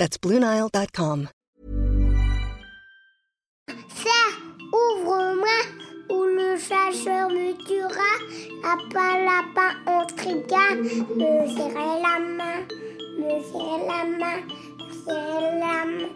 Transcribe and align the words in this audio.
That's 0.00 0.16
BlueNile.com. 0.16 1.28
Ça, 3.68 4.20
ouvre-moi, 4.72 5.58
ou 6.08 6.24
le 6.24 6.56
chasseur 6.56 7.28
me 7.28 7.52
tuera. 7.66 8.10
Lapin, 8.62 9.26
lapin, 9.26 9.76
on 9.86 10.06
triga, 10.06 10.74
me 10.74 11.46
serrer 11.54 12.00
la 12.00 12.18
main, 12.18 12.64
me 13.18 13.42
serrer 13.42 13.80
la 13.86 14.04
main, 14.18 14.40
me 14.78 14.90
serrer 15.04 15.60
la 15.60 15.84
main. 15.84 16.08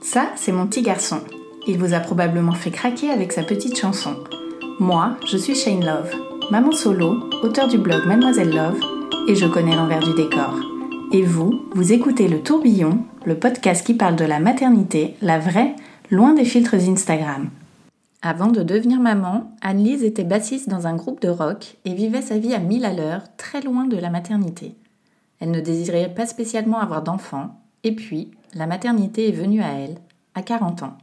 Ça, 0.00 0.32
c'est 0.34 0.50
mon 0.50 0.66
petit 0.66 0.82
garçon. 0.82 1.20
Il 1.68 1.78
vous 1.78 1.94
a 1.94 2.00
probablement 2.00 2.54
fait 2.54 2.72
craquer 2.72 3.10
avec 3.10 3.30
sa 3.30 3.44
petite 3.44 3.78
chanson. 3.78 4.16
Moi, 4.80 5.16
je 5.30 5.36
suis 5.36 5.54
Shane 5.54 5.84
Love, 5.84 6.12
maman 6.50 6.72
solo, 6.72 7.30
auteur 7.44 7.68
du 7.68 7.78
blog 7.78 8.04
Mademoiselle 8.04 8.52
Love, 8.52 8.80
et 9.28 9.36
je 9.36 9.46
connais 9.46 9.76
l'envers 9.76 10.00
du 10.00 10.12
décor. 10.14 10.71
Et 11.14 11.22
vous, 11.22 11.66
vous 11.74 11.92
écoutez 11.92 12.26
Le 12.26 12.42
Tourbillon, 12.42 13.04
le 13.26 13.38
podcast 13.38 13.84
qui 13.86 13.92
parle 13.92 14.16
de 14.16 14.24
la 14.24 14.40
maternité, 14.40 15.14
la 15.20 15.38
vraie, 15.38 15.76
loin 16.10 16.32
des 16.32 16.46
filtres 16.46 16.76
Instagram. 16.76 17.50
Avant 18.22 18.46
de 18.46 18.62
devenir 18.62 18.98
maman, 18.98 19.54
Anne-Lise 19.60 20.04
était 20.04 20.24
bassiste 20.24 20.70
dans 20.70 20.86
un 20.86 20.96
groupe 20.96 21.20
de 21.20 21.28
rock 21.28 21.76
et 21.84 21.92
vivait 21.92 22.22
sa 22.22 22.38
vie 22.38 22.54
à 22.54 22.60
mille 22.60 22.86
à 22.86 22.94
l'heure, 22.94 23.24
très 23.36 23.60
loin 23.60 23.84
de 23.84 23.98
la 23.98 24.08
maternité. 24.08 24.74
Elle 25.38 25.50
ne 25.50 25.60
désirait 25.60 26.14
pas 26.14 26.24
spécialement 26.24 26.80
avoir 26.80 27.02
d'enfants, 27.02 27.60
et 27.84 27.94
puis, 27.94 28.30
la 28.54 28.66
maternité 28.66 29.28
est 29.28 29.32
venue 29.32 29.60
à 29.60 29.72
elle, 29.72 29.98
à 30.34 30.40
40 30.40 30.82
ans. 30.82 30.96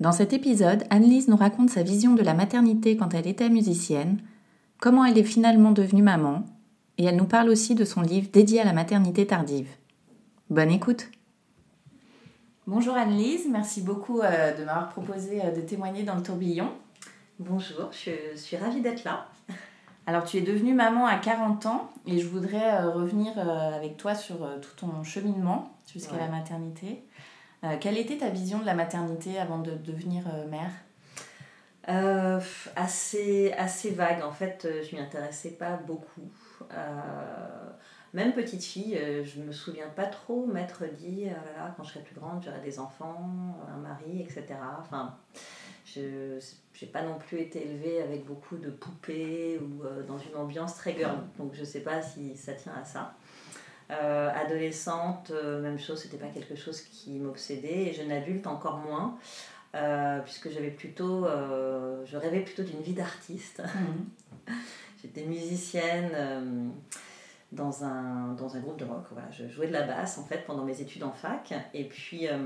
Dans 0.00 0.10
cet 0.10 0.32
épisode, 0.32 0.82
Anne-Lise 0.90 1.28
nous 1.28 1.36
raconte 1.36 1.70
sa 1.70 1.84
vision 1.84 2.14
de 2.14 2.22
la 2.22 2.34
maternité 2.34 2.96
quand 2.96 3.14
elle 3.14 3.28
était 3.28 3.50
musicienne, 3.50 4.18
comment 4.80 5.04
elle 5.04 5.18
est 5.18 5.22
finalement 5.22 5.70
devenue 5.70 6.02
maman, 6.02 6.42
et 7.02 7.06
elle 7.06 7.16
nous 7.16 7.26
parle 7.26 7.48
aussi 7.48 7.74
de 7.74 7.84
son 7.84 8.00
livre 8.00 8.28
dédié 8.32 8.60
à 8.60 8.64
la 8.64 8.72
maternité 8.72 9.26
tardive. 9.26 9.68
Bonne 10.50 10.70
écoute 10.70 11.08
Bonjour 12.68 12.94
Anne-Lise, 12.94 13.48
merci 13.50 13.82
beaucoup 13.82 14.20
euh, 14.20 14.56
de 14.56 14.64
m'avoir 14.64 14.88
proposé 14.88 15.44
euh, 15.44 15.50
de 15.50 15.60
témoigner 15.62 16.04
dans 16.04 16.14
le 16.14 16.22
tourbillon. 16.22 16.70
Bonjour, 17.40 17.90
je 17.90 18.36
suis 18.36 18.56
ravie 18.56 18.82
d'être 18.82 19.02
là. 19.02 19.26
Alors 20.06 20.22
tu 20.22 20.36
es 20.36 20.42
devenue 20.42 20.74
maman 20.74 21.04
à 21.06 21.16
40 21.16 21.66
ans 21.66 21.90
et 22.06 22.20
je 22.20 22.28
voudrais 22.28 22.72
euh, 22.74 22.90
revenir 22.90 23.36
avec 23.36 23.96
toi 23.96 24.14
sur 24.14 24.36
tout 24.60 24.76
ton 24.76 25.02
cheminement 25.02 25.76
jusqu'à 25.92 26.12
Ouais. 26.12 26.20
la 26.20 26.28
maternité. 26.28 27.02
Quelle 27.80 27.96
était 27.96 28.18
ta 28.18 28.28
vision 28.28 28.58
de 28.58 28.66
la 28.66 28.74
maternité 28.74 29.38
avant 29.38 29.58
de 29.58 29.72
devenir 29.72 30.24
mère? 30.50 30.70
Euh, 31.88 32.40
assez, 32.76 33.52
assez 33.52 33.90
vague, 33.90 34.22
en 34.22 34.32
fait, 34.32 34.66
je 34.82 34.94
m'y 34.94 35.00
intéressais 35.00 35.50
pas 35.50 35.76
beaucoup. 35.76 36.22
Euh, 36.72 37.70
même 38.12 38.32
petite 38.34 38.62
fille, 38.62 38.96
euh, 38.96 39.24
je 39.24 39.40
me 39.40 39.52
souviens 39.52 39.88
pas 39.88 40.06
trop 40.06 40.46
m'être 40.46 40.84
dit, 40.98 41.24
oh 41.26 41.46
là 41.46 41.64
là, 41.64 41.74
quand 41.76 41.82
je 41.82 41.92
serai 41.92 42.04
plus 42.04 42.14
grande, 42.14 42.42
j'aurai 42.44 42.60
des 42.60 42.78
enfants, 42.78 43.56
un 43.74 43.78
mari, 43.78 44.20
etc. 44.20 44.46
Enfin, 44.78 45.16
je 45.86 46.38
n'ai 46.80 46.88
pas 46.88 47.02
non 47.02 47.18
plus 47.18 47.40
été 47.40 47.66
élevée 47.66 48.02
avec 48.02 48.26
beaucoup 48.26 48.56
de 48.56 48.70
poupées 48.70 49.58
ou 49.58 49.84
euh, 49.84 50.02
dans 50.02 50.18
une 50.18 50.36
ambiance 50.36 50.76
très 50.76 50.94
girl, 50.94 51.18
donc 51.38 51.54
je 51.54 51.64
sais 51.64 51.80
pas 51.80 52.02
si 52.02 52.36
ça 52.36 52.52
tient 52.52 52.74
à 52.74 52.84
ça. 52.84 53.14
Euh, 53.90 54.30
adolescente, 54.30 55.30
euh, 55.30 55.60
même 55.60 55.78
chose, 55.78 56.00
c'était 56.00 56.16
pas 56.16 56.28
quelque 56.28 56.56
chose 56.56 56.80
qui 56.80 57.18
m'obsédait, 57.18 57.88
et 57.88 57.92
jeune 57.92 58.12
adulte 58.12 58.46
encore 58.46 58.78
moins. 58.78 59.18
Euh, 59.74 60.20
puisque 60.20 60.50
j'avais 60.50 60.70
plutôt, 60.70 61.24
euh, 61.24 62.04
je 62.04 62.18
rêvais 62.18 62.40
plutôt 62.40 62.62
d'une 62.62 62.82
vie 62.82 62.92
d'artiste. 62.92 63.62
J'étais 65.02 65.24
musicienne 65.24 66.10
euh, 66.14 66.68
dans, 67.50 67.84
un, 67.84 68.34
dans 68.34 68.56
un 68.56 68.60
groupe 68.60 68.78
de 68.78 68.84
rock. 68.84 69.04
Voilà. 69.10 69.28
Je 69.30 69.48
jouais 69.48 69.66
de 69.66 69.72
la 69.72 69.82
basse 69.82 70.16
en 70.18 70.24
fait 70.24 70.44
pendant 70.46 70.64
mes 70.64 70.80
études 70.80 71.02
en 71.02 71.10
fac. 71.10 71.52
Et 71.74 71.84
puis 71.84 72.28
euh, 72.28 72.38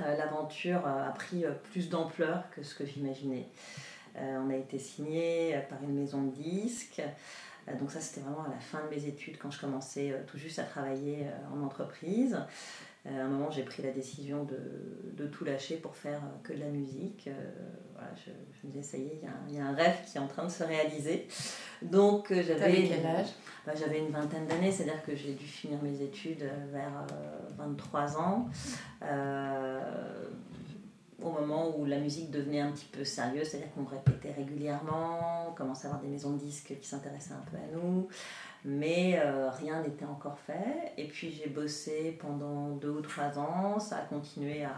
euh, 0.00 0.16
l'aventure 0.16 0.86
a 0.86 1.12
pris 1.12 1.44
plus 1.72 1.88
d'ampleur 1.88 2.48
que 2.50 2.62
ce 2.62 2.74
que 2.74 2.86
j'imaginais. 2.86 3.48
On 4.18 4.48
a 4.48 4.56
été 4.56 4.78
signé 4.78 5.60
par 5.68 5.82
une 5.82 5.92
maison 5.92 6.22
de 6.22 6.30
disques. 6.30 7.02
Donc 7.78 7.90
ça 7.90 8.00
c'était 8.00 8.22
vraiment 8.22 8.44
à 8.44 8.48
la 8.48 8.58
fin 8.58 8.82
de 8.82 8.88
mes 8.88 9.04
études 9.04 9.36
quand 9.36 9.50
je 9.50 9.60
commençais 9.60 10.14
tout 10.26 10.38
juste 10.38 10.58
à 10.58 10.62
travailler 10.62 11.26
en 11.52 11.62
entreprise. 11.62 12.38
Euh, 13.06 13.20
à 13.20 13.24
un 13.24 13.28
moment, 13.28 13.50
j'ai 13.50 13.62
pris 13.62 13.82
la 13.82 13.92
décision 13.92 14.44
de, 14.44 14.58
de 15.16 15.26
tout 15.26 15.44
lâcher 15.44 15.76
pour 15.76 15.94
faire 15.96 16.18
euh, 16.24 16.42
que 16.42 16.52
de 16.52 16.58
la 16.60 16.68
musique. 16.68 17.28
Euh, 17.28 17.32
voilà, 17.92 18.10
je, 18.16 18.30
je 18.60 18.66
me 18.66 18.72
disais, 18.72 18.82
ça 18.82 18.96
y 18.98 19.02
est, 19.02 19.18
il 19.22 19.24
y 19.24 19.26
a 19.26 19.30
un- 19.30 19.44
il 19.48 19.54
y, 19.54 19.58
a 19.60 19.66
un 19.66 19.74
rêve 19.74 19.96
qui 20.10 20.18
est 20.18 20.20
en 20.20 20.26
train 20.26 20.44
de 20.44 20.50
se 20.50 20.64
réaliser. 20.64 21.26
Donc, 21.82 22.28
j'avais. 22.32 22.56
T'avais 22.58 22.88
quel 22.88 23.06
âge? 23.06 23.28
Bah, 23.64 23.72
J'avais 23.78 23.98
une 24.00 24.10
vingtaine 24.10 24.46
d'années, 24.46 24.70
c'est-à-dire 24.72 25.02
que 25.04 25.14
j'ai 25.14 25.34
dû 25.34 25.44
finir 25.44 25.80
mes 25.82 26.02
études 26.02 26.48
vers 26.72 27.06
euh, 27.12 27.38
23 27.58 28.18
ans. 28.18 28.48
Euh, 29.02 29.80
au 31.22 31.30
moment 31.30 31.76
où 31.76 31.84
la 31.86 31.98
musique 31.98 32.30
devenait 32.30 32.60
un 32.60 32.72
petit 32.72 32.86
peu 32.86 33.04
sérieuse, 33.04 33.48
c'est-à-dire 33.48 33.72
qu'on 33.74 33.84
répétait 33.84 34.32
régulièrement, 34.32 35.48
on 35.48 35.52
commençait 35.52 35.86
à 35.86 35.90
avoir 35.90 36.02
des 36.02 36.08
maisons 36.08 36.32
de 36.32 36.38
disques 36.38 36.74
qui 36.80 36.86
s'intéressaient 36.86 37.34
un 37.34 37.44
peu 37.50 37.56
à 37.56 37.74
nous, 37.74 38.08
mais 38.64 39.18
euh, 39.18 39.48
rien 39.50 39.82
n'était 39.82 40.04
encore 40.04 40.38
fait. 40.38 40.92
Et 40.98 41.08
puis 41.08 41.30
j'ai 41.30 41.48
bossé 41.48 42.18
pendant 42.20 42.70
deux 42.76 42.90
ou 42.90 43.00
trois 43.00 43.38
ans, 43.38 43.78
ça 43.78 43.96
a 43.96 44.02
continué 44.02 44.64
à, 44.64 44.74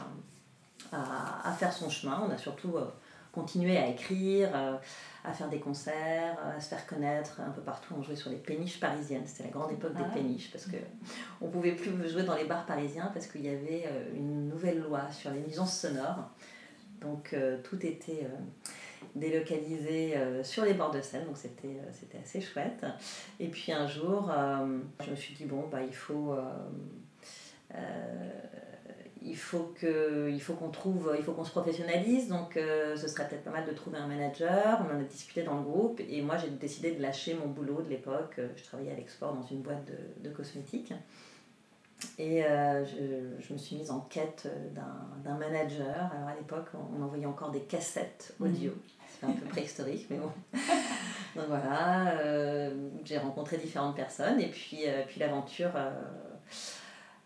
à, 0.93 1.49
à 1.49 1.53
faire 1.53 1.73
son 1.73 1.91
chemin. 1.91 2.23
On 2.27 2.31
a 2.31 2.39
surtout 2.39 2.77
euh, 2.77 2.87
continué 3.33 3.77
à 3.77 3.89
écrire, 3.89 4.51
euh, 4.55 4.77
à 5.25 5.33
faire 5.33 5.49
des 5.49 5.61
concerts, 5.61 6.37
à 6.57 6.61
se 6.61 6.69
faire 6.69 6.87
connaître 6.87 7.41
un 7.41 7.51
peu 7.51 7.61
partout. 7.61 7.95
On 7.99 8.03
jouait 8.03 8.17
sur 8.17 8.31
les 8.31 8.37
péniches 8.37 8.81
parisiennes, 8.81 9.27
c'était 9.27 9.45
la 9.45 9.51
grande 9.51 9.73
époque 9.73 9.93
Ah. 9.97 10.03
des 10.05 10.21
péniches, 10.21 10.51
parce 10.51 10.67
que 10.67 10.77
on 11.41 11.49
pouvait 11.49 11.73
plus 11.73 12.09
jouer 12.09 12.23
dans 12.23 12.37
les 12.37 12.45
bars 12.45 12.67
parisiens 12.67 13.11
parce 13.13 13.27
qu'il 13.27 13.45
y 13.45 13.49
avait 13.49 13.85
euh, 13.87 14.15
une 14.17 14.49
nouvelle 14.49 14.81
loi 14.81 15.11
sur 15.13 15.31
les 15.31 15.41
nuisances 15.41 15.79
sonores. 15.79 16.31
Donc 17.01 17.33
euh, 17.33 17.59
tout 17.63 17.85
était 17.87 18.25
euh, 18.25 18.67
délocalisé 19.15 20.17
euh, 20.17 20.43
sur 20.43 20.65
les 20.65 20.75
bords 20.75 20.91
de 20.91 21.01
Seine, 21.01 21.27
donc 21.27 21.37
c'était 21.37 21.69
euh, 21.69 21.91
c'était 21.93 22.19
assez 22.19 22.41
chouette. 22.41 22.85
Et 23.39 23.47
puis 23.49 23.71
un 23.73 23.87
jour, 23.87 24.31
euh, 24.31 24.79
je 25.05 25.11
me 25.11 25.17
suis 25.17 25.35
dit, 25.35 25.45
bon, 25.45 25.69
bah, 25.71 25.83
il 25.83 25.95
faut... 25.95 26.35
il 29.23 29.37
faut 29.37 29.73
que 29.81 30.31
il 30.31 30.41
faut 30.41 30.55
qu'on 30.55 30.71
trouve 30.71 31.15
il 31.19 31.25
faut 31.25 31.33
qu'on 31.33 31.45
se 31.45 31.51
professionnalise 31.51 32.29
donc 32.29 32.57
euh, 32.57 32.97
ce 32.97 33.09
serait 33.09 33.29
peut-être 33.29 33.45
pas 33.45 33.51
mal 33.51 33.67
de 33.67 33.73
trouver 33.73 33.99
un 33.99 34.07
manager. 34.07 34.81
On 34.81 34.97
en 34.97 35.01
a 35.01 35.05
discuté 35.05 35.43
dans 35.43 35.57
le 35.57 35.63
groupe 35.63 36.01
et 36.09 36.23
moi 36.23 36.37
j'ai 36.37 36.51
décidé 36.51 36.93
de 36.93 37.03
lâcher 37.03 37.35
mon 37.35 37.49
boulot 37.49 37.83
de 37.83 37.89
l'époque. 37.89 38.37
Euh, 38.39 38.49
je 38.57 38.65
travaillais 38.65 38.93
à 38.93 38.97
l'export 38.97 39.35
dans 39.35 39.43
une 39.43 39.63
boîte 39.63 39.85
de, 39.87 40.29
de 40.29 40.35
cosmétiques. 40.35 40.93
Et 42.17 42.45
euh, 42.45 42.85
je, 42.85 43.43
je 43.45 43.53
me 43.53 43.59
suis 43.59 43.75
mise 43.75 43.91
en 43.91 44.01
quête 44.01 44.49
d'un 45.25 45.35
manager. 45.35 46.11
Alors 46.15 46.29
à 46.29 46.35
l'époque 46.37 46.69
on, 46.75 46.99
on 46.99 47.05
envoyait 47.05 47.27
encore 47.27 47.51
des 47.51 47.63
cassettes 47.63 48.35
audio. 48.41 48.73
C'est 49.21 49.27
un 49.27 49.33
peu 49.33 49.47
préhistorique 49.47 50.07
mais 50.11 50.19
bon. 50.19 50.31
Donc 51.35 51.47
voilà 51.49 52.19
euh, 52.21 52.89
j'ai 53.05 53.19
rencontré 53.19 53.57
différentes 53.57 53.97
personnes 53.97 54.41
et 54.41 54.49
puis 54.49 54.85
puis 55.09 55.21
l'aventure 55.21 55.73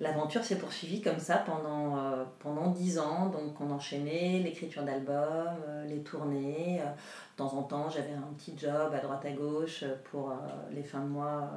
L'aventure 0.02 0.42
s'est 0.42 0.58
poursuivie 0.58 1.00
comme 1.00 1.20
ça 1.20 1.36
pendant, 1.36 1.96
euh, 1.96 2.24
pendant 2.40 2.70
10 2.70 2.98
ans. 2.98 3.26
Donc, 3.28 3.60
on 3.60 3.70
enchaînait 3.70 4.40
l'écriture 4.40 4.82
d'albums, 4.82 5.62
euh, 5.68 5.84
les 5.86 6.02
tournées. 6.02 6.80
Euh, 6.82 6.86
de 6.86 7.36
temps 7.36 7.54
en 7.56 7.62
temps, 7.62 7.88
j'avais 7.88 8.12
un 8.12 8.32
petit 8.36 8.52
job 8.58 8.92
à 8.92 8.98
droite 8.98 9.24
à 9.24 9.30
gauche 9.30 9.84
euh, 9.84 9.94
pour 10.10 10.34
les 10.72 10.82
fins 10.82 11.02
de 11.02 11.08
mois 11.08 11.50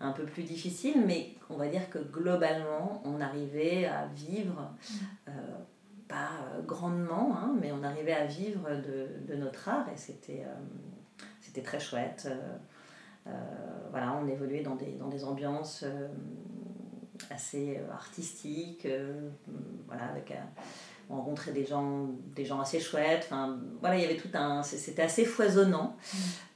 un 0.00 0.12
peu 0.12 0.24
plus 0.24 0.42
difficiles. 0.42 1.02
Mais 1.06 1.34
on 1.50 1.56
va 1.56 1.68
dire 1.68 1.90
que 1.90 1.98
globalement, 1.98 3.02
on 3.04 3.20
arrivait 3.20 3.84
à 3.84 4.06
vivre, 4.06 4.70
euh, 5.28 5.32
pas 6.08 6.30
grandement, 6.66 7.36
hein, 7.36 7.54
mais 7.60 7.72
on 7.72 7.82
arrivait 7.82 8.14
à 8.14 8.24
vivre 8.24 8.70
de, 8.70 9.32
de 9.32 9.38
notre 9.38 9.68
art 9.68 9.86
et 9.92 9.96
c'était 9.98 10.44
c'était 11.40 11.62
très 11.62 11.80
chouette. 11.80 12.28
Euh, 13.26 13.30
voilà, 13.90 14.18
on 14.22 14.26
évoluait 14.28 14.62
dans 14.62 14.76
des, 14.76 14.92
dans 14.92 15.08
des 15.08 15.24
ambiances. 15.24 15.82
euh, 15.84 16.08
assez 17.30 17.78
euh, 17.78 17.92
artistiques, 17.92 18.86
euh, 18.86 19.30
voilà, 19.86 20.06
avec 20.06 20.32
on 21.08 21.16
rencontrait 21.16 21.52
des 21.52 21.64
gens, 21.64 22.08
des 22.34 22.44
gens 22.44 22.60
assez 22.60 22.80
chouettes. 22.80 23.26
Enfin, 23.26 23.58
voilà, 23.80 23.96
il 23.96 24.02
y 24.02 24.04
avait 24.04 24.16
tout 24.16 24.30
un, 24.34 24.62
c'était 24.62 25.02
assez 25.02 25.24
foisonnant. 25.24 25.96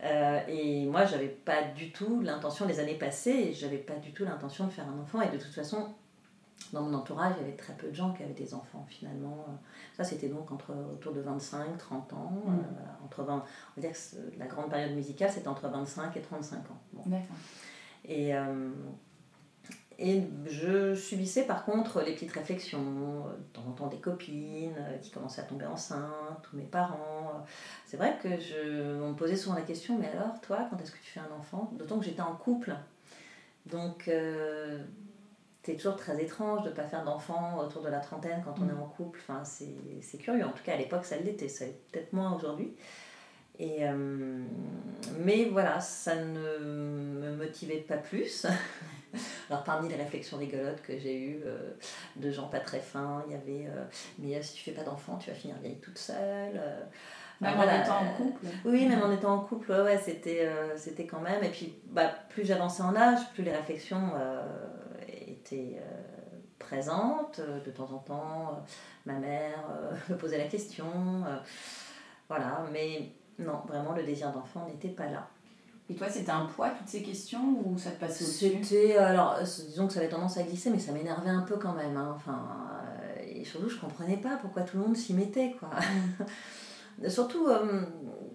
Euh, 0.03 0.41
et 0.49 0.87
moi, 0.87 1.05
j'avais 1.05 1.29
pas 1.29 1.63
du 1.63 1.93
tout 1.93 2.21
l'intention, 2.21 2.67
les 2.67 2.81
années 2.81 2.99
passées, 2.99 3.53
j'avais 3.53 3.79
pas 3.79 3.95
du 3.95 4.13
tout 4.13 4.25
l'intention 4.25 4.67
de 4.67 4.73
faire 4.73 4.89
un 4.89 4.99
enfant. 5.01 5.21
Et 5.23 5.29
de 5.29 5.41
toute 5.41 5.55
façon, 5.55 5.95
dans 6.73 6.83
mon 6.83 6.95
entourage, 6.95 7.35
il 7.39 7.43
y 7.43 7.49
avait 7.49 7.57
très 7.57 7.75
peu 7.75 7.89
de 7.89 7.95
gens 7.95 8.13
qui 8.13 8.25
avaient 8.25 8.33
des 8.33 8.53
enfants 8.53 8.85
finalement. 8.89 9.47
Ça, 9.97 10.03
c'était 10.03 10.29
donc 10.29 10.51
entre, 10.51 10.75
autour 10.93 11.13
de 11.13 11.21
25, 11.21 11.79
30 11.79 12.13
ans. 12.15 12.33
Mm. 12.45 13.05
entre 13.05 13.23
20, 13.23 13.35
on 13.35 13.81
va 13.81 13.89
dire 13.89 13.93
que 13.93 14.39
la 14.39 14.47
grande 14.47 14.69
période 14.69 14.97
musicale, 14.97 15.31
c'était 15.31 15.49
entre 15.49 15.69
25 15.69 16.17
et 16.17 16.21
35 16.23 16.57
ans. 16.59 16.81
D'accord. 17.07 17.37
Et, 18.05 18.33
et 20.01 20.23
je 20.47 20.95
subissais 20.95 21.45
par 21.45 21.67
contre 21.67 22.01
les 22.01 22.15
petites 22.15 22.33
réflexions, 22.33 22.81
de 22.81 23.53
temps 23.53 23.67
en 23.69 23.73
temps 23.73 23.87
des 23.87 23.99
copines 23.99 24.75
qui 25.03 25.11
commençaient 25.11 25.43
à 25.43 25.45
tomber 25.45 25.67
enceintes, 25.67 26.51
ou 26.53 26.57
mes 26.57 26.65
parents. 26.65 27.45
C'est 27.85 27.99
vrai 27.99 28.17
que 28.23 28.29
je, 28.41 28.99
on 29.03 29.11
me 29.11 29.15
posait 29.15 29.37
souvent 29.37 29.57
la 29.57 29.63
question, 29.63 29.99
mais 29.99 30.09
alors 30.09 30.41
toi, 30.41 30.67
quand 30.71 30.81
est-ce 30.81 30.93
que 30.93 30.99
tu 31.05 31.11
fais 31.11 31.21
un 31.21 31.39
enfant? 31.39 31.71
D'autant 31.75 31.99
que 31.99 32.07
j'étais 32.07 32.23
en 32.23 32.35
couple. 32.35 32.75
Donc, 33.67 34.09
euh, 34.09 34.83
c'est 35.63 35.77
toujours 35.77 35.97
très 35.97 36.23
étrange 36.23 36.63
de 36.65 36.71
ne 36.71 36.75
pas 36.75 36.85
faire 36.85 37.05
d'enfant 37.05 37.59
autour 37.59 37.83
de 37.83 37.89
la 37.89 37.99
trentaine 37.99 38.41
quand 38.43 38.55
on 38.59 38.69
est 38.71 38.73
en 38.73 38.87
couple. 38.87 39.21
Enfin, 39.23 39.43
c'est 39.45 40.19
curieux. 40.19 40.47
En 40.47 40.53
tout 40.53 40.65
cas, 40.65 40.73
à 40.73 40.77
l'époque, 40.77 41.05
ça 41.05 41.19
l'était. 41.19 41.49
Ça 41.49 41.67
peut-être 41.93 42.15
moins 42.15 42.35
aujourd'hui. 42.35 42.75
Et, 43.61 43.87
euh, 43.87 43.93
mais 45.19 45.45
voilà, 45.45 45.81
ça 45.81 46.17
ne 46.17 46.59
me 46.59 47.37
motivait 47.37 47.85
pas 47.87 47.99
plus. 47.99 48.47
Alors 49.51 49.65
parmi 49.65 49.89
les 49.91 49.97
réflexions 49.97 50.39
rigolotes 50.39 50.81
que 50.81 50.99
j'ai 50.99 51.21
eues 51.21 51.43
euh, 51.45 51.73
de 52.17 52.31
gens 52.31 52.49
pas 52.49 52.61
très 52.61 52.79
fins, 52.79 53.23
il 53.27 53.33
y 53.33 53.35
avait 53.35 53.71
mais 54.19 54.43
si 54.43 54.55
tu 54.55 54.63
fais 54.63 54.73
pas 54.73 54.83
d'enfant, 54.83 55.19
tu 55.19 55.29
vas 55.29 55.37
finir 55.37 55.57
vieille 55.61 55.79
toute 55.79 55.99
seule. 55.99 56.59
Même 57.43 57.59
en 57.59 57.63
étant 57.63 57.99
en 57.99 58.15
couple 58.15 58.47
Oui, 58.65 58.87
même 58.87 59.03
en 59.03 59.13
étant 59.13 59.35
en 59.35 59.41
couple, 59.41 59.73
ouais, 59.73 59.99
c'était, 59.99 60.49
c'était 60.77 61.07
quand 61.07 61.21
même. 61.21 61.43
Et 61.43 61.49
puis, 61.49 61.75
bah, 61.87 62.11
plus 62.31 62.47
j'avançais 62.47 62.83
en 62.83 62.95
âge, 62.97 63.19
plus 63.35 63.43
les 63.43 63.53
réflexions 63.53 64.13
étaient 65.27 65.81
présentes. 66.59 67.41
De 67.65 67.71
temps 67.71 67.91
en 67.93 67.99
temps, 67.99 68.65
ma 69.05 69.15
mère 69.15 69.65
me 70.09 70.17
posait 70.17 70.39
la 70.39 70.49
question. 70.49 71.25
voilà, 72.29 72.65
mais 72.73 73.11
non, 73.41 73.63
vraiment, 73.67 73.93
le 73.93 74.03
désir 74.03 74.33
d'enfant 74.33 74.67
n'était 74.67 74.89
pas 74.89 75.07
là. 75.07 75.29
Et 75.89 75.95
toi, 75.95 76.09
c'était 76.09 76.31
un 76.31 76.47
poids, 76.47 76.71
toutes 76.71 76.89
ces 76.89 77.03
questions, 77.03 77.63
ou 77.65 77.77
ça 77.77 77.91
te 77.91 77.99
passait 77.99 78.25
au-dessus 78.25 78.63
C'était, 78.63 78.97
alors, 78.97 79.37
disons 79.41 79.89
que 79.89 79.93
ça 79.93 79.99
avait 79.99 80.09
tendance 80.09 80.37
à 80.39 80.45
glisser, 80.45 80.71
mais 80.71 80.79
ça 80.79 80.93
m'énervait 80.93 81.31
un 81.31 81.43
peu 81.43 81.57
quand 81.57 81.73
même. 81.73 81.97
Hein. 81.97 82.13
Enfin, 82.15 82.47
et 83.27 83.45
surtout, 83.45 83.69
je 83.69 83.79
comprenais 83.79 84.17
pas 84.17 84.37
pourquoi 84.37 84.63
tout 84.63 84.77
le 84.77 84.85
monde 84.85 84.97
s'y 84.97 85.15
mettait, 85.15 85.57
quoi. 85.59 85.71
Surtout, 87.09 87.47
euh, 87.49 87.83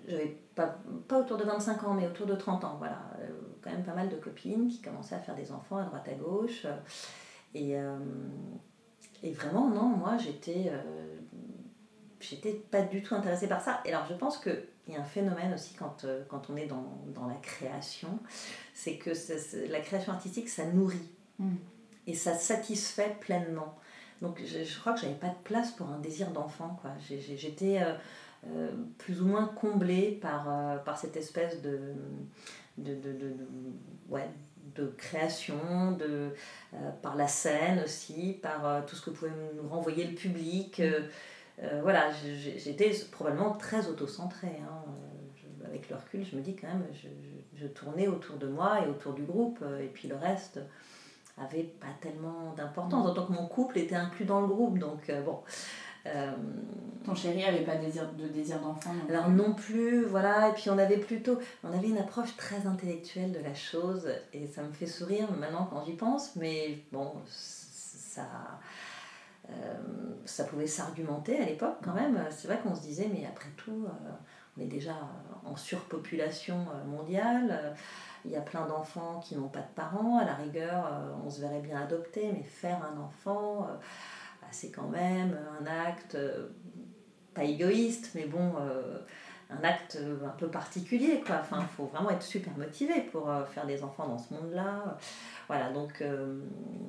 j'avais 0.07 0.37
pas, 0.55 0.75
pas 1.07 1.19
autour 1.19 1.37
de 1.37 1.43
25 1.43 1.83
ans, 1.83 1.93
mais 1.93 2.07
autour 2.07 2.25
de 2.25 2.35
30 2.35 2.63
ans, 2.63 2.75
voilà. 2.79 3.03
Euh, 3.19 3.29
quand 3.61 3.69
même 3.69 3.83
pas 3.83 3.93
mal 3.93 4.09
de 4.09 4.15
copines 4.15 4.67
qui 4.67 4.81
commençaient 4.81 5.15
à 5.15 5.19
faire 5.19 5.35
des 5.35 5.51
enfants 5.51 5.77
à 5.77 5.83
droite 5.83 6.07
à 6.07 6.13
gauche. 6.13 6.65
Et, 7.53 7.77
euh, 7.77 7.97
et 9.23 9.31
vraiment, 9.31 9.69
non, 9.69 9.85
moi, 9.85 10.17
j'étais 10.17 10.71
j'étais 12.29 12.53
pas 12.53 12.81
du 12.81 13.01
tout 13.03 13.15
intéressée 13.15 13.47
par 13.47 13.61
ça. 13.61 13.81
Et 13.85 13.93
alors, 13.93 14.05
je 14.09 14.13
pense 14.13 14.37
qu'il 14.37 14.63
y 14.89 14.95
a 14.95 14.99
un 14.99 15.05
phénomène 15.05 15.53
aussi 15.53 15.73
quand, 15.75 16.05
quand 16.27 16.49
on 16.49 16.55
est 16.55 16.67
dans, 16.67 17.01
dans 17.13 17.27
la 17.27 17.35
création, 17.35 18.19
c'est 18.73 18.97
que 18.97 19.11
la 19.69 19.79
création 19.79 20.13
artistique, 20.13 20.49
ça 20.49 20.65
nourrit. 20.65 21.09
Mm. 21.39 21.55
Et 22.07 22.13
ça 22.13 22.35
satisfait 22.35 23.15
pleinement. 23.19 23.75
Donc, 24.21 24.41
je, 24.45 24.63
je 24.63 24.79
crois 24.79 24.93
que 24.93 25.01
j'avais 25.01 25.15
pas 25.15 25.29
de 25.29 25.43
place 25.43 25.71
pour 25.71 25.89
un 25.89 25.99
désir 25.99 26.31
d'enfant, 26.31 26.77
quoi. 26.81 26.91
J'étais 26.99 27.81
euh, 28.47 28.69
plus 28.97 29.21
ou 29.21 29.25
moins 29.25 29.47
comblée 29.47 30.11
par, 30.21 30.47
euh, 30.47 30.77
par 30.77 30.97
cette 30.97 31.17
espèce 31.17 31.61
de, 31.61 31.79
de, 32.77 32.93
de, 32.95 33.11
de, 33.11 33.35
ouais, 34.07 34.29
de 34.75 34.87
création, 34.97 35.91
de, 35.93 36.29
euh, 36.73 36.91
par 37.01 37.15
la 37.15 37.27
scène 37.27 37.81
aussi, 37.83 38.37
par 38.41 38.85
tout 38.85 38.95
ce 38.95 39.01
que 39.01 39.09
pouvait 39.09 39.31
nous 39.61 39.67
renvoyer 39.67 40.05
le 40.05 40.13
public. 40.15 40.81
Voilà, 41.81 42.09
j'étais 42.57 42.91
probablement 43.11 43.53
très 43.53 43.87
auto-centrée. 43.87 44.59
Hein. 44.61 44.83
avec 45.65 45.89
le 45.89 45.95
recul, 45.95 46.25
je 46.25 46.35
me 46.35 46.41
dis 46.41 46.55
quand 46.55 46.67
même, 46.67 46.85
je, 46.93 47.07
je, 47.59 47.67
tournais 47.67 48.07
autour 48.07 48.37
de 48.37 48.47
moi 48.47 48.85
et 48.85 48.89
autour 48.89 49.13
du 49.13 49.23
groupe, 49.23 49.63
et 49.81 49.87
puis 49.87 50.07
le 50.07 50.15
reste 50.15 50.59
avait 51.37 51.63
pas 51.63 51.87
tellement 52.01 52.53
d'importance, 52.55 53.05
d'autant 53.05 53.25
que 53.25 53.33
mon 53.33 53.47
couple 53.47 53.79
était 53.79 53.95
inclus 53.95 54.25
dans 54.25 54.41
le 54.41 54.47
groupe, 54.47 54.79
donc 54.79 55.11
bon. 55.25 55.39
Euh, 56.07 56.31
Ton 57.03 57.15
chéri 57.15 57.43
avait 57.43 57.63
pas 57.63 57.77
désir, 57.77 58.11
de 58.13 58.27
désir 58.27 58.59
d'enfant 58.59 58.93
Alors 59.09 59.29
non 59.29 59.53
plus, 59.53 60.05
voilà. 60.05 60.49
Et 60.49 60.53
puis 60.53 60.69
on 60.69 60.77
avait 60.77 60.97
plutôt, 60.97 61.39
on 61.63 61.75
avait 61.75 61.87
une 61.87 61.97
approche 61.97 62.35
très 62.37 62.67
intellectuelle 62.67 63.31
de 63.31 63.39
la 63.39 63.55
chose 63.55 64.07
et 64.33 64.45
ça 64.45 64.61
me 64.61 64.71
fait 64.71 64.85
sourire 64.85 65.27
maintenant 65.39 65.67
quand 65.69 65.83
j'y 65.85 65.93
pense. 65.93 66.35
Mais 66.35 66.79
bon, 66.91 67.11
ça, 67.27 68.27
euh, 69.49 69.73
ça 70.25 70.43
pouvait 70.43 70.67
s'argumenter 70.67 71.39
à 71.39 71.45
l'époque 71.45 71.77
quand 71.83 71.93
même. 71.93 72.19
C'est 72.31 72.47
vrai 72.47 72.59
qu'on 72.59 72.75
se 72.75 72.81
disait, 72.81 73.09
mais 73.13 73.25
après 73.25 73.49
tout, 73.57 73.85
euh, 73.85 74.09
on 74.57 74.61
est 74.61 74.67
déjà 74.67 74.95
en 75.45 75.55
surpopulation 75.55 76.65
mondiale. 76.87 77.75
Il 78.23 78.31
y 78.31 78.35
a 78.35 78.41
plein 78.41 78.65
d'enfants 78.65 79.19
qui 79.19 79.35
n'ont 79.35 79.49
pas 79.49 79.59
de 79.59 79.73
parents. 79.75 80.17
À 80.17 80.25
la 80.25 80.33
rigueur, 80.33 80.89
on 81.25 81.29
se 81.29 81.41
verrait 81.41 81.59
bien 81.59 81.81
adopter, 81.81 82.31
mais 82.33 82.43
faire 82.43 82.79
un 82.83 82.99
enfant 82.99 83.67
bah, 84.45 84.51
c'est 84.51 84.69
quand 84.69 84.89
même 84.89 85.37
un 85.59 85.65
acte, 85.65 86.15
euh, 86.15 86.49
pas 87.33 87.43
égoïste, 87.43 88.11
mais 88.13 88.25
bon, 88.25 88.53
euh, 88.59 88.99
un 89.49 89.63
acte 89.63 89.97
un 90.23 90.29
peu 90.37 90.47
particulier. 90.49 91.23
Quoi. 91.25 91.41
Il 91.51 91.65
faut 91.75 91.85
vraiment 91.85 92.11
être 92.11 92.21
super 92.21 92.55
motivé 92.55 93.01
pour 93.11 93.29
euh, 93.29 93.43
faire 93.45 93.65
des 93.65 93.83
enfants 93.83 94.07
dans 94.07 94.19
ce 94.19 94.33
monde-là. 94.35 94.97
Voilà, 95.47 95.71
donc 95.71 96.03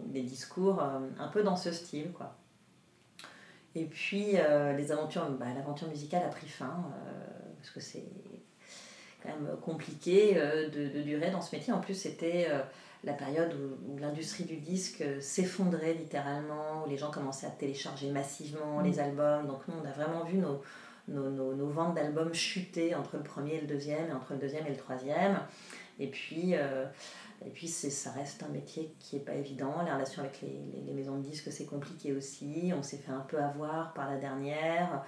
des 0.06 0.22
discours 0.22 0.82
un 0.82 1.28
peu 1.28 1.42
dans 1.42 1.56
ce 1.56 1.72
style. 1.72 2.12
Quoi. 2.12 2.34
Et 3.76 3.84
puis, 3.84 4.32
les 4.76 4.92
aventures, 4.92 5.28
bah, 5.38 5.46
l'aventure 5.54 5.86
musicale 5.88 6.22
a 6.24 6.28
pris 6.28 6.48
fin, 6.48 6.84
parce 7.58 7.70
que 7.70 7.80
c'est 7.80 8.04
quand 9.22 9.28
même 9.28 9.56
compliqué 9.60 10.34
de, 10.34 10.88
de, 10.88 11.02
durer 11.02 11.30
dans 11.30 11.42
ce 11.42 11.54
métier. 11.54 11.72
En 11.72 11.80
plus, 11.80 11.94
c'était 11.94 12.48
la 13.06 13.12
période 13.12 13.54
où, 13.54 13.98
l'industrie 13.98 14.44
du 14.44 14.56
disque 14.56 15.04
s'effondrait 15.20 15.94
littéralement, 15.94 16.84
où 16.84 16.90
les 16.90 16.98
gens 16.98 17.10
commençaient 17.10 17.46
à 17.46 17.50
télécharger 17.50 18.10
massivement 18.10 18.80
les 18.80 18.96
mm. 18.96 19.00
albums. 19.00 19.46
Donc 19.46 19.60
nous, 19.68 19.74
on 19.82 19.86
a 19.86 19.92
vraiment 19.92 20.24
vu 20.24 20.38
nos, 20.38 20.60
nos, 21.08 21.30
nos, 21.30 21.68
ventes 21.68 21.94
d'albums 21.94 22.34
chuter 22.34 22.94
entre 22.94 23.16
le 23.16 23.22
premier 23.22 23.54
et 23.54 23.60
le 23.60 23.66
deuxième, 23.66 24.10
et 24.10 24.12
entre 24.12 24.32
le 24.32 24.40
deuxième 24.40 24.66
et 24.66 24.70
le 24.70 24.76
troisième. 24.76 25.38
Et 25.98 26.08
puis, 26.08 26.54
euh, 26.54 26.84
et 27.44 27.50
puis 27.50 27.68
ça 27.68 28.10
reste 28.12 28.42
un 28.42 28.48
métier 28.48 28.94
qui 28.98 29.16
n'est 29.16 29.22
pas 29.22 29.34
évident. 29.34 29.82
La 29.84 29.94
relation 29.94 30.22
avec 30.22 30.40
les, 30.40 30.82
les, 30.86 30.92
maisons 30.92 31.18
de 31.18 31.22
disques, 31.22 31.52
c'est 31.52 31.66
compliqué 31.66 32.12
aussi. 32.12 32.72
On 32.76 32.82
s'est 32.82 32.96
fait 32.96 33.12
un 33.12 33.20
peu 33.20 33.38
avoir 33.38 33.92
par 33.92 34.10
la 34.10 34.16
dernière. 34.16 35.04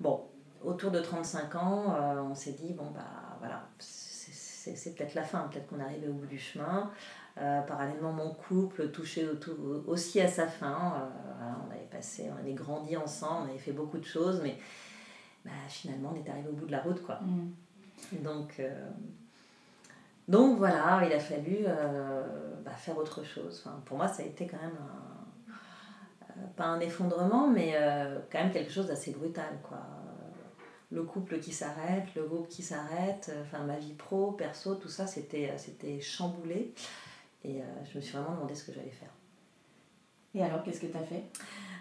Bon, 0.00 0.24
autour 0.64 0.90
de 0.90 1.00
35 1.00 1.54
ans, 1.54 1.94
euh, 1.94 2.20
on 2.22 2.34
s'est 2.34 2.52
dit, 2.52 2.72
bon, 2.72 2.90
bah 2.94 3.36
voilà, 3.38 3.68
c'est 3.78 4.94
peut-être 4.94 5.14
la 5.14 5.22
fin, 5.22 5.48
peut-être 5.48 5.68
qu'on 5.68 5.80
arrive 5.80 6.08
au 6.08 6.12
bout 6.12 6.26
du 6.26 6.38
chemin. 6.38 6.90
Euh, 7.38 7.60
parallèlement, 7.62 8.12
mon 8.12 8.32
couple 8.32 8.90
touchait 8.90 9.26
aussi 9.86 10.20
à 10.20 10.28
sa 10.28 10.46
fin. 10.46 10.94
Euh, 10.96 11.50
on 11.68 11.70
avait 11.70 11.88
passé, 11.90 12.30
on 12.34 12.38
avait 12.38 12.54
grandi 12.54 12.96
ensemble, 12.96 13.46
on 13.46 13.50
avait 13.50 13.58
fait 13.58 13.72
beaucoup 13.72 13.98
de 13.98 14.04
choses, 14.04 14.40
mais 14.42 14.56
bah, 15.44 15.50
finalement, 15.68 16.12
on 16.14 16.16
est 16.16 16.28
arrivé 16.28 16.48
au 16.48 16.52
bout 16.52 16.66
de 16.66 16.72
la 16.72 16.80
route. 16.80 17.02
Quoi. 17.02 17.20
Mm. 17.20 18.22
Donc, 18.22 18.60
donc 20.28 20.58
voilà, 20.58 21.02
il 21.04 21.12
a 21.12 21.20
fallu 21.20 21.64
bah, 22.64 22.72
faire 22.72 22.96
autre 22.96 23.22
chose. 23.22 23.62
Enfin, 23.64 23.80
pour 23.84 23.96
moi, 23.96 24.08
ça 24.08 24.22
a 24.22 24.26
été 24.26 24.46
quand 24.46 24.60
même 24.60 24.78
pas 26.56 26.64
un 26.64 26.80
effondrement, 26.80 27.48
mais 27.48 27.74
quand 28.30 28.38
même 28.38 28.52
quelque 28.52 28.72
chose 28.72 28.86
d'assez 28.86 29.12
brutal. 29.12 29.58
Quoi 29.62 29.80
le 30.94 31.02
couple 31.02 31.38
qui 31.40 31.52
s'arrête, 31.52 32.14
le 32.14 32.24
groupe 32.24 32.48
qui 32.48 32.62
s'arrête, 32.62 33.30
euh, 33.32 33.42
enfin 33.42 33.64
ma 33.64 33.76
vie 33.76 33.92
pro, 33.92 34.32
perso, 34.32 34.76
tout 34.76 34.88
ça, 34.88 35.06
c'était, 35.06 35.50
euh, 35.50 35.58
c'était 35.58 36.00
chamboulé. 36.00 36.72
Et 37.44 37.60
euh, 37.60 37.64
je 37.90 37.98
me 37.98 38.02
suis 38.02 38.16
vraiment 38.16 38.34
demandé 38.34 38.54
ce 38.54 38.64
que 38.64 38.72
j'allais 38.72 38.90
faire. 38.90 39.10
Et 40.34 40.42
alors, 40.42 40.62
qu'est-ce 40.62 40.80
que 40.80 40.86
tu 40.86 40.96
as 40.96 41.02
fait? 41.02 41.24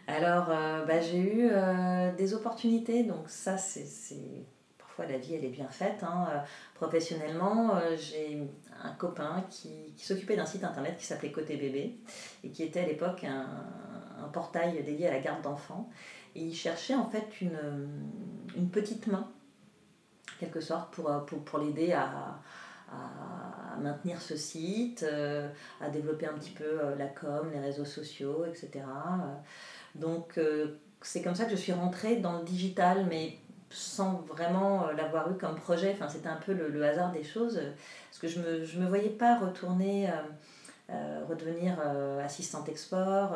Alors, 0.06 0.48
bah, 0.48 1.00
j'ai 1.00 1.18
eu 1.18 1.50
des 2.18 2.34
opportunités, 2.34 3.04
donc 3.04 3.30
ça, 3.30 3.58
c'est, 3.58 3.86
La 5.00 5.18
vie, 5.18 5.36
elle 5.36 5.46
est 5.46 5.50
bien 5.50 5.68
faite. 5.68 6.04
Hein. 6.04 6.28
professionnellement, 6.76 7.80
j'ai 7.98 8.40
un 8.84 8.92
copain 8.92 9.44
qui, 9.50 9.94
s'occupait 9.98 10.36
d'un 10.36 10.46
site 10.46 10.64
internet 10.64 10.98
qui 10.98 11.06
s'appelait 11.06 11.32
Côté 11.32 11.58
Bébé 11.58 11.98
et 12.44 12.50
qui 12.50 12.64
était 12.64 12.82
à 12.82 12.86
l'époque 12.86 13.24
un, 13.24 13.48
portail 14.32 14.82
dédié 14.84 15.08
à 15.08 15.12
la 15.12 15.20
garde 15.20 15.42
d'enfants. 15.42 15.90
Et 16.36 16.42
il 16.42 16.56
cherchait 16.56 16.96
en 16.96 17.10
fait 17.10 17.42
une, 17.42 18.70
petite 18.72 19.08
main, 19.08 19.30
quelque 20.40 20.62
sorte, 20.62 20.94
pour, 20.94 21.12
pour 21.26 21.60
l'aider 21.60 21.94
à, 21.94 22.40
maintenir 23.82 24.22
ce 24.22 24.36
site, 24.36 25.04
euh, 25.04 25.50
à 25.82 25.90
développer 25.90 26.28
un 26.28 26.34
petit 26.34 26.52
peu 26.52 26.64
euh, 26.64 26.96
la 26.96 27.08
com, 27.08 27.50
les 27.52 27.60
réseaux 27.60 27.86
sociaux, 27.86 28.46
etc. 28.46 28.86
Donc 29.96 30.38
euh, 30.38 30.78
c'est 31.02 31.22
comme 31.22 31.36
ça 31.36 31.46
que 31.46 31.52
je 31.52 31.56
suis 31.56 31.74
rentrée 31.74 32.18
dans 32.18 32.38
le 32.40 32.44
digital, 32.44 33.06
mais 33.10 33.38
sans 33.74 34.24
vraiment 34.28 34.92
l'avoir 34.92 35.32
eu 35.32 35.38
comme 35.38 35.56
projet. 35.56 35.92
Enfin, 35.94 36.08
c'était 36.08 36.30
un 36.30 36.38
peu 36.38 36.54
le, 36.54 36.70
le, 36.70 36.84
hasard 36.86 37.12
des 37.12 37.24
choses, 37.24 37.60
parce 38.10 38.20
que 38.20 38.28
je 38.28 38.40
ne 38.40 38.46
me, 38.46 38.66
je 38.66 38.80
me 38.80 38.88
voyais 38.88 39.10
pas 39.10 39.38
retourner 39.38 40.10
redevenir 41.28 41.80
assistante 42.24 42.70
export. 42.70 43.36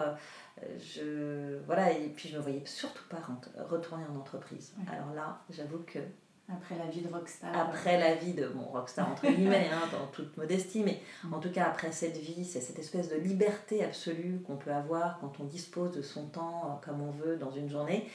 je, 0.79 1.58
voilà, 1.65 1.91
et 1.91 2.10
puis 2.10 2.29
je 2.29 2.34
ne 2.34 2.39
me 2.39 2.44
voyais 2.44 2.63
surtout 2.65 3.03
pas 3.10 3.17
retourner 3.70 4.03
en 4.12 4.15
entreprise. 4.20 4.74
Alors 4.91 5.13
là, 5.15 5.39
j'avoue 5.50 5.79
que 5.88 6.00
après 6.50 6.77
la 6.77 6.86
vie 6.86 7.01
de 7.01 7.10
rockstar. 7.10 7.53
Après 7.58 8.00
la 8.00 8.15
vie 8.15 8.34
de, 8.34 8.48
bon, 8.48 8.63
rockstar 8.63 9.12
entre 9.12 9.27
guillemets, 9.27 9.70
hein, 9.72 9.82
dans 9.91 10.08
toute 10.08 10.38
modestie, 10.38 10.82
mais 10.82 11.01
mm. 11.24 11.34
en 11.34 11.39
tout 11.39 11.51
cas 11.51 11.65
après 11.65 11.91
cette 11.91 12.17
vie, 12.17 12.46
c'est 12.46 12.62
cette 12.62 12.79
espèce 12.79 13.10
de 13.10 13.17
liberté 13.17 13.84
absolue 13.84 14.39
qu'on 14.48 14.56
peut 14.56 14.72
avoir 14.72 15.20
quand 15.20 15.41
on 15.41 15.44
dispose 15.44 15.91
de 15.91 16.01
son 16.01 16.27
temps 16.27 16.63
euh, 16.65 16.86
comme 16.86 17.01
on 17.01 17.12
veut 17.12 17.36
dans 17.36 17.51
une 17.51 17.70
journée. 17.70 18.10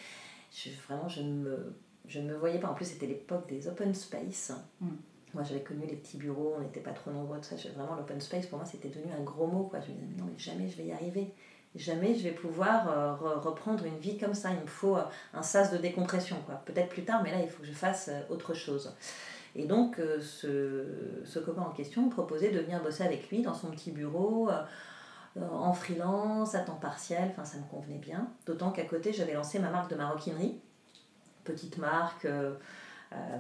Je, 0.50 0.70
vraiment, 0.88 1.08
je 1.08 1.20
ne, 1.20 1.32
me, 1.42 1.76
je 2.08 2.20
ne 2.20 2.32
me 2.32 2.36
voyais 2.36 2.58
pas. 2.58 2.68
En 2.68 2.74
plus, 2.74 2.86
c'était 2.86 3.06
l'époque 3.06 3.48
des 3.48 3.68
open 3.68 3.94
space. 3.94 4.52
Mm. 4.80 4.88
Moi, 5.34 5.44
j'avais 5.44 5.62
connu 5.62 5.86
les 5.86 5.96
petits 5.96 6.18
bureaux, 6.18 6.54
on 6.58 6.60
n'était 6.60 6.80
pas 6.80 6.90
trop 6.90 7.10
nombreux, 7.10 7.38
tout 7.38 7.56
ça. 7.56 7.56
Vraiment, 7.74 7.94
l'open 7.94 8.20
space, 8.20 8.46
pour 8.46 8.58
moi, 8.58 8.66
c'était 8.66 8.90
devenu 8.90 9.12
un 9.18 9.22
gros 9.22 9.46
mot. 9.46 9.64
Quoi. 9.64 9.80
Je 9.80 9.90
me 9.92 9.96
disais, 9.96 10.18
non, 10.18 10.26
mais 10.26 10.38
jamais 10.38 10.68
je 10.68 10.76
vais 10.76 10.84
y 10.84 10.92
arriver 10.92 11.32
jamais 11.74 12.14
je 12.14 12.24
vais 12.24 12.32
pouvoir 12.32 12.88
euh, 12.88 13.14
reprendre 13.38 13.84
une 13.84 13.98
vie 13.98 14.18
comme 14.18 14.34
ça. 14.34 14.50
Il 14.50 14.60
me 14.60 14.66
faut 14.66 14.96
euh, 14.96 15.04
un 15.34 15.42
sas 15.42 15.72
de 15.72 15.78
décompression. 15.78 16.36
Peut-être 16.64 16.88
plus 16.88 17.04
tard, 17.04 17.22
mais 17.22 17.30
là, 17.30 17.40
il 17.42 17.48
faut 17.48 17.62
que 17.62 17.68
je 17.68 17.72
fasse 17.72 18.08
euh, 18.08 18.20
autre 18.30 18.54
chose. 18.54 18.94
Et 19.54 19.66
donc, 19.66 20.00
ce, 20.22 20.86
ce, 21.26 21.38
copain 21.38 21.60
en 21.60 21.72
question 21.72 22.06
me 22.06 22.10
proposait 22.10 22.50
de 22.50 22.58
venir 22.58 22.82
bosser 22.82 23.04
avec 23.04 23.28
lui 23.28 23.42
dans 23.42 23.52
son 23.52 23.66
petit 23.66 23.90
bureau, 23.90 24.48
en 25.38 25.74
freelance, 25.74 26.54
à 26.54 26.60
temps 26.60 26.78
partiel. 26.80 27.28
Enfin, 27.32 27.44
ça 27.44 27.58
me 27.58 27.64
convenait 27.64 27.98
bien. 27.98 28.28
D'autant 28.46 28.70
qu'à 28.70 28.84
côté, 28.84 29.12
j'avais 29.12 29.34
lancé 29.34 29.58
ma 29.58 29.68
marque 29.68 29.90
de 29.90 29.96
maroquinerie. 29.96 30.58
Petite 31.44 31.78
marque. 31.78 32.26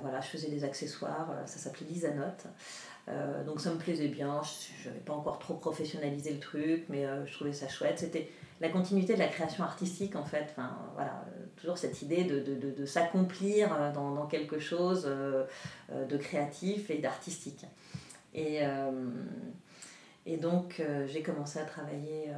voilà, 0.02 0.20
je 0.20 0.28
faisais 0.28 0.48
des 0.48 0.64
accessoires. 0.64 1.30
Ça 1.46 1.58
s'appelait 1.58 1.86
Lisanote. 1.86 2.46
Euh, 3.08 3.42
donc 3.44 3.60
ça 3.60 3.70
me 3.72 3.78
plaisait 3.78 4.08
bien, 4.08 4.40
je 4.80 4.88
n'avais 4.88 5.00
pas 5.00 5.12
encore 5.12 5.40
trop 5.40 5.54
professionnalisé 5.54 6.32
le 6.32 6.38
truc, 6.38 6.84
mais 6.88 7.04
euh, 7.04 7.26
je 7.26 7.34
trouvais 7.34 7.52
ça 7.52 7.68
chouette. 7.68 7.98
C'était 7.98 8.30
la 8.60 8.68
continuité 8.68 9.14
de 9.14 9.18
la 9.18 9.26
création 9.26 9.64
artistique 9.64 10.14
en 10.14 10.24
fait, 10.24 10.46
enfin, 10.50 10.78
voilà, 10.94 11.24
euh, 11.26 11.44
toujours 11.56 11.78
cette 11.78 12.00
idée 12.02 12.22
de, 12.22 12.38
de, 12.38 12.70
de, 12.70 12.86
s'accomplir 12.86 13.92
dans, 13.92 14.12
dans, 14.12 14.26
quelque 14.26 14.60
chose 14.60 15.04
de 15.04 16.16
créatif 16.16 16.90
et 16.90 16.98
d'artistique. 16.98 17.66
Et, 18.34 18.60
et 20.26 20.36
donc 20.36 20.80
j'ai 21.06 21.22
commencé 21.22 21.58
à 21.58 21.64
travailler 21.64 22.30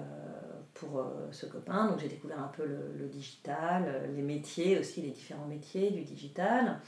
pour 0.75 1.05
ce 1.31 1.47
copain, 1.47 1.87
donc 1.89 2.01
j'ai 2.01 2.09
découvert 2.09 2.41
un 2.41 2.49
peu 2.49 2.65
le, 2.67 2.93
le, 2.99 3.07
digital, 3.07 4.11
les 4.15 4.23
métiers 4.23 4.79
aussi, 4.79 5.03
les 5.03 5.11
différents 5.11 5.47
métiers 5.47 5.91
du 5.91 6.03
digital. 6.03 6.81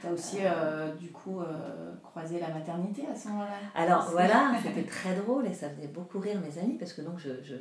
Tu 0.00 0.06
as 0.06 0.12
aussi, 0.12 0.38
euh, 0.40 0.92
du 0.94 1.10
coup, 1.10 1.40
euh, 1.40 1.92
croisé 2.02 2.40
la 2.40 2.48
maternité 2.48 3.04
à 3.06 3.14
ce 3.14 3.28
moment-là 3.28 3.58
Alors 3.74 4.10
voilà, 4.10 4.54
c'était 4.62 4.82
très 4.82 5.14
drôle 5.14 5.46
et 5.46 5.54
ça 5.54 5.70
faisait 5.70 5.86
beaucoup 5.86 6.18
rire 6.18 6.40
mes 6.40 6.58
amis 6.58 6.76
parce 6.76 6.92
que 6.92 7.02
donc 7.02 7.18
je, 7.18 7.42
je 7.44 7.54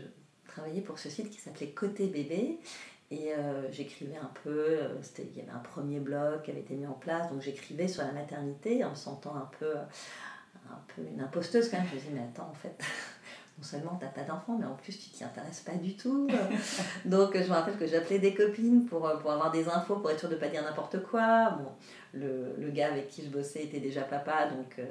travaillais 0.47 0.81
pour 0.81 0.97
ce 0.97 1.09
site 1.09 1.29
qui 1.29 1.39
s'appelait 1.39 1.69
Côté 1.69 2.07
Bébé 2.07 2.59
et 3.11 3.33
euh, 3.33 3.71
j'écrivais 3.71 4.17
un 4.17 4.31
peu, 4.43 4.79
il 5.19 5.37
y 5.37 5.41
avait 5.41 5.51
un 5.51 5.59
premier 5.59 5.99
blog 5.99 6.41
qui 6.41 6.51
avait 6.51 6.61
été 6.61 6.73
mis 6.73 6.87
en 6.87 6.93
place, 6.93 7.29
donc 7.31 7.41
j'écrivais 7.41 7.87
sur 7.87 8.03
la 8.03 8.11
maternité 8.11 8.83
en 8.83 8.91
me 8.91 8.95
sentant 8.95 9.35
un 9.35 9.49
peu, 9.59 9.75
un 9.75 10.79
peu 10.95 11.03
une 11.03 11.21
imposteuse 11.21 11.69
quand 11.69 11.77
même. 11.77 11.87
Je 11.87 11.95
me 11.95 11.99
disais, 11.99 12.11
mais 12.13 12.21
attends, 12.23 12.49
en 12.49 12.55
fait, 12.55 12.83
non 13.57 13.63
seulement 13.63 13.97
tu 13.97 14.05
n'as 14.05 14.11
pas 14.11 14.23
d'enfant, 14.23 14.57
mais 14.59 14.65
en 14.65 14.73
plus 14.73 14.97
tu 14.97 15.09
t'y 15.09 15.23
intéresses 15.23 15.61
pas 15.61 15.75
du 15.75 15.95
tout. 15.95 16.27
Donc 17.05 17.37
je 17.37 17.47
me 17.47 17.53
rappelle 17.53 17.77
que 17.77 17.87
j'appelais 17.87 18.19
des 18.19 18.33
copines 18.33 18.85
pour, 18.85 19.09
pour 19.19 19.31
avoir 19.31 19.51
des 19.51 19.69
infos, 19.69 19.95
pour 19.97 20.11
être 20.11 20.19
sûre 20.19 20.29
de 20.29 20.35
ne 20.35 20.39
pas 20.39 20.49
dire 20.49 20.63
n'importe 20.63 21.01
quoi. 21.03 21.51
Bon, 21.51 21.71
le, 22.13 22.55
le, 22.57 22.69
gars 22.71 22.87
avec 22.91 23.07
qui 23.09 23.23
je 23.23 23.29
bossais 23.29 23.63
était 23.63 23.79
déjà 23.79 24.01
papa, 24.01 24.47
donc, 24.47 24.79
euh, 24.79 24.85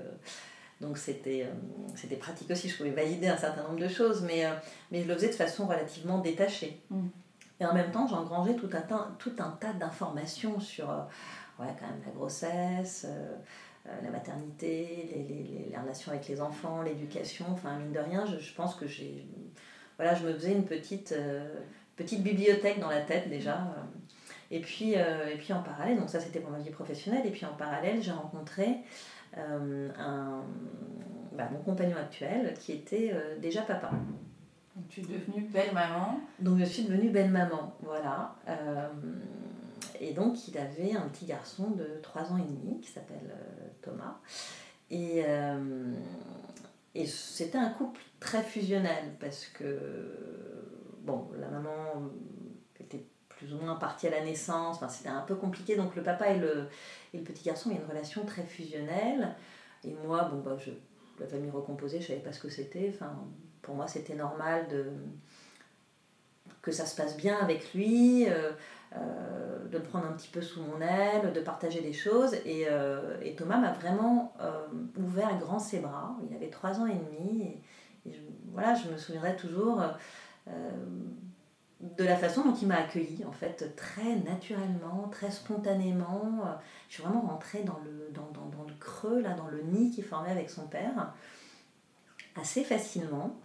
donc 0.81 0.97
c'était, 0.97 1.43
euh, 1.43 1.53
c'était 1.95 2.17
pratique 2.17 2.51
aussi. 2.51 2.69
Je 2.69 2.77
pouvais 2.77 2.91
valider 2.91 3.29
un 3.29 3.37
certain 3.37 3.63
nombre 3.65 3.81
de 3.81 3.89
choses, 3.89 4.23
mais, 4.23 4.47
euh, 4.47 4.51
mais 4.91 5.03
je 5.03 5.09
le 5.09 5.15
faisais 5.15 5.29
de 5.29 5.35
façon 5.35 5.67
relativement 5.67 6.19
détachée. 6.19 6.81
Mm. 6.91 7.07
Et 7.61 7.67
en 7.67 7.75
même 7.75 7.93
temps, 7.93 8.07
j'engrangeais 8.07 8.57
tout 8.57 8.71
un, 8.73 9.15
tout 9.19 9.33
un 9.39 9.51
tas 9.61 9.73
d'informations 9.75 10.59
sur 10.59 10.89
ouais, 11.59 11.69
quand 11.79 11.87
même 11.87 12.03
la 12.05 12.13
grossesse 12.13 13.07
la 14.03 14.11
maternité, 14.11 15.09
les, 15.13 15.23
les, 15.23 15.69
les, 15.71 15.77
relations 15.77 16.13
avec 16.13 16.27
les 16.29 16.41
enfants, 16.41 16.83
l'éducation, 16.83 17.47
enfin 17.51 17.79
mine 17.79 17.93
de 17.93 17.99
rien, 17.99 18.25
je, 18.27 18.39
je 18.39 18.55
pense 18.55 18.75
que 18.75 18.87
j'ai... 18.87 19.27
Voilà, 19.97 20.15
je 20.15 20.27
me 20.27 20.33
faisais 20.33 20.53
une 20.53 20.65
petite, 20.65 21.15
petite 21.95 22.23
bibliothèque 22.23 22.81
dans 22.81 22.89
la 22.89 23.03
tête 23.03 23.29
déjà. 23.29 23.61
Et 24.51 24.61
puis, 24.61 24.95
euh, 24.97 25.33
et 25.33 25.37
puis 25.37 25.53
en 25.53 25.63
parallèle, 25.63 25.99
donc 25.99 26.09
ça 26.09 26.21
c'était 26.21 26.41
pour 26.41 26.51
ma 26.51 26.59
vie 26.59 26.71
professionnelle, 26.71 27.27
et 27.27 27.31
puis 27.31 27.45
en 27.47 27.55
parallèle, 27.55 28.03
j'ai 28.03 28.13
rencontré 28.13 28.77
euh, 29.37 29.89
un, 29.99 30.43
bah, 31.33 31.49
mon 31.51 31.59
compagnon 31.59 31.97
actuel 31.97 32.55
qui 32.61 32.73
était 32.73 33.11
euh, 33.13 33.39
déjà 33.39 33.63
papa. 33.63 33.91
Donc 34.77 34.89
tu 34.89 35.01
es 35.01 35.03
devenue 35.03 35.49
belle 35.53 35.73
maman 35.73 36.21
Donc 36.41 36.59
je 36.59 36.65
suis 36.65 36.85
devenue 36.85 37.11
belle 37.11 37.31
maman, 37.31 37.75
voilà. 37.83 38.37
Et 40.01 40.13
donc 40.13 40.49
il 40.49 40.59
avait 40.59 40.95
un 40.95 41.09
petit 41.09 41.27
garçon 41.27 41.71
de 41.71 41.99
3 42.03 42.33
ans 42.33 42.39
et 42.39 42.43
demi 42.43 42.81
qui 42.81 42.91
s'appelle 42.91 43.35
Thomas. 43.83 44.19
Et, 44.91 45.25
et 46.95 47.07
c'était 47.07 47.59
un 47.59 47.71
couple 47.71 48.01
très 48.21 48.43
fusionnel 48.43 49.15
parce 49.19 49.47
que, 49.47 49.67
bon, 51.03 51.29
la 51.39 51.49
maman 51.49 52.11
était 52.79 53.05
plus 53.29 53.53
ou 53.55 53.59
moins 53.59 53.75
parti 53.77 54.07
à 54.07 54.11
la 54.11 54.25
naissance. 54.25 54.77
Enfin, 54.77 54.89
c'était 54.89 55.09
un 55.09 55.23
peu 55.23 55.35
compliqué. 55.35 55.77
Donc 55.77 55.97
le 55.97 56.03
papa 56.03 56.29
et 56.29 56.39
le, 56.39 56.69
et 57.13 57.19
le 57.19 57.25
petit 57.25 57.45
garçon, 57.45 57.71
il 57.71 57.77
y 57.77 57.79
a 57.79 57.83
une 57.83 57.89
relation 57.89 58.25
très 58.25 58.43
fusionnelle. 58.43 59.35
Et 59.85 59.95
moi, 60.07 60.25
bon, 60.25 60.41
bah, 60.41 60.57
je, 60.59 60.71
la 61.21 61.27
famille 61.27 61.51
recomposée, 61.51 62.01
je 62.01 62.09
savais 62.09 62.21
pas 62.21 62.33
ce 62.33 62.41
que 62.41 62.49
c'était. 62.49 62.91
Enfin, 62.95 63.13
pour 63.63 63.75
moi, 63.75 63.87
c'était 63.87 64.15
normal 64.15 64.69
de 64.69 64.87
que 66.63 66.73
ça 66.73 66.87
se 66.87 66.97
passe 66.97 67.17
bien 67.17 67.37
avec 67.37 67.75
lui, 67.75 68.27
euh, 68.27 68.33
euh, 68.33 68.53
de 68.95 69.79
le 69.79 69.83
prendre 69.83 70.07
un 70.07 70.13
petit 70.13 70.29
peu 70.29 70.41
sous 70.41 70.63
mon 70.63 70.81
aile, 70.81 71.33
de 71.33 71.41
partager 71.41 71.81
des 71.81 71.93
choses. 71.93 72.35
Et, 72.45 72.67
euh, 72.71 73.17
et 73.23 73.35
Thomas 73.35 73.59
m'a 73.59 73.73
vraiment 73.73 74.35
ouvert 74.97 75.37
grand 75.39 75.59
ses 75.59 75.81
bras. 75.81 76.17
Il 76.29 76.37
avait 76.37 76.51
trois 76.51 76.81
ans 76.81 76.87
et 76.87 76.95
demi. 76.95 77.61
Et, 78.07 78.13
voilà, 78.53 78.75
je 78.75 78.89
me 78.89 78.97
souviendrai 78.97 79.35
toujours 79.37 79.83
de 81.97 82.05
la 82.05 82.17
façon 82.17 82.43
dont 82.45 82.55
il 82.55 82.69
m'a 82.69 82.77
accueilli 82.77 83.25
en 83.25 83.33
fait, 83.33 83.75
très 83.77 84.17
naturellement, 84.17 85.09
très 85.11 85.31
spontanément. 85.31 86.41
Je 86.89 86.95
suis 86.95 87.03
vraiment 87.03 87.23
rentrée 87.23 87.63
dans 87.63 87.79
le, 87.85 88.11
dans, 88.13 88.31
dans, 88.33 88.65
le 88.65 88.75
creux, 88.79 89.21
là, 89.21 89.35
dans 89.35 89.49
le 89.49 89.63
nid 89.63 89.91
qu'il 89.91 90.05
formait 90.05 90.31
avec 90.31 90.51
son 90.51 90.67
père, 90.67 91.13
assez 92.37 92.65
facilement. 92.65 93.37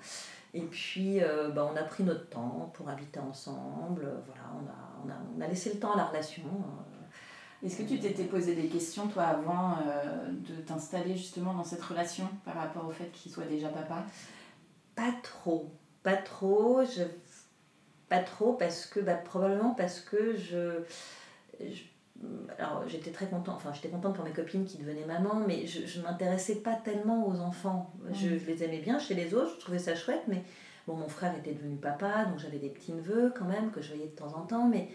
Et 0.53 0.62
puis, 0.62 1.22
euh, 1.22 1.50
bah, 1.50 1.70
on 1.72 1.75
a 1.75 1.84
pris 1.84 2.03
notre 2.03 2.27
temps 2.29 2.72
pour 2.74 2.89
habiter 2.89 3.20
ensemble. 3.20 4.08
Voilà, 4.25 4.41
on 4.56 4.68
a, 4.68 4.88
on 5.06 5.10
a, 5.10 5.15
on 5.38 5.41
a 5.41 5.48
laissé 5.48 5.74
le 5.74 5.79
temps 5.79 5.94
à 5.94 5.98
la 5.98 6.06
relation. 6.06 6.44
Euh. 6.44 7.65
Est-ce 7.65 7.77
que 7.77 7.84
tu 7.84 8.00
t'étais 8.00 8.24
posé 8.24 8.56
des 8.56 8.68
questions, 8.68 9.08
toi, 9.08 9.24
avant 9.24 9.77
euh, 9.86 10.29
de 10.32 10.62
t'installer 10.62 11.15
justement 11.15 11.53
dans 11.53 11.65
cette 11.65 11.84
relation 11.84 12.29
par 12.46 12.56
rapport 12.56 12.88
au 12.88 12.91
fait 12.91 13.12
qu'il 13.12 13.32
soit 13.32 13.46
déjà 13.46 13.68
papa? 13.68 14.06
Pas 14.96 15.13
trop. 15.24 15.70
Pas 16.03 16.15
trop. 16.15 16.84
Je 16.86 17.03
pas 18.08 18.20
trop 18.20 18.53
parce 18.53 18.86
que 18.88 19.00
bah, 19.00 19.13
probablement 19.13 19.75
parce 19.75 20.00
que 20.00 20.36
je, 20.36 20.82
alors 22.58 22.84
j'étais 22.88 23.12
très 23.12 23.27
contente 23.27 23.56
enfin 23.56 23.72
j'étais 23.72 23.89
contente 23.89 24.15
pour 24.15 24.25
mes 24.25 24.32
copines 24.32 24.65
qui 24.65 24.77
devenaient 24.77 25.06
maman 25.06 25.44
mais 25.48 25.68
je, 25.68 25.86
je 25.86 26.01
m'intéressais 26.01 26.56
pas 26.56 26.74
tellement 26.74 27.27
aux 27.27 27.39
enfants 27.39 27.94
je, 28.12 28.38
je, 28.38 28.46
les 28.48 28.63
aimais 28.63 28.79
bien 28.79 29.00
chez 29.00 29.13
les 29.13 29.34
autres 29.34 29.53
je 29.56 29.60
trouvais 29.60 29.79
ça 29.79 29.96
chouette 29.96 30.24
mais 30.27 30.44
bon 30.89 30.98
mon 30.98 31.08
frère 31.08 31.38
était 31.38 31.53
devenu 31.53 31.77
papa 31.77 32.25
donc 32.25 32.39
j'avais 32.39 32.58
des 32.58 32.69
petits 32.69 32.93
neveux 32.93 33.31
quand 33.38 33.46
même 33.46 33.72
que 33.72 33.81
je 33.81 33.89
voyais 33.93 34.10
de 34.10 34.15
temps 34.15 34.36
en 34.36 34.41
temps 34.41 34.67
mais 34.67 34.89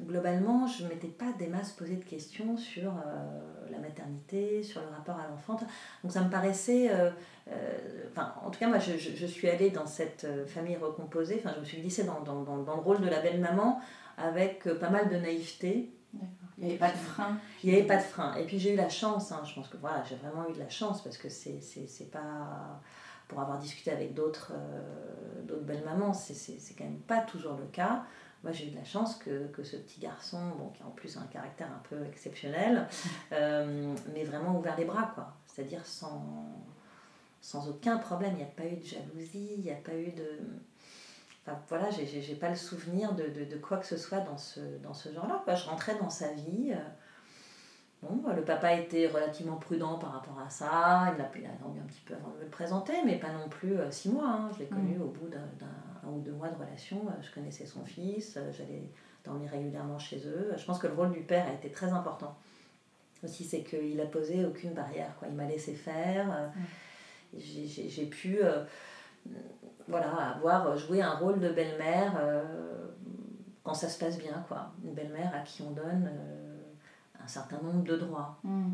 globalement, 0.00 0.66
je 0.66 0.84
ne 0.84 0.88
m'étais 0.88 1.08
pas 1.08 1.32
des 1.38 1.46
masses 1.46 1.72
posé 1.72 1.96
de 1.96 2.04
questions 2.04 2.56
sur 2.56 2.90
euh, 2.90 3.70
la 3.70 3.78
maternité, 3.78 4.62
sur 4.62 4.80
le 4.80 4.88
rapport 4.88 5.18
à 5.18 5.28
l'enfant. 5.28 5.56
Donc 6.02 6.12
ça 6.12 6.22
me 6.22 6.30
paraissait... 6.30 6.90
Euh, 6.90 7.10
euh, 7.50 7.78
enfin, 8.10 8.34
en 8.44 8.50
tout 8.50 8.58
cas, 8.58 8.68
moi, 8.68 8.78
je, 8.78 8.96
je, 8.96 9.26
suis 9.26 9.48
allée 9.48 9.70
dans 9.70 9.86
cette 9.86 10.26
famille 10.46 10.76
recomposée, 10.76 11.40
enfin, 11.42 11.52
je 11.56 11.60
me 11.60 11.64
suis 11.64 11.80
glissée 11.80 12.04
dans, 12.04 12.20
dans, 12.20 12.42
dans, 12.42 12.58
dans 12.58 12.76
le 12.76 12.82
rôle 12.82 13.00
de 13.00 13.08
la 13.08 13.20
belle-maman 13.20 13.80
avec 14.16 14.64
pas 14.78 14.90
mal 14.90 15.08
de 15.08 15.16
naïveté. 15.16 15.90
Il 16.58 16.64
n'y 16.64 16.70
avait 16.70 16.78
pas 16.78 16.90
de 16.90 16.96
frein. 16.96 17.38
Il 17.64 17.70
n'y 17.70 17.76
avait 17.76 17.86
pas 17.86 17.96
de 17.96 18.02
frein. 18.02 18.34
Et 18.36 18.44
puis 18.44 18.58
j'ai 18.58 18.74
eu 18.74 18.76
la 18.76 18.88
chance, 18.88 19.32
hein, 19.32 19.40
je 19.44 19.54
pense 19.54 19.68
que 19.68 19.78
voilà, 19.78 20.04
j'ai 20.08 20.14
vraiment 20.16 20.48
eu 20.48 20.52
de 20.52 20.58
la 20.58 20.68
chance 20.68 21.02
parce 21.02 21.16
que 21.16 21.28
c'est 21.28 22.10
pas 22.12 22.80
pour 23.32 23.40
avoir 23.40 23.58
discuté 23.58 23.90
avec 23.90 24.14
d'autres 24.14 24.52
d'autres 25.44 25.64
belles 25.64 25.84
mamans, 25.84 26.12
c'est 26.12 26.74
quand 26.76 26.84
même 26.84 27.00
pas 27.00 27.20
toujours 27.20 27.56
le 27.56 27.66
cas 27.66 28.04
moi 28.42 28.52
j'ai 28.52 28.66
eu 28.66 28.70
de 28.70 28.76
la 28.76 28.84
chance 28.84 29.16
que, 29.16 29.46
que, 29.48 29.62
ce 29.62 29.76
petit 29.76 30.00
garçon, 30.00 30.38
bon, 30.58 30.68
qui 30.70 30.82
a 30.82 30.86
en 30.86 30.90
plus 30.90 31.16
un 31.16 31.26
caractère 31.26 31.68
un 31.68 31.82
peu 31.88 32.04
exceptionnel, 32.06 32.88
euh, 33.32 33.94
m'ait 34.12 34.24
vraiment 34.24 34.58
ouvert 34.58 34.76
les 34.76 34.84
bras, 34.84 35.12
quoi. 35.14 35.32
C'est-à-dire 35.46 35.84
sans, 35.86 36.24
sans 37.40 37.68
aucun 37.68 37.98
problème. 37.98 38.32
Il 38.32 38.38
n'y 38.38 38.42
a 38.42 38.46
pas 38.46 38.66
eu 38.66 38.76
de 38.76 38.84
jalousie, 38.84 39.52
il 39.58 39.62
n'y 39.62 39.70
a 39.70 39.76
pas 39.76 39.94
eu 39.94 40.10
de. 40.12 40.40
Enfin, 41.44 41.58
voilà, 41.68 41.90
j'ai 41.90 42.34
pas 42.36 42.50
le 42.50 42.56
souvenir 42.56 43.14
de, 43.14 43.24
de, 43.24 43.44
de, 43.44 43.56
quoi 43.56 43.78
que 43.78 43.86
ce 43.86 43.96
soit 43.96 44.20
dans 44.20 44.38
ce, 44.38 44.60
dans 44.82 44.94
ce 44.94 45.12
genre-là. 45.12 45.42
Je 45.54 45.66
rentrais 45.66 45.96
dans 45.98 46.10
sa 46.10 46.32
vie. 46.32 46.72
Bon, 48.02 48.20
le 48.34 48.42
papa 48.42 48.74
était 48.74 49.06
relativement 49.06 49.56
prudent 49.56 49.96
par 49.98 50.12
rapport 50.14 50.38
à 50.44 50.50
ça. 50.50 51.14
Il 51.16 51.20
a, 51.22 51.30
il 51.38 51.46
a 51.46 51.50
attendu 51.50 51.78
un 51.78 51.84
petit 51.84 52.00
peu 52.00 52.14
avant 52.14 52.30
de 52.30 52.38
me 52.38 52.42
le 52.42 52.48
présenter, 52.50 52.94
mais 53.06 53.16
pas 53.18 53.30
non 53.32 53.48
plus 53.48 53.78
euh, 53.78 53.90
six 53.92 54.08
mois. 54.10 54.28
hein. 54.28 54.50
Je 54.54 54.58
l'ai 54.60 54.66
connu 54.66 54.98
au 54.98 55.06
bout 55.08 55.28
d'un 55.28 55.38
d'un- 55.60 56.08
un 56.08 56.10
ou 56.12 56.18
deux 56.20 56.32
mois 56.32 56.48
de 56.48 56.56
relation. 56.58 56.98
Euh, 57.08 57.22
Je 57.22 57.32
connaissais 57.32 57.64
son 57.64 57.84
fils, 57.84 58.36
euh, 58.36 58.50
j'allais 58.50 58.90
dormir 59.24 59.50
régulièrement 59.52 60.00
chez 60.00 60.18
eux. 60.26 60.52
Je 60.56 60.64
pense 60.64 60.80
que 60.80 60.88
le 60.88 60.94
rôle 60.94 61.12
du 61.12 61.20
père 61.20 61.46
a 61.48 61.52
été 61.52 61.70
très 61.70 61.92
important. 61.92 62.34
Aussi, 63.22 63.44
c'est 63.44 63.62
qu'il 63.62 64.00
a 64.00 64.06
posé 64.06 64.44
aucune 64.44 64.74
barrière. 64.74 65.14
Quoi. 65.20 65.28
Il 65.28 65.36
m'a 65.36 65.46
laissé 65.46 65.72
faire. 65.74 66.26
euh, 66.32 66.48
J'ai 67.38 68.06
pu 68.06 68.42
euh, 68.42 68.64
voilà, 69.86 70.10
avoir 70.34 70.76
joué 70.76 71.00
un 71.02 71.14
rôle 71.14 71.38
de 71.38 71.50
belle-mère 71.50 72.14
euh, 72.20 72.42
quand 73.62 73.74
ça 73.74 73.88
se 73.88 73.98
passe 73.98 74.18
bien. 74.18 74.44
Quoi. 74.48 74.72
Une 74.84 74.92
belle-mère 74.92 75.32
à 75.34 75.38
qui 75.44 75.62
on 75.62 75.70
donne 75.70 76.10
un 77.24 77.28
certain 77.28 77.60
nombre 77.62 77.84
de 77.84 77.96
droits. 77.96 78.38
Hmm. 78.44 78.70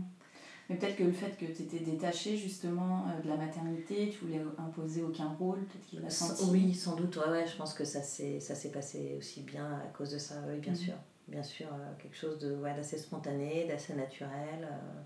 Mais 0.68 0.76
peut-être 0.76 0.96
que 0.96 1.04
le 1.04 1.12
fait 1.12 1.30
que 1.38 1.46
tu 1.46 1.62
étais 1.62 1.78
détachée 1.80 2.36
justement 2.36 3.06
euh, 3.08 3.22
de 3.22 3.28
la 3.28 3.36
maternité, 3.36 4.10
tu 4.10 4.26
voulais 4.26 4.42
imposer 4.58 5.02
aucun 5.02 5.28
rôle, 5.28 5.58
peut-être 5.60 5.86
qu'il 5.86 6.00
l'a 6.02 6.10
senti. 6.10 6.44
Oui, 6.50 6.74
sans 6.74 6.94
doute, 6.94 7.16
ouais, 7.16 7.30
ouais, 7.30 7.46
je 7.46 7.56
pense 7.56 7.72
que 7.72 7.84
ça 7.84 8.02
s'est 8.02 8.70
passé 8.72 9.14
aussi 9.18 9.40
bien 9.42 9.64
à 9.66 9.86
cause 9.96 10.10
de 10.10 10.18
ça, 10.18 10.34
oui, 10.48 10.58
bien 10.58 10.72
Mhm. 10.72 10.78
sûr. 10.78 10.94
Bien 11.26 11.42
sûr, 11.42 11.66
euh, 11.72 11.92
quelque 11.98 12.16
chose 12.16 12.38
de 12.38 12.54
ouais, 12.56 12.74
d'assez 12.74 12.98
spontané, 12.98 13.66
d'assez 13.66 13.94
naturel. 13.94 14.30
euh. 14.62 15.02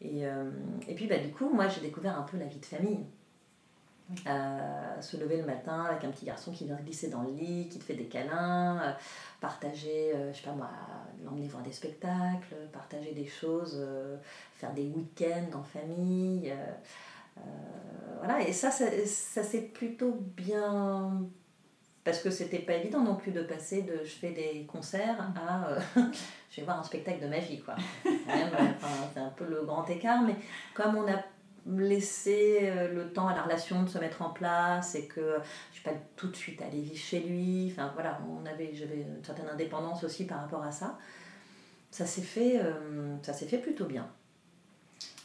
et, 0.00 0.24
et 0.88 0.94
puis, 0.94 1.06
bah, 1.06 1.18
du 1.18 1.30
coup, 1.32 1.48
moi, 1.48 1.68
j'ai 1.68 1.80
découvert 1.80 2.18
un 2.18 2.22
peu 2.24 2.36
la 2.36 2.46
vie 2.46 2.58
de 2.58 2.66
famille. 2.66 3.04
Euh, 4.28 5.00
se 5.00 5.16
lever 5.16 5.38
le 5.38 5.44
matin 5.44 5.84
avec 5.84 6.04
un 6.04 6.10
petit 6.10 6.26
garçon 6.26 6.52
qui 6.52 6.64
vient 6.64 6.76
glisser 6.76 7.08
dans 7.08 7.22
le 7.22 7.32
lit, 7.32 7.68
qui 7.68 7.80
te 7.80 7.84
fait 7.84 7.94
des 7.94 8.04
câlins, 8.04 8.80
euh, 8.80 8.92
partager, 9.40 10.12
euh, 10.14 10.32
je 10.32 10.38
sais 10.38 10.44
pas 10.44 10.52
moi, 10.52 10.70
l'emmener 11.24 11.48
voir 11.48 11.64
des 11.64 11.72
spectacles, 11.72 12.54
partager 12.72 13.12
des 13.12 13.26
choses, 13.26 13.84
faire 14.54 14.72
des 14.74 14.86
week-ends 14.86 15.58
en 15.58 15.64
famille. 15.64 16.54
voilà, 18.18 18.46
et 18.46 18.52
ça, 18.52 18.70
ça, 18.70 18.84
ça 19.06 19.42
s'est 19.42 19.62
plutôt 19.62 20.16
bien. 20.36 21.26
Parce 22.04 22.20
que 22.20 22.30
c'était 22.30 22.60
pas 22.60 22.74
évident 22.74 23.02
non 23.02 23.16
plus 23.16 23.32
de 23.32 23.42
passer 23.42 23.82
de 23.82 24.04
je 24.04 24.14
fais 24.14 24.30
des 24.30 24.64
concerts 24.66 25.20
à 25.34 25.76
je 26.50 26.60
vais 26.60 26.62
voir 26.62 26.78
un 26.78 26.84
spectacle 26.84 27.20
de 27.20 27.26
magie, 27.26 27.60
quoi. 27.60 27.74
C'est 28.04 29.20
un 29.20 29.30
peu 29.30 29.44
le 29.44 29.64
grand 29.64 29.84
écart, 29.90 30.22
mais 30.22 30.36
comme 30.74 30.94
on 30.94 31.12
a 31.12 31.20
laissé 31.68 32.60
euh, 32.62 32.92
le 32.92 33.12
temps 33.12 33.28
à 33.28 33.34
la 33.34 33.42
relation 33.42 33.82
de 33.82 33.88
se 33.88 33.98
mettre 33.98 34.22
en 34.22 34.30
place 34.30 34.94
et 34.94 35.06
que 35.06 35.36
je 35.70 35.74
suis 35.76 35.84
pas 35.84 35.94
tout 36.16 36.28
de 36.28 36.36
suite 36.36 36.62
allée 36.62 36.80
vivre 36.82 36.96
chez 36.98 37.20
lui, 37.20 37.68
enfin 37.72 37.90
voilà, 37.94 38.20
on 38.28 38.46
avait, 38.46 38.74
j'avais 38.74 39.02
une 39.02 39.24
certaine 39.24 39.48
indépendance 39.48 40.04
aussi 40.04 40.26
par 40.26 40.40
rapport 40.40 40.62
à 40.62 40.72
ça. 40.72 40.98
Ça 41.90 42.06
s'est 42.06 42.22
fait, 42.22 42.60
euh, 42.60 43.16
ça 43.22 43.32
s'est 43.32 43.46
fait 43.46 43.58
plutôt 43.58 43.86
bien. 43.86 44.08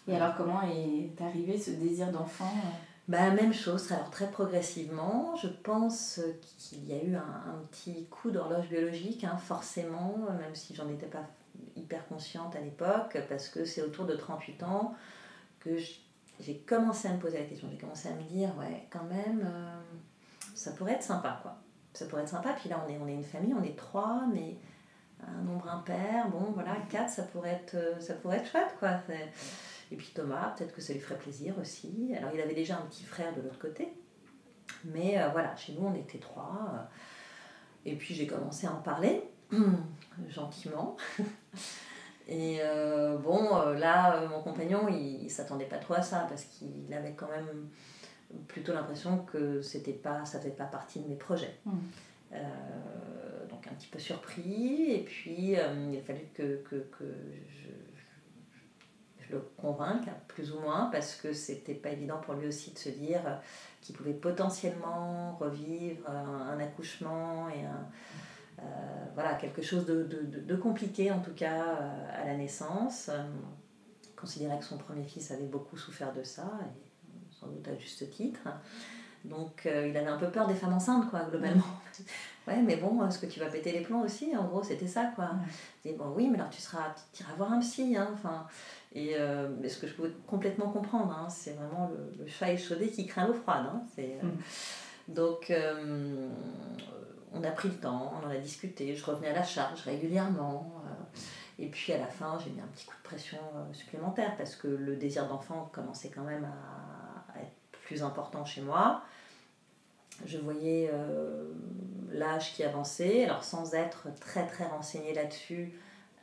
Et 0.07 0.15
alors 0.15 0.35
comment 0.35 0.61
est 0.63 1.21
arrivé 1.21 1.57
ce 1.57 1.71
désir 1.71 2.11
d'enfant 2.11 2.53
euh? 2.65 2.69
Bah, 3.07 3.31
même 3.31 3.53
chose, 3.53 3.91
alors 3.91 4.09
très 4.09 4.29
progressivement. 4.29 5.35
Je 5.35 5.47
pense 5.47 6.21
qu'il 6.57 6.85
y 6.87 6.93
a 6.93 7.03
eu 7.03 7.15
un, 7.15 7.19
un 7.19 7.59
petit 7.71 8.05
coup 8.07 8.31
d'horloge 8.31 8.69
biologique, 8.69 9.23
hein, 9.23 9.37
forcément, 9.37 10.17
même 10.39 10.55
si 10.55 10.75
j'en 10.75 10.87
étais 10.89 11.07
pas 11.07 11.25
hyper 11.75 12.07
consciente 12.07 12.55
à 12.55 12.61
l'époque, 12.61 13.17
parce 13.27 13.49
que 13.49 13.65
c'est 13.65 13.81
autour 13.81 14.05
de 14.05 14.15
38 14.15 14.63
ans 14.63 14.95
que 15.59 15.77
j- 15.77 16.01
j'ai 16.41 16.57
commencé 16.59 17.07
à 17.07 17.13
me 17.13 17.19
poser 17.19 17.39
la 17.39 17.45
question. 17.45 17.67
J'ai 17.71 17.77
commencé 17.77 18.09
à 18.09 18.13
me 18.13 18.23
dire, 18.23 18.49
ouais, 18.57 18.87
quand 18.89 19.03
même, 19.03 19.43
euh, 19.45 19.79
ça 20.55 20.71
pourrait 20.71 20.93
être 20.93 21.03
sympa, 21.03 21.39
quoi. 21.41 21.57
Ça 21.93 22.05
pourrait 22.05 22.23
être 22.23 22.29
sympa. 22.29 22.53
Puis 22.53 22.69
là, 22.69 22.83
on 22.85 22.89
est, 22.89 22.97
on 22.97 23.07
est 23.07 23.13
une 23.13 23.23
famille, 23.23 23.53
on 23.53 23.63
est 23.63 23.77
trois, 23.77 24.23
mais 24.33 24.57
un 25.27 25.41
nombre 25.43 25.69
impair, 25.69 26.29
bon, 26.29 26.51
voilà, 26.53 26.75
quatre, 26.89 27.09
ça 27.09 27.23
pourrait 27.23 27.61
être, 27.63 27.75
euh, 27.75 27.99
ça 27.99 28.15
pourrait 28.15 28.37
être 28.37 28.49
chouette, 28.49 28.75
quoi. 28.79 29.01
Et 29.91 29.95
puis 29.95 30.11
Thomas, 30.15 30.53
peut-être 30.57 30.73
que 30.73 30.81
ça 30.81 30.93
lui 30.93 30.99
ferait 30.99 31.17
plaisir 31.17 31.53
aussi. 31.59 32.13
Alors, 32.17 32.31
il 32.33 32.41
avait 32.41 32.55
déjà 32.55 32.77
un 32.77 32.85
petit 32.85 33.03
frère 33.03 33.35
de 33.35 33.41
l'autre 33.41 33.59
côté. 33.59 33.93
Mais 34.85 35.21
euh, 35.21 35.29
voilà, 35.29 35.55
chez 35.55 35.73
nous, 35.73 35.85
on 35.85 35.93
était 35.93 36.17
trois. 36.17 36.89
Et 37.85 37.95
puis, 37.95 38.15
j'ai 38.15 38.25
commencé 38.25 38.67
à 38.67 38.73
en 38.73 38.81
parler, 38.81 39.23
gentiment. 40.29 40.97
Et 42.27 42.59
euh, 42.61 43.17
bon, 43.17 43.57
euh, 43.57 43.77
là, 43.77 44.15
euh, 44.15 44.27
mon 44.29 44.41
compagnon, 44.41 44.87
il, 44.87 45.23
il 45.23 45.29
s'attendait 45.29 45.65
pas 45.65 45.77
trop 45.77 45.95
à 45.95 46.01
ça 46.01 46.25
parce 46.29 46.43
qu'il 46.45 46.93
avait 46.93 47.13
quand 47.13 47.29
même 47.29 47.69
plutôt 48.47 48.73
l'impression 48.73 49.19
que 49.25 49.61
c'était 49.61 49.91
pas, 49.91 50.23
ça 50.25 50.39
faisait 50.39 50.51
pas 50.51 50.65
partie 50.65 50.99
de 50.99 51.07
mes 51.07 51.15
projets. 51.15 51.57
Mm. 51.65 51.71
Euh, 52.33 53.47
donc 53.49 53.67
un 53.67 53.73
petit 53.73 53.89
peu 53.89 53.99
surpris. 53.99 54.91
Et 54.91 55.03
puis, 55.03 55.57
euh, 55.57 55.89
il 55.91 55.97
a 55.97 56.01
fallu 56.01 56.21
que, 56.33 56.61
que, 56.63 56.75
que 56.75 57.05
je, 57.49 59.25
je 59.25 59.33
le 59.33 59.41
convainque, 59.57 60.07
plus 60.27 60.53
ou 60.53 60.59
moins, 60.59 60.89
parce 60.91 61.15
que 61.15 61.33
c'était 61.33 61.73
pas 61.73 61.89
évident 61.89 62.19
pour 62.19 62.35
lui 62.35 62.47
aussi 62.47 62.71
de 62.71 62.77
se 62.77 62.89
dire 62.89 63.21
qu'il 63.81 63.95
pouvait 63.95 64.13
potentiellement 64.13 65.35
revivre 65.39 66.09
un, 66.09 66.53
un 66.53 66.59
accouchement 66.59 67.49
et 67.49 67.65
un, 67.65 67.89
voilà, 69.13 69.33
quelque 69.35 69.61
chose 69.61 69.85
de, 69.85 70.03
de, 70.03 70.39
de- 70.39 70.55
compliqué 70.55 71.11
en 71.11 71.19
tout 71.19 71.33
cas 71.33 71.63
euh, 71.63 72.21
à 72.23 72.25
la 72.25 72.35
naissance. 72.37 73.09
Euh, 73.09 73.21
il 74.03 74.15
considérait 74.15 74.57
que 74.59 74.65
son 74.65 74.77
premier 74.77 75.03
fils 75.03 75.31
avait 75.31 75.45
beaucoup 75.47 75.77
souffert 75.77 76.13
de 76.13 76.23
ça, 76.23 76.43
et 76.61 77.35
sans 77.39 77.47
doute 77.47 77.67
à 77.67 77.75
juste 77.77 78.09
titre. 78.11 78.41
Donc 79.25 79.65
euh, 79.65 79.87
il 79.87 79.95
avait 79.97 80.07
un 80.09 80.17
peu 80.17 80.29
peur 80.29 80.47
des 80.47 80.53
femmes 80.55 80.73
enceintes, 80.73 81.09
quoi, 81.09 81.21
globalement. 81.29 81.63
Ouais, 82.47 82.59
mais 82.59 82.75
bon, 82.77 83.07
est-ce 83.07 83.19
que 83.19 83.27
tu 83.27 83.39
vas 83.39 83.45
péter 83.45 83.71
les 83.71 83.81
plombs 83.81 84.01
aussi? 84.01 84.35
En 84.35 84.45
gros, 84.45 84.63
c'était 84.63 84.87
ça, 84.87 85.11
quoi. 85.15 85.29
Je 85.85 85.91
dis, 85.91 85.95
bon, 85.95 86.11
oui, 86.15 86.27
mais 86.27 86.39
alors 86.39 86.49
tu 86.49 86.59
seras, 86.59 86.95
tu 87.13 87.21
iras 87.21 87.33
voir 87.35 87.53
un 87.53 87.59
psy, 87.59 87.95
hein, 87.95 88.09
enfin. 88.13 88.47
Et 88.93 89.11
euh, 89.15 89.47
mais 89.61 89.69
ce 89.69 89.77
que 89.77 89.85
je 89.85 89.93
pouvais 89.93 90.11
complètement 90.25 90.69
comprendre, 90.71 91.11
hein, 91.15 91.29
c'est 91.29 91.51
vraiment 91.51 91.91
le, 91.93 92.23
le 92.23 92.27
chat 92.27 92.51
échaudé 92.51 92.89
qui 92.89 93.05
craint 93.05 93.27
l'eau 93.27 93.33
froide. 93.35 93.65
hein, 93.71 93.83
c'est, 93.95 94.17
euh, 94.23 94.27
Donc, 95.07 95.51
euh, 95.51 96.29
on 97.33 97.43
a 97.43 97.51
pris 97.51 97.69
le 97.69 97.75
temps, 97.75 98.13
on 98.21 98.27
en 98.27 98.29
a 98.29 98.37
discuté, 98.37 98.95
je 98.95 99.05
revenais 99.05 99.29
à 99.29 99.33
la 99.33 99.43
charge 99.43 99.81
régulièrement. 99.83 100.83
euh, 100.85 100.89
et 101.59 101.67
puis 101.67 101.93
à 101.93 101.97
la 101.97 102.07
fin, 102.07 102.37
j'ai 102.39 102.49
mis 102.49 102.59
un 102.59 102.67
petit 102.67 102.85
coup 102.85 102.95
de 102.97 103.07
pression 103.07 103.37
euh, 103.55 103.73
supplémentaire 103.73 104.35
parce 104.37 104.55
que 104.55 104.67
le 104.67 104.95
désir 104.95 105.27
d'enfant 105.27 105.69
commençait 105.71 106.09
quand 106.09 106.23
même 106.23 106.45
à, 106.45 107.39
être 107.39 107.51
plus 107.83 108.03
important 108.03 108.43
chez 108.45 108.61
moi. 108.61 109.03
Je 110.25 110.37
voyais 110.37 110.89
euh, 110.91 111.51
l'âge 112.09 112.53
qui 112.53 112.63
avançait, 112.63 113.25
alors 113.25 113.43
sans 113.43 113.73
être 113.73 114.07
très 114.19 114.45
très 114.45 114.65
renseignée 114.65 115.13
là-dessus, 115.13 115.73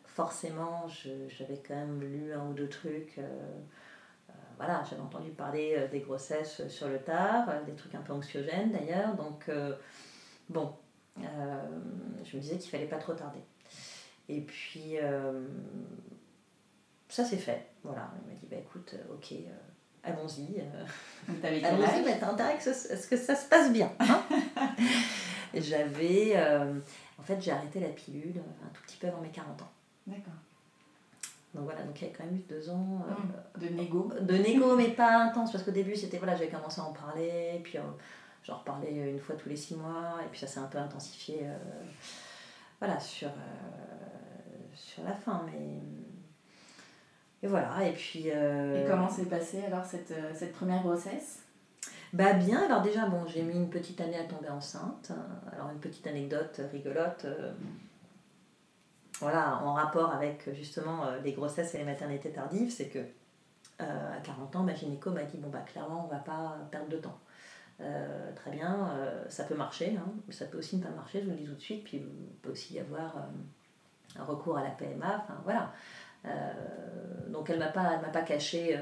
forcément 0.04 0.86
j'avais 0.88 1.60
quand 1.66 1.74
même 1.74 2.00
lu 2.00 2.32
un 2.32 2.46
ou 2.46 2.52
deux 2.52 2.68
trucs. 2.68 3.20
voilà, 4.56 4.82
j'avais 4.88 5.02
entendu 5.02 5.30
parler 5.30 5.88
des 5.90 6.00
grossesses 6.00 6.66
sur 6.68 6.88
le 6.88 6.98
tard, 6.98 7.46
des 7.64 7.74
trucs 7.74 7.94
un 7.94 8.02
peu 8.02 8.12
anxiogènes 8.12 8.72
d'ailleurs, 8.72 9.14
donc 9.14 9.50
bon, 10.48 10.74
je 12.24 12.36
me 12.36 12.42
disais 12.42 12.56
qu'il 12.58 12.70
fallait 12.70 12.86
pas 12.86 12.98
trop 12.98 13.14
tarder. 13.14 13.40
Et 14.28 14.40
puis 14.42 14.98
euh, 15.00 15.46
ça 17.08 17.24
s'est 17.24 17.36
fait, 17.38 17.66
voilà, 17.82 18.10
il 18.22 18.32
m'a 18.32 18.38
dit 18.38 18.46
bah 18.50 18.56
écoute, 18.58 18.94
euh, 18.94 19.14
ok, 19.14 19.32
euh, 19.32 20.04
allons-y. 20.04 20.60
euh, 20.60 20.84
Allons-y, 21.64 22.04
mais 22.04 22.18
t'as 22.18 22.30
intérêt 22.32 22.56
que 22.58 22.62
ce- 22.72 23.08
que 23.08 23.16
ça 23.16 23.34
se 23.34 23.48
passe 23.48 23.72
bien. 23.72 23.90
hein 24.00 24.22
J'avais. 25.54 26.32
euh, 26.36 26.74
en 27.18 27.22
fait, 27.22 27.40
j'ai 27.40 27.50
arrêté 27.50 27.80
la 27.80 27.88
pilule 27.88 28.36
euh, 28.36 28.66
un 28.66 28.68
tout 28.74 28.82
petit 28.82 28.96
peu 28.98 29.08
avant 29.08 29.20
mes 29.20 29.30
40 29.30 29.62
ans. 29.62 29.70
D'accord. 30.06 30.32
Donc 31.54 31.64
voilà, 31.64 31.82
donc 31.82 32.00
il 32.00 32.08
y 32.08 32.10
a 32.10 32.14
quand 32.14 32.24
même 32.24 32.36
eu 32.36 32.44
deux 32.48 32.68
ans 32.68 33.02
euh, 33.08 33.58
De 33.60 33.68
négo. 33.74 34.12
de 34.20 34.34
négo, 34.36 34.76
mais 34.76 34.88
pas 34.90 35.16
intense, 35.24 35.50
parce 35.50 35.64
qu'au 35.64 35.70
début, 35.70 35.96
c'était. 35.96 36.18
Voilà, 36.18 36.34
j'avais 36.36 36.50
commencé 36.50 36.80
à 36.80 36.84
en 36.84 36.92
parler, 36.92 37.60
puis 37.64 37.78
euh, 37.78 37.82
j'en 38.48 38.56
reparlais 38.56 39.10
une 39.10 39.20
fois 39.20 39.36
tous 39.36 39.48
les 39.50 39.56
six 39.56 39.76
mois, 39.76 40.16
et 40.24 40.28
puis 40.30 40.40
ça 40.40 40.46
s'est 40.46 40.58
un 40.60 40.66
peu 40.66 40.78
intensifié. 40.78 41.40
euh, 41.42 41.56
voilà, 42.80 42.98
sur, 42.98 43.28
euh, 43.28 43.32
sur 44.74 45.04
la 45.04 45.12
fin, 45.12 45.44
mais. 45.46 45.80
Et 47.42 47.46
voilà, 47.46 47.86
et 47.86 47.92
puis. 47.92 48.24
euh, 48.32 48.82
Et 48.84 48.88
comment 48.88 49.08
s'est 49.08 49.26
passée 49.26 49.62
alors 49.64 49.84
cette, 49.84 50.10
euh, 50.12 50.32
cette 50.34 50.52
première 50.54 50.82
grossesse? 50.82 51.40
Bah 52.14 52.32
bien, 52.32 52.64
alors 52.64 52.80
déjà, 52.80 53.06
bon, 53.06 53.26
j'ai 53.26 53.42
mis 53.42 53.54
une 53.54 53.68
petite 53.68 54.00
année 54.00 54.18
à 54.18 54.24
tomber 54.24 54.48
enceinte. 54.48 55.12
Alors 55.52 55.70
une 55.70 55.78
petite 55.78 56.06
anecdote 56.06 56.60
rigolote, 56.72 57.26
euh, 57.26 57.52
voilà, 59.20 59.58
en 59.62 59.74
rapport 59.74 60.12
avec 60.12 60.48
justement 60.54 61.04
euh, 61.04 61.18
les 61.20 61.32
grossesses 61.32 61.74
et 61.74 61.78
les 61.78 61.84
maternités 61.84 62.30
tardives, 62.30 62.70
c'est 62.70 62.88
que 62.88 63.00
euh, 63.80 64.16
à 64.16 64.20
40 64.20 64.56
ans, 64.56 64.62
ma 64.62 64.74
gynéco 64.74 65.10
m'a 65.10 65.24
dit, 65.24 65.36
bon 65.36 65.50
bah 65.50 65.60
clairement, 65.60 66.06
on 66.06 66.08
va 66.08 66.20
pas 66.20 66.56
perdre 66.70 66.88
de 66.88 66.96
temps. 66.96 67.18
Euh, 67.80 68.32
très 68.34 68.50
bien, 68.50 68.90
euh, 68.92 69.24
ça 69.28 69.44
peut 69.44 69.54
marcher, 69.54 69.96
hein, 69.96 70.12
mais 70.26 70.34
ça 70.34 70.46
peut 70.46 70.58
aussi 70.58 70.76
ne 70.76 70.82
pas 70.82 70.90
marcher, 70.90 71.20
je 71.20 71.26
vous 71.26 71.30
le 71.30 71.36
dis 71.36 71.44
tout 71.44 71.54
de 71.54 71.60
suite, 71.60 71.84
puis 71.84 71.98
il 71.98 72.34
peut 72.42 72.50
aussi 72.50 72.74
y 72.74 72.80
avoir 72.80 73.16
euh, 73.16 74.20
un 74.20 74.24
recours 74.24 74.58
à 74.58 74.64
la 74.64 74.70
PMA, 74.70 75.22
enfin 75.22 75.40
voilà. 75.44 75.72
Donc 77.28 77.48
elle 77.48 77.60
m'a 77.60 77.68
pas, 77.68 77.92
elle 77.94 78.00
m'a 78.00 78.08
pas 78.08 78.22
caché 78.22 78.76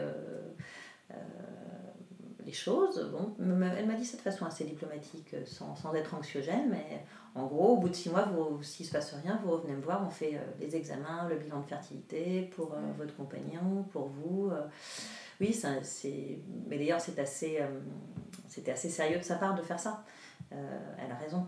les 2.44 2.52
choses. 2.52 3.10
Bon, 3.12 3.34
elle 3.38 3.86
m'a 3.86 3.94
dit 3.94 4.04
ça 4.04 4.16
de 4.16 4.22
façon 4.22 4.46
assez 4.46 4.64
diplomatique, 4.64 5.36
sans, 5.44 5.76
sans, 5.76 5.94
être 5.94 6.14
anxiogène, 6.14 6.70
mais 6.70 7.04
en 7.34 7.46
gros, 7.46 7.74
au 7.74 7.76
bout 7.76 7.90
de 7.90 7.94
six 7.94 8.08
mois, 8.08 8.26
s'il 8.62 8.84
ne 8.84 8.88
se 8.88 8.92
passe 8.92 9.14
rien, 9.22 9.38
vous 9.44 9.52
revenez 9.52 9.74
me 9.74 9.82
voir, 9.82 10.02
on 10.04 10.10
fait 10.10 10.40
les 10.58 10.74
examens, 10.74 11.28
le 11.28 11.36
bilan 11.36 11.60
de 11.60 11.66
fertilité 11.66 12.50
pour 12.56 12.74
votre 12.96 13.14
compagnon, 13.14 13.84
pour 13.92 14.08
vous. 14.08 14.50
oui, 15.40 15.52
c'est. 15.52 16.38
Mais 16.66 16.78
d'ailleurs, 16.78 17.00
c'est 17.00 17.18
assez, 17.18 17.60
c'était 18.56 18.72
assez 18.72 18.88
sérieux 18.88 19.18
de 19.18 19.24
sa 19.24 19.36
part 19.36 19.54
de 19.54 19.62
faire 19.62 19.78
ça. 19.78 20.04
elle 20.50 21.10
a 21.10 21.16
raison 21.16 21.46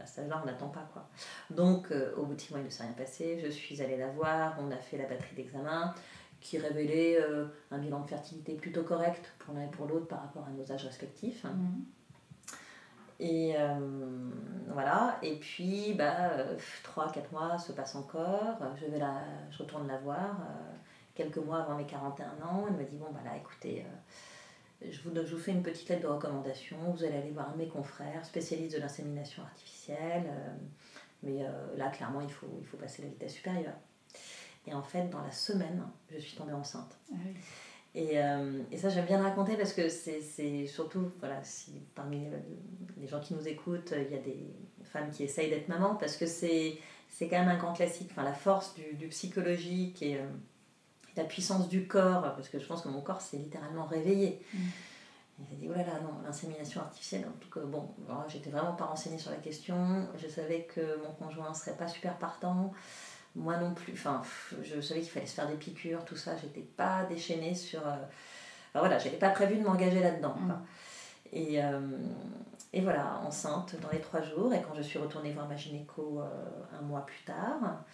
à 0.00 0.06
cet 0.06 0.24
âge-là, 0.24 0.40
on 0.42 0.46
n'attend 0.46 0.68
pas. 0.68 0.86
quoi. 0.92 1.08
Donc, 1.50 1.92
au 2.16 2.24
bout 2.24 2.34
de 2.34 2.40
six 2.40 2.50
mois, 2.52 2.60
il 2.60 2.66
ne 2.66 2.70
s'est 2.70 2.82
rien 2.82 2.92
passé. 2.92 3.40
Je 3.42 3.48
suis 3.48 3.80
allée 3.80 3.96
la 3.96 4.08
voir, 4.08 4.56
on 4.60 4.70
a 4.70 4.76
fait 4.76 4.98
la 4.98 5.06
batterie 5.06 5.34
d'examen 5.34 5.94
qui 6.40 6.58
révélait 6.58 7.20
euh, 7.20 7.46
un 7.70 7.78
bilan 7.78 8.00
de 8.00 8.08
fertilité 8.08 8.54
plutôt 8.54 8.82
correct 8.82 9.32
pour 9.38 9.54
l'un 9.54 9.62
et 9.62 9.70
pour 9.70 9.86
l'autre 9.86 10.06
par 10.06 10.20
rapport 10.20 10.46
à 10.46 10.50
nos 10.50 10.70
âges 10.70 10.84
respectifs. 10.84 11.44
Mhm. 11.44 11.84
Et 13.18 13.54
euh, 13.56 14.30
voilà, 14.68 15.18
et 15.22 15.36
puis 15.36 15.94
bah, 15.94 16.32
3-4 16.84 17.32
mois 17.32 17.58
se 17.58 17.72
passent 17.72 17.94
encore, 17.94 18.58
je, 18.78 18.86
vais 18.86 18.98
la, 18.98 19.22
je 19.50 19.62
retourne 19.62 19.88
la 19.88 19.96
voir 19.96 20.36
quelques 21.14 21.38
mois 21.38 21.62
avant 21.62 21.76
mes 21.76 21.86
41 21.86 22.46
ans. 22.46 22.66
Elle 22.68 22.74
me 22.74 22.84
dit 22.84 22.98
Bon, 22.98 23.06
bah 23.10 23.20
là, 23.24 23.34
écoutez, 23.38 23.86
je 24.82 25.00
vous, 25.02 25.14
je 25.14 25.34
vous 25.34 25.40
fais 25.40 25.52
une 25.52 25.62
petite 25.62 25.88
lettre 25.88 26.02
de 26.02 26.06
recommandation. 26.08 26.76
Vous 26.92 27.04
allez 27.04 27.16
aller 27.16 27.30
voir 27.30 27.50
un 27.50 27.52
de 27.52 27.58
mes 27.58 27.68
confrères, 27.68 28.24
spécialiste 28.24 28.74
de 28.74 28.80
l'insémination 28.80 29.42
artificielle. 29.42 30.24
mais 31.22 31.44
là, 31.76 31.88
clairement, 31.90 32.20
il 32.20 32.30
faut, 32.30 32.48
il 32.60 32.66
faut 32.66 32.76
passer 32.76 33.02
la 33.02 33.08
vitesse 33.08 33.34
supérieure. 33.34 33.74
Et 34.66 34.74
en 34.74 34.82
fait, 34.82 35.08
dans 35.08 35.22
la 35.22 35.30
semaine, 35.30 35.82
je 36.10 36.18
suis 36.18 36.36
tombée 36.36 36.52
enceinte. 36.52 36.98
Ah 37.12 37.16
et, 37.94 38.20
euh, 38.20 38.60
et, 38.70 38.76
ça, 38.76 38.90
j'aime 38.90 39.06
bien 39.06 39.18
le 39.18 39.24
raconter 39.24 39.56
parce 39.56 39.72
que 39.72 39.88
c'est 39.88 40.66
surtout, 40.66 41.12
voilà, 41.18 41.42
si 41.42 41.80
parmi 41.94 42.28
les 42.98 43.06
gens 43.06 43.20
qui 43.20 43.32
nous 43.32 43.48
écoutent, 43.48 43.94
il 43.96 44.12
y 44.12 44.18
a 44.18 44.22
des 44.22 44.54
femmes 44.84 45.10
qui 45.10 45.22
essayent 45.22 45.48
d'être 45.48 45.68
maman 45.68 45.94
parce 45.94 46.18
que 46.18 46.26
c'est 46.26 46.78
quand 47.20 47.38
même 47.38 47.48
un 47.48 47.56
grand 47.56 47.72
classique. 47.72 48.08
Enfin, 48.10 48.22
la 48.22 48.34
force 48.34 48.74
du, 48.74 48.94
du 48.96 49.08
psychologique 49.08 50.02
et 50.02 50.16
euh, 50.16 50.26
la 51.16 51.24
puissance 51.24 51.68
du 51.68 51.86
corps, 51.86 52.22
parce 52.22 52.48
que 52.48 52.58
je 52.58 52.66
pense 52.66 52.82
que 52.82 52.88
mon 52.88 53.00
corps 53.00 53.20
s'est 53.20 53.38
littéralement 53.38 53.86
réveillé. 53.86 54.42
Mm. 54.52 54.58
J'ai 55.50 55.56
dit, 55.56 55.68
oh 55.70 55.76
là 55.76 55.84
là, 55.84 56.00
non, 56.02 56.22
l'insémination 56.24 56.80
artificielle, 56.80 57.26
en 57.26 57.38
tout 57.38 57.50
cas, 57.50 57.66
bon, 57.66 57.90
j'étais 58.28 58.48
vraiment 58.48 58.72
pas 58.72 58.86
renseignée 58.86 59.18
sur 59.18 59.30
la 59.30 59.36
question. 59.36 60.08
Je 60.16 60.28
savais 60.28 60.62
que 60.62 60.98
mon 61.02 61.12
conjoint 61.12 61.52
serait 61.52 61.76
pas 61.76 61.88
super 61.88 62.16
partant 62.16 62.72
moi 63.36 63.58
non 63.58 63.74
plus. 63.74 63.92
Enfin, 63.92 64.22
je 64.62 64.80
savais 64.80 65.00
qu'il 65.00 65.10
fallait 65.10 65.26
se 65.26 65.34
faire 65.34 65.48
des 65.48 65.56
piqûres, 65.56 66.04
tout 66.04 66.16
ça. 66.16 66.36
J'étais 66.36 66.62
pas 66.62 67.04
déchaînée 67.04 67.54
sur. 67.54 67.86
Euh, 67.86 67.92
enfin, 68.70 68.80
voilà, 68.80 68.98
j'avais 68.98 69.18
pas 69.18 69.30
prévu 69.30 69.56
de 69.56 69.62
m'engager 69.62 70.00
là-dedans. 70.00 70.34
Mm. 70.34 70.54
Et, 71.32 71.62
euh, 71.62 71.80
et, 72.72 72.80
voilà, 72.80 73.20
enceinte 73.26 73.76
dans 73.80 73.90
les 73.90 74.00
trois 74.00 74.22
jours. 74.22 74.52
Et 74.54 74.62
quand 74.62 74.74
je 74.74 74.82
suis 74.82 74.98
retournée 74.98 75.32
voir 75.32 75.48
ma 75.48 75.56
gynéco 75.56 76.20
euh, 76.20 76.78
un 76.78 76.82
mois 76.82 77.04
plus 77.04 77.22
tard, 77.24 77.84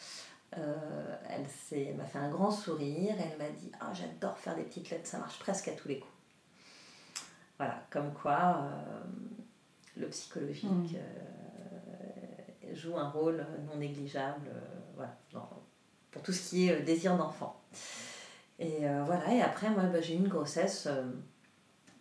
elle 0.53 1.97
m'a 1.97 2.05
fait 2.05 2.19
un 2.19 2.31
grand 2.31 2.51
sourire. 2.51 3.15
Et 3.19 3.25
elle 3.33 3.39
m'a 3.39 3.51
dit 3.51 3.71
Ah, 3.81 3.93
j'adore 3.93 4.39
faire 4.39 4.57
des 4.57 4.63
petites 4.63 4.91
lettres, 4.91 5.07
ça 5.07 5.19
marche 5.19 5.39
presque 5.39 5.69
à 5.69 5.73
tous 5.73 5.89
les 5.89 5.99
coups. 5.99 6.13
Voilà, 7.59 7.83
comme 7.91 8.13
quoi 8.13 8.71
le 9.97 10.09
psychologique. 10.09 10.65
Mm. 10.65 10.97
joue 12.75 12.97
un 12.97 13.11
rôle 13.11 13.45
non 13.71 13.79
négligeable 13.79 14.51
voilà, 14.95 15.15
pour 16.13 16.23
tout 16.23 16.33
ce 16.33 16.51
qui 16.51 16.69
est 16.69 16.81
euh, 16.81 16.85
désir 16.85 17.17
d'enfant. 17.17 17.61
Et 18.59 18.87
euh, 18.87 19.03
voilà, 19.05 19.35
et 19.35 19.41
après, 19.41 19.71
moi, 19.71 19.85
bah, 19.85 20.01
j'ai 20.01 20.15
eu 20.15 20.19
une 20.19 20.29
grossesse 20.29 20.87
euh, 20.87 21.11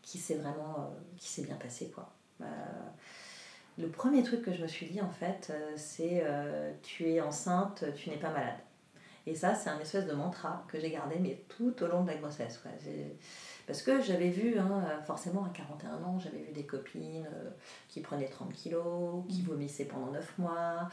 qui 0.03 0.19
s'est 0.19 0.35
vraiment 0.35 0.93
qui 1.17 1.27
s'est 1.27 1.43
bien 1.43 1.55
passée. 1.55 1.89
Quoi. 1.89 2.13
Le 3.77 3.87
premier 3.87 4.23
truc 4.23 4.41
que 4.43 4.53
je 4.53 4.61
me 4.61 4.67
suis 4.67 4.85
dit, 4.85 5.01
en 5.01 5.09
fait, 5.09 5.53
c'est 5.75 6.23
tu 6.83 7.09
es 7.09 7.21
enceinte, 7.21 7.85
tu 7.95 8.09
n'es 8.09 8.17
pas 8.17 8.29
malade. 8.29 8.59
Et 9.27 9.35
ça, 9.35 9.53
c'est 9.53 9.69
un 9.69 9.79
espèce 9.79 10.07
de 10.07 10.13
mantra 10.13 10.65
que 10.67 10.79
j'ai 10.79 10.89
gardé, 10.89 11.17
mais 11.19 11.43
tout 11.47 11.83
au 11.83 11.87
long 11.87 12.03
de 12.03 12.07
la 12.07 12.15
grossesse. 12.15 12.57
Quoi. 12.57 12.71
Parce 13.67 13.83
que 13.83 14.01
j'avais 14.01 14.29
vu, 14.29 14.57
hein, 14.57 14.83
forcément 15.05 15.45
à 15.45 15.49
41 15.49 16.03
ans, 16.03 16.19
j'avais 16.19 16.39
vu 16.39 16.51
des 16.51 16.65
copines 16.65 17.27
euh, 17.31 17.49
qui 17.87 18.01
prenaient 18.01 18.27
30 18.27 18.51
kilos, 18.53 19.23
qui 19.29 19.41
mmh. 19.41 19.45
vomissaient 19.45 19.85
pendant 19.85 20.11
9 20.11 20.37
mois. 20.39 20.89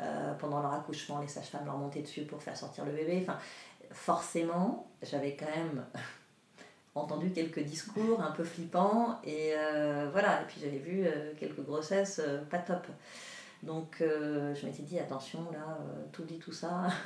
Euh, 0.00 0.34
pendant 0.34 0.60
leur 0.60 0.72
accouchement, 0.72 1.20
les 1.20 1.28
sages-femmes 1.28 1.64
leur 1.64 1.78
montaient 1.78 2.02
dessus 2.02 2.22
pour 2.22 2.42
faire 2.42 2.56
sortir 2.56 2.84
le 2.84 2.92
bébé. 2.92 3.20
Enfin, 3.22 3.38
forcément, 3.92 4.90
j'avais 5.02 5.36
quand 5.36 5.46
même 5.56 5.86
entendu 6.98 7.30
quelques 7.32 7.60
discours 7.60 8.20
un 8.20 8.30
peu 8.32 8.44
flippants. 8.44 9.18
Et 9.24 9.52
euh, 9.54 10.08
voilà, 10.12 10.42
et 10.42 10.44
puis 10.46 10.60
j'avais 10.60 10.78
vu 10.78 11.06
quelques 11.38 11.64
grossesses 11.64 12.20
pas 12.50 12.58
top. 12.58 12.86
Donc 13.62 13.96
je 14.00 14.66
m'étais 14.66 14.82
dit, 14.82 14.98
attention, 14.98 15.50
là, 15.52 15.78
tout 16.12 16.24
dit 16.24 16.38
tout 16.38 16.52
ça. 16.52 16.88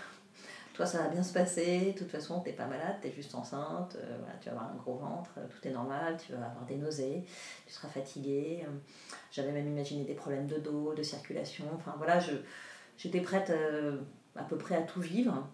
toi 0.74 0.87
ça 0.87 0.98
va 0.98 1.09
bien 1.09 1.22
se 1.22 1.33
passer, 1.33 1.92
de 1.92 1.98
toute 1.98 2.11
façon 2.11 2.40
t'es 2.40 2.52
pas 2.52 2.66
malade, 2.66 2.96
t'es 3.00 3.12
juste 3.12 3.35
enceinte, 3.35 3.96
euh, 3.96 4.16
tu 4.40 4.48
vas 4.48 4.52
avoir 4.52 4.70
un 4.70 4.76
gros 4.76 4.96
ventre, 4.96 5.31
euh, 5.38 5.46
tout 5.48 5.66
est 5.66 5.70
normal, 5.70 6.16
tu 6.24 6.33
vas 6.33 6.46
avoir 6.46 6.64
des 6.64 6.76
nausées, 6.76 7.24
tu 7.66 7.72
seras 7.72 7.88
fatiguée. 7.88 8.64
Euh, 8.66 8.70
j'avais 9.31 9.52
même 9.52 9.68
imaginé 9.68 10.05
des 10.05 10.14
problèmes 10.14 10.46
de 10.46 10.59
dos, 10.59 10.94
de 10.94 11.02
circulation, 11.02 11.64
enfin 11.74 11.94
voilà, 11.96 12.18
j'étais 12.96 13.20
prête 13.20 13.52
à 14.37 14.44
peu 14.44 14.57
près 14.57 14.76
à 14.76 14.83
tout 14.83 15.00
vivre. 15.00 15.46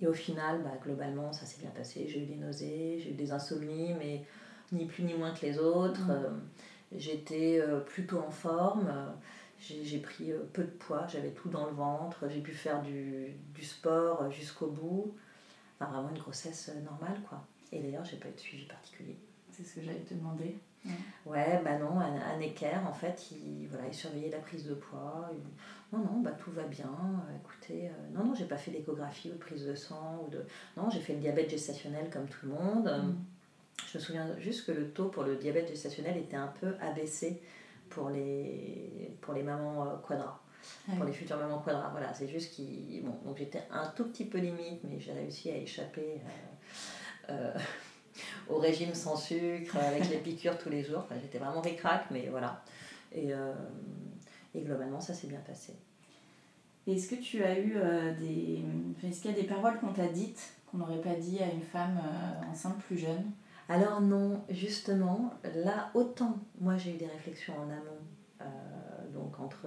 Et 0.00 0.06
au 0.06 0.12
final, 0.12 0.62
bah, 0.62 0.72
globalement, 0.82 1.32
ça 1.32 1.46
s'est 1.46 1.60
bien 1.60 1.70
passé. 1.70 2.06
J'ai 2.08 2.22
eu 2.22 2.26
des 2.26 2.36
nausées, 2.36 2.98
j'ai 3.02 3.10
eu 3.10 3.14
des 3.14 3.32
insomnies, 3.32 3.94
mais 3.94 4.22
ni 4.72 4.86
plus 4.86 5.04
ni 5.04 5.14
moins 5.14 5.32
que 5.32 5.46
les 5.46 5.58
autres. 5.58 6.06
Mmh. 6.06 6.40
J'étais 6.98 7.62
plutôt 7.86 8.18
en 8.18 8.30
forme. 8.30 8.92
J'ai 9.58 9.98
pris 9.98 10.32
euh, 10.32 10.40
peu 10.52 10.62
de 10.62 10.70
poids, 10.70 11.06
j'avais 11.08 11.30
tout 11.30 11.48
dans 11.48 11.66
le 11.66 11.72
ventre, 11.72 12.28
j'ai 12.28 12.40
pu 12.40 12.52
faire 12.52 12.82
du, 12.82 13.32
du 13.54 13.64
sport 13.64 14.30
jusqu'au 14.30 14.66
bout. 14.66 15.14
Enfin, 15.80 15.92
vraiment 15.92 16.10
une 16.10 16.18
grossesse 16.18 16.70
euh, 16.74 16.80
normale, 16.82 17.20
quoi. 17.28 17.42
Et 17.72 17.80
d'ailleurs, 17.80 18.04
j'ai 18.04 18.16
pas 18.16 18.28
eu 18.28 18.32
de 18.32 18.38
suivi 18.38 18.66
particulier. 18.66 19.16
C'est 19.50 19.64
ce 19.64 19.74
que 19.76 19.80
j'allais 19.82 20.00
te 20.00 20.14
demander. 20.14 20.58
Ouais, 21.24 21.60
bah 21.64 21.78
non, 21.78 21.98
un, 21.98 22.38
équerre, 22.38 22.86
en 22.86 22.92
fait, 22.92 23.32
il, 23.32 23.66
voilà, 23.68 23.88
il 23.88 23.94
surveillait 23.94 24.30
la 24.30 24.38
prise 24.38 24.66
de 24.66 24.74
poids. 24.74 25.28
Non, 25.92 26.00
non, 26.00 26.20
bah 26.20 26.32
tout 26.32 26.50
va 26.50 26.64
bien. 26.64 26.90
Écoutez, 27.40 27.88
euh, 27.88 28.14
non, 28.14 28.24
non, 28.24 28.34
j'ai 28.34 28.46
pas 28.46 28.56
fait 28.56 28.70
d'échographie 28.70 29.30
ou 29.30 29.34
de 29.34 29.38
prise 29.38 29.66
de 29.66 29.74
sang. 29.74 30.24
Ou 30.26 30.30
de... 30.30 30.44
Non, 30.76 30.90
j'ai 30.90 31.00
fait 31.00 31.14
le 31.14 31.20
diabète 31.20 31.50
gestationnel 31.50 32.10
comme 32.10 32.26
tout 32.26 32.46
le 32.46 32.52
monde. 32.52 32.86
Mm. 32.86 33.14
Je 33.92 33.98
me 33.98 34.02
souviens 34.02 34.38
juste 34.38 34.66
que 34.66 34.72
le 34.72 34.90
taux 34.90 35.08
pour 35.08 35.22
le 35.22 35.36
diabète 35.36 35.68
gestationnel 35.68 36.16
était 36.16 36.36
un 36.36 36.52
peu 36.60 36.74
abaissé 36.80 37.40
pour 37.88 38.10
les, 38.10 39.16
pour 39.20 39.34
les 39.34 39.42
mamans 39.42 39.86
euh, 39.86 39.96
quadras. 40.06 40.40
Pour 40.96 41.04
les 41.04 41.12
futures 41.12 41.36
mamans 41.36 41.60
quadras, 41.60 41.90
voilà, 41.90 42.12
c'est 42.12 42.26
juste 42.26 42.52
qui. 42.52 43.00
Bon, 43.04 43.16
donc 43.24 43.38
j'étais 43.38 43.62
un 43.70 43.86
tout 43.86 44.04
petit 44.04 44.24
peu 44.24 44.38
limite, 44.38 44.80
mais 44.82 44.98
j'ai 44.98 45.12
réussi 45.12 45.50
à 45.50 45.56
échapper 45.56 46.20
euh, 47.30 47.32
euh, 47.32 47.58
au 48.48 48.58
régime 48.58 48.92
sans 48.92 49.16
sucre, 49.16 49.76
avec 49.76 50.08
les 50.10 50.16
piqûres 50.24 50.58
tous 50.58 50.70
les 50.70 50.82
jours. 50.82 51.04
Enfin, 51.04 51.14
j'étais 51.22 51.38
vraiment 51.38 51.60
ricrac, 51.60 52.06
mais 52.10 52.28
voilà. 52.30 52.64
Et, 53.12 53.32
et 54.56 54.62
globalement, 54.62 55.00
ça 55.00 55.14
s'est 55.14 55.26
bien 55.26 55.40
passé. 55.46 55.74
Est-ce 56.86 57.08
que 57.08 57.16
tu 57.16 57.42
as 57.44 57.58
eu 57.58 57.74
des. 58.18 58.64
Est-ce 59.04 59.20
qu'il 59.20 59.32
y 59.32 59.34
a 59.34 59.40
des 59.40 59.46
paroles 59.46 59.78
qu'on 59.80 59.92
t'a 59.92 60.06
dites 60.06 60.54
qu'on 60.70 60.78
n'aurait 60.78 61.00
pas 61.00 61.14
dit 61.14 61.40
à 61.40 61.52
une 61.52 61.62
femme 61.62 62.00
enceinte 62.48 62.78
plus 62.78 62.96
jeune? 62.96 63.24
Alors 63.68 64.00
non, 64.00 64.42
justement, 64.48 65.34
là, 65.42 65.90
autant 65.94 66.38
moi 66.60 66.76
j'ai 66.76 66.94
eu 66.94 66.98
des 66.98 67.06
réflexions 67.06 67.54
en 67.58 67.64
amont, 67.64 68.00
euh, 68.40 68.44
donc 69.12 69.40
entre, 69.40 69.66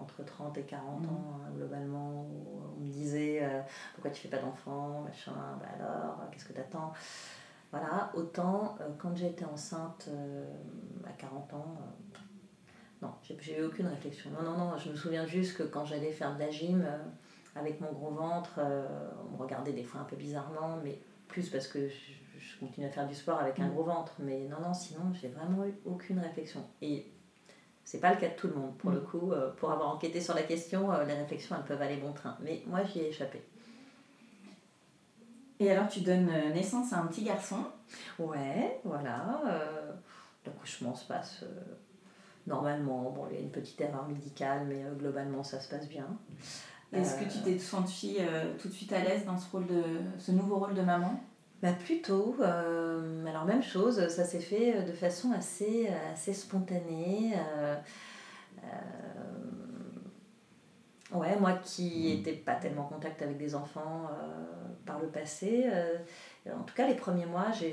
entre 0.00 0.24
30 0.24 0.56
et 0.58 0.62
40 0.62 0.86
ans 0.86 0.98
mm. 1.00 1.06
hein, 1.08 1.50
globalement, 1.56 2.22
où 2.22 2.60
on 2.78 2.80
me 2.80 2.90
disait 2.90 3.40
euh, 3.42 3.60
pourquoi 3.94 4.12
tu 4.12 4.22
fais 4.22 4.28
pas 4.28 4.42
d'enfant, 4.42 5.00
machin, 5.00 5.32
bah 5.60 5.66
alors, 5.74 6.30
qu'est-ce 6.30 6.44
que 6.44 6.52
t'attends? 6.52 6.92
Voilà, 7.72 8.10
autant 8.14 8.76
euh, 8.80 8.88
quand 8.98 9.16
j'ai 9.16 9.28
été 9.28 9.44
enceinte 9.44 10.08
à 11.04 11.12
40 11.12 11.54
ans, 11.54 11.78
non, 13.02 13.12
j'ai 13.22 13.58
eu 13.58 13.64
aucune 13.64 13.86
réflexion. 13.86 14.30
Non, 14.30 14.42
non, 14.42 14.58
non, 14.58 14.78
je 14.78 14.90
me 14.90 14.94
souviens 14.94 15.26
juste 15.26 15.56
que 15.56 15.62
quand 15.62 15.84
j'allais 15.84 16.12
faire 16.12 16.34
de 16.34 16.40
la 16.40 16.50
gym 16.50 16.86
avec 17.56 17.80
mon 17.80 17.92
gros 17.92 18.10
ventre, 18.10 18.60
on 18.60 19.32
me 19.32 19.36
regardait 19.38 19.72
des 19.72 19.84
fois 19.84 20.02
un 20.02 20.04
peu 20.04 20.16
bizarrement, 20.16 20.78
mais 20.84 20.98
plus 21.28 21.48
parce 21.48 21.66
que 21.66 21.88
je 22.40 22.58
continue 22.58 22.86
à 22.86 22.90
faire 22.90 23.06
du 23.06 23.14
sport 23.14 23.38
avec 23.38 23.58
un 23.58 23.68
mm. 23.68 23.72
gros 23.72 23.84
ventre. 23.84 24.12
Mais 24.18 24.40
non, 24.48 24.60
non, 24.60 24.74
sinon, 24.74 25.12
j'ai 25.12 25.28
vraiment 25.28 25.64
eu 25.64 25.74
aucune 25.84 26.18
réflexion. 26.18 26.64
Et 26.82 27.06
c'est 27.84 28.00
pas 28.00 28.12
le 28.12 28.20
cas 28.20 28.28
de 28.28 28.34
tout 28.34 28.48
le 28.48 28.54
monde. 28.54 28.76
Pour 28.78 28.90
mm. 28.90 28.94
le 28.94 29.00
coup, 29.00 29.32
euh, 29.32 29.50
pour 29.52 29.70
avoir 29.70 29.94
enquêté 29.94 30.20
sur 30.20 30.34
la 30.34 30.42
question, 30.42 30.92
euh, 30.92 31.04
les 31.04 31.14
réflexions, 31.14 31.56
elles 31.56 31.64
peuvent 31.64 31.82
aller 31.82 31.96
bon 31.96 32.12
train. 32.12 32.36
Mais 32.40 32.62
moi, 32.66 32.82
j'y 32.84 33.00
ai 33.00 33.08
échappé. 33.08 33.42
Et 35.58 35.70
alors, 35.70 35.88
tu 35.88 36.00
donnes 36.00 36.30
euh, 36.30 36.52
naissance 36.52 36.92
à 36.92 36.98
un 36.98 37.06
petit 37.06 37.24
garçon? 37.24 37.64
Ouais, 38.18 38.80
voilà. 38.84 39.42
L'accouchement 40.46 40.94
se 40.94 41.06
passe 41.06 41.44
normalement. 42.46 43.10
Bon, 43.10 43.26
il 43.30 43.36
y 43.36 43.38
a 43.38 43.42
une 43.42 43.50
petite 43.50 43.80
erreur 43.80 44.06
médicale, 44.08 44.66
mais 44.68 44.84
globalement, 44.98 45.42
ça 45.42 45.60
se 45.60 45.68
passe 45.68 45.88
bien. 45.88 46.06
Est-ce 46.92 47.16
que 47.16 47.24
tu 47.24 47.38
t'es 47.44 47.58
sentie 47.58 48.18
tout 48.58 48.68
de 48.68 48.72
suite 48.72 48.92
à 48.92 49.00
l'aise 49.02 49.24
dans 49.24 49.38
ce, 49.38 49.48
rôle 49.50 49.66
de, 49.66 49.82
ce 50.18 50.32
nouveau 50.32 50.56
rôle 50.56 50.74
de 50.74 50.82
maman? 50.82 51.20
Bah 51.62 51.72
plutôt, 51.72 52.36
alors 52.40 53.44
même 53.44 53.62
chose, 53.62 54.08
ça 54.08 54.24
s'est 54.24 54.40
fait 54.40 54.82
de 54.82 54.92
façon 54.92 55.30
assez, 55.32 55.88
assez 56.12 56.32
spontanée. 56.32 57.34
Ouais, 61.12 61.36
moi 61.40 61.54
qui 61.54 62.16
n'étais 62.16 62.32
pas 62.32 62.54
tellement 62.54 62.82
en 62.82 62.88
contact 62.88 63.20
avec 63.20 63.36
des 63.36 63.54
enfants 63.54 64.08
par 64.86 65.00
le 65.00 65.08
passé, 65.08 65.66
en 66.46 66.62
tout 66.62 66.74
cas 66.74 66.86
les 66.86 66.94
premiers 66.94 67.26
mois, 67.26 67.52
j'ai 67.52 67.72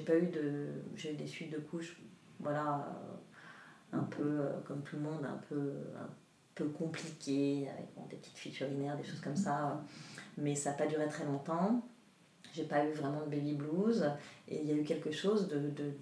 pas 0.00 0.16
eu 0.16 0.26
de. 0.26 0.66
J'ai 0.96 1.12
eu 1.12 1.16
des 1.16 1.26
suites 1.26 1.52
de 1.52 1.58
couches, 1.58 2.00
voilà, 2.40 2.86
un 3.92 4.04
peu 4.04 4.40
comme 4.64 4.82
tout 4.82 4.96
le 4.96 5.02
monde, 5.02 5.24
un 5.24 5.40
peu, 5.48 5.72
un 5.96 6.08
peu 6.54 6.66
compliquées, 6.68 7.68
avec 7.68 8.08
des 8.08 8.16
petites 8.16 8.36
fuites 8.36 8.60
urinaires, 8.60 8.96
des 8.96 9.04
choses 9.04 9.20
comme 9.20 9.36
ça, 9.36 9.82
mais 10.38 10.54
ça 10.54 10.70
n'a 10.70 10.76
pas 10.76 10.86
duré 10.86 11.06
très 11.08 11.24
longtemps. 11.24 11.82
J'ai 12.54 12.64
pas 12.64 12.84
eu 12.84 12.92
vraiment 12.92 13.20
de 13.20 13.30
baby 13.30 13.54
blues, 13.54 14.10
et 14.48 14.60
il 14.60 14.66
y 14.66 14.72
a 14.72 14.74
eu 14.74 14.82
quelque 14.84 15.10
chose 15.10 15.48
de, 15.48 15.58
de, 15.58 15.92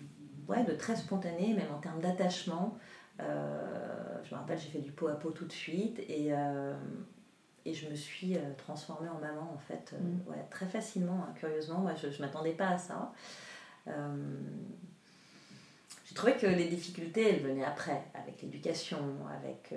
ouais, 0.48 0.64
de 0.64 0.72
très 0.72 0.96
spontané, 0.96 1.54
même 1.54 1.72
en 1.72 1.80
termes 1.80 2.00
d'attachement. 2.00 2.78
je 3.18 3.24
me 3.24 4.38
rappelle, 4.38 4.58
j'ai 4.58 4.70
fait 4.70 4.80
du 4.80 4.92
pot 4.92 5.08
à 5.08 5.14
pot 5.14 5.30
tout 5.30 5.46
de 5.46 5.52
suite, 5.52 5.98
et 6.08 6.32
et 7.64 7.74
je 7.74 7.88
me 7.88 7.94
suis 7.94 8.36
euh, 8.36 8.40
transformée 8.56 9.08
en 9.08 9.18
maman 9.18 9.52
en 9.54 9.58
fait 9.58 9.92
euh, 9.94 9.98
mm. 9.98 10.30
ouais, 10.30 10.46
très 10.50 10.66
facilement 10.66 11.24
hein, 11.28 11.32
curieusement 11.36 11.78
moi 11.78 11.94
je 11.94 12.06
ne 12.06 12.18
m'attendais 12.18 12.52
pas 12.52 12.68
à 12.68 12.78
ça 12.78 13.12
euh, 13.88 14.36
j'ai 16.10 16.16
trouvé 16.16 16.34
que 16.34 16.46
les 16.46 16.66
difficultés 16.66 17.30
elles 17.30 17.40
venaient 17.40 17.64
après 17.64 18.02
avec 18.14 18.42
l'éducation 18.42 18.98
avec 19.38 19.72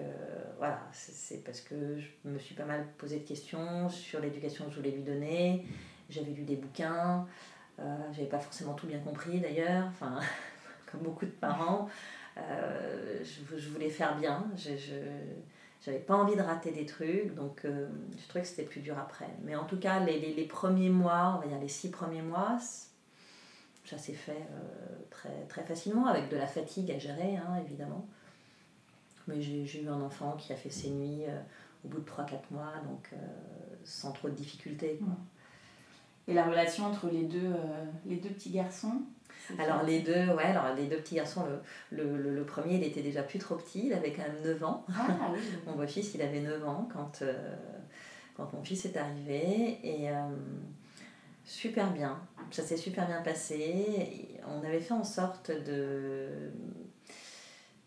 voilà 0.57 0.81
c'est 0.91 1.43
parce 1.43 1.61
que 1.61 1.99
je 1.99 2.29
me 2.29 2.39
suis 2.39 2.55
pas 2.55 2.65
mal 2.65 2.87
posé 2.97 3.19
de 3.19 3.27
questions 3.27 3.87
sur 3.87 4.19
l'éducation 4.19 4.65
que 4.65 4.71
je 4.71 4.77
voulais 4.77 4.91
lui 4.91 5.03
donner 5.03 5.63
j'avais 6.09 6.31
lu 6.31 6.43
des 6.43 6.55
bouquins 6.55 7.27
j'avais 8.11 8.27
pas 8.27 8.39
forcément 8.39 8.73
tout 8.73 8.87
bien 8.87 8.99
compris 8.99 9.39
d'ailleurs 9.39 9.85
enfin 9.89 10.19
comme 10.91 11.01
beaucoup 11.01 11.25
de 11.25 11.31
parents 11.31 11.87
je, 12.35 13.55
je, 13.55 13.69
voulais 13.69 13.91
faire 13.91 14.17
bien 14.17 14.47
je, 14.57 14.75
je 14.75 14.95
j'avais 15.83 15.99
pas 15.99 16.15
envie 16.15 16.35
de 16.35 16.41
rater 16.41 16.71
des 16.71 16.85
trucs, 16.85 17.35
donc 17.35 17.65
euh, 17.65 17.87
je 18.17 18.27
trouvais 18.27 18.43
que 18.43 18.47
c'était 18.47 18.63
plus 18.63 18.79
dur 18.79 18.97
après. 18.97 19.27
Mais 19.43 19.55
en 19.55 19.65
tout 19.65 19.77
cas, 19.77 19.99
les, 19.99 20.17
les, 20.17 20.45
premiers 20.45 20.89
mois, 20.89 21.35
on 21.35 21.41
va 21.41 21.47
dire 21.47 21.59
les 21.59 21.67
six 21.67 21.91
premiers 21.91 22.21
mois, 22.21 22.57
ça 23.85 23.97
s'est 23.97 24.13
fait 24.13 24.31
euh, 24.31 24.95
très, 25.09 25.45
très 25.49 25.63
facilement, 25.63 26.07
avec 26.07 26.29
de 26.29 26.37
la 26.37 26.47
fatigue 26.47 26.91
à 26.91 26.97
gérer, 26.97 27.37
hein, 27.37 27.59
évidemment. 27.65 28.07
Mais 29.27 29.41
j'ai 29.41 29.81
eu 29.81 29.87
un 29.87 30.01
enfant 30.01 30.35
qui 30.37 30.51
a 30.51 30.55
fait 30.55 30.69
ses 30.69 30.89
nuits 30.89 31.23
euh, 31.27 31.39
au 31.85 31.89
bout 31.89 31.99
de 31.99 32.09
3-4 32.09 32.31
mois, 32.51 32.73
donc 32.87 33.11
sans 33.83 34.11
trop 34.11 34.29
de 34.29 34.35
difficultés. 34.35 34.99
Et 36.27 36.33
la 36.33 36.45
relation 36.45 36.85
entre 36.85 37.07
les 37.09 37.23
deux, 37.23 37.53
les 38.05 38.17
deux 38.17 38.29
petits 38.29 38.51
garçons 38.51 39.01
alors 39.59 39.83
les 39.83 40.01
deux, 40.01 40.27
ouais, 40.33 40.45
alors 40.45 40.73
les 40.75 40.87
deux 40.87 40.97
petits 40.97 41.15
garçons, 41.15 41.45
le, 41.91 42.03
le, 42.03 42.33
le, 42.33 42.43
premier 42.43 42.75
il 42.75 42.83
était 42.83 43.01
déjà 43.01 43.23
plus 43.23 43.39
trop 43.39 43.55
petit, 43.55 43.87
il 43.87 43.93
avait 43.93 44.13
quand 44.13 44.23
même 44.23 44.41
9 44.43 44.63
ans. 44.63 44.85
Ah, 44.89 45.31
mon 45.67 45.75
beau-fils 45.75 46.13
il 46.13 46.21
avait 46.21 46.39
9 46.39 46.67
ans 46.67 46.87
quand, 46.91 47.21
euh, 47.21 47.55
quand 48.35 48.51
mon 48.53 48.63
fils 48.63 48.85
est 48.85 48.97
arrivé 48.97 49.79
et 49.83 50.09
euh, 50.09 50.13
super 51.43 51.91
bien, 51.91 52.19
ça 52.51 52.63
s'est 52.63 52.77
super 52.77 53.07
bien 53.07 53.21
passé. 53.21 54.39
On 54.47 54.65
avait 54.65 54.79
fait 54.79 54.93
en 54.93 55.03
sorte 55.03 55.51
de 55.51 56.51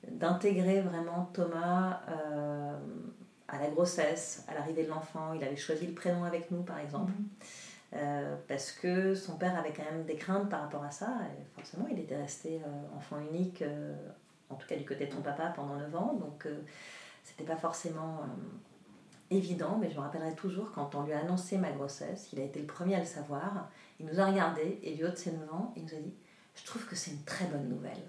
d'intégrer 0.08 0.82
vraiment 0.82 1.28
Thomas 1.32 2.00
euh, 2.08 2.78
à 3.48 3.58
la 3.58 3.68
grossesse, 3.68 4.44
à 4.48 4.54
l'arrivée 4.54 4.84
de 4.84 4.88
l'enfant. 4.88 5.32
Il 5.34 5.42
avait 5.42 5.56
choisi 5.56 5.86
le 5.86 5.94
prénom 5.94 6.24
avec 6.24 6.50
nous 6.50 6.62
par 6.62 6.78
exemple. 6.78 7.12
Mhm. 7.12 7.28
Euh, 7.94 8.36
parce 8.48 8.72
que 8.72 9.14
son 9.14 9.36
père 9.36 9.56
avait 9.56 9.72
quand 9.72 9.84
même 9.84 10.04
des 10.04 10.16
craintes 10.16 10.48
par 10.48 10.62
rapport 10.62 10.84
à 10.84 10.90
ça. 10.90 11.08
Et 11.32 11.44
forcément, 11.54 11.86
il 11.90 11.98
était 11.98 12.16
resté 12.16 12.60
euh, 12.64 12.96
enfant 12.96 13.18
unique, 13.20 13.64
en 14.50 14.54
tout 14.56 14.66
cas 14.66 14.76
du 14.76 14.84
côté 14.84 15.06
de 15.06 15.12
son 15.12 15.22
papa, 15.22 15.52
pendant 15.54 15.76
9 15.76 15.96
ans. 15.96 16.14
Donc, 16.14 16.46
c'était 17.24 17.44
pas 17.44 17.56
forcément 17.56 18.20
évident, 19.30 19.78
mais 19.80 19.90
je 19.90 19.96
me 19.96 20.00
rappellerai 20.00 20.34
toujours 20.34 20.72
quand 20.72 20.94
on 20.94 21.02
lui 21.02 21.12
a 21.12 21.20
annoncé 21.20 21.58
ma 21.58 21.70
grossesse, 21.72 22.28
il 22.32 22.40
a 22.40 22.44
été 22.44 22.60
le 22.60 22.66
premier 22.66 22.96
à 22.96 23.00
le 23.00 23.06
savoir. 23.06 23.68
Il 23.98 24.06
nous 24.06 24.20
a 24.20 24.26
regardé 24.26 24.78
et 24.82 24.94
du 24.94 25.04
haut 25.04 25.10
de 25.10 25.16
ses 25.16 25.32
9 25.32 25.52
ans, 25.52 25.72
il 25.76 25.84
nous 25.84 25.94
a 25.94 25.98
dit 25.98 26.14
Je 26.54 26.64
trouve 26.64 26.86
que 26.86 26.94
c'est 26.94 27.10
une 27.10 27.24
très 27.24 27.46
bonne 27.46 27.68
nouvelle. 27.68 28.02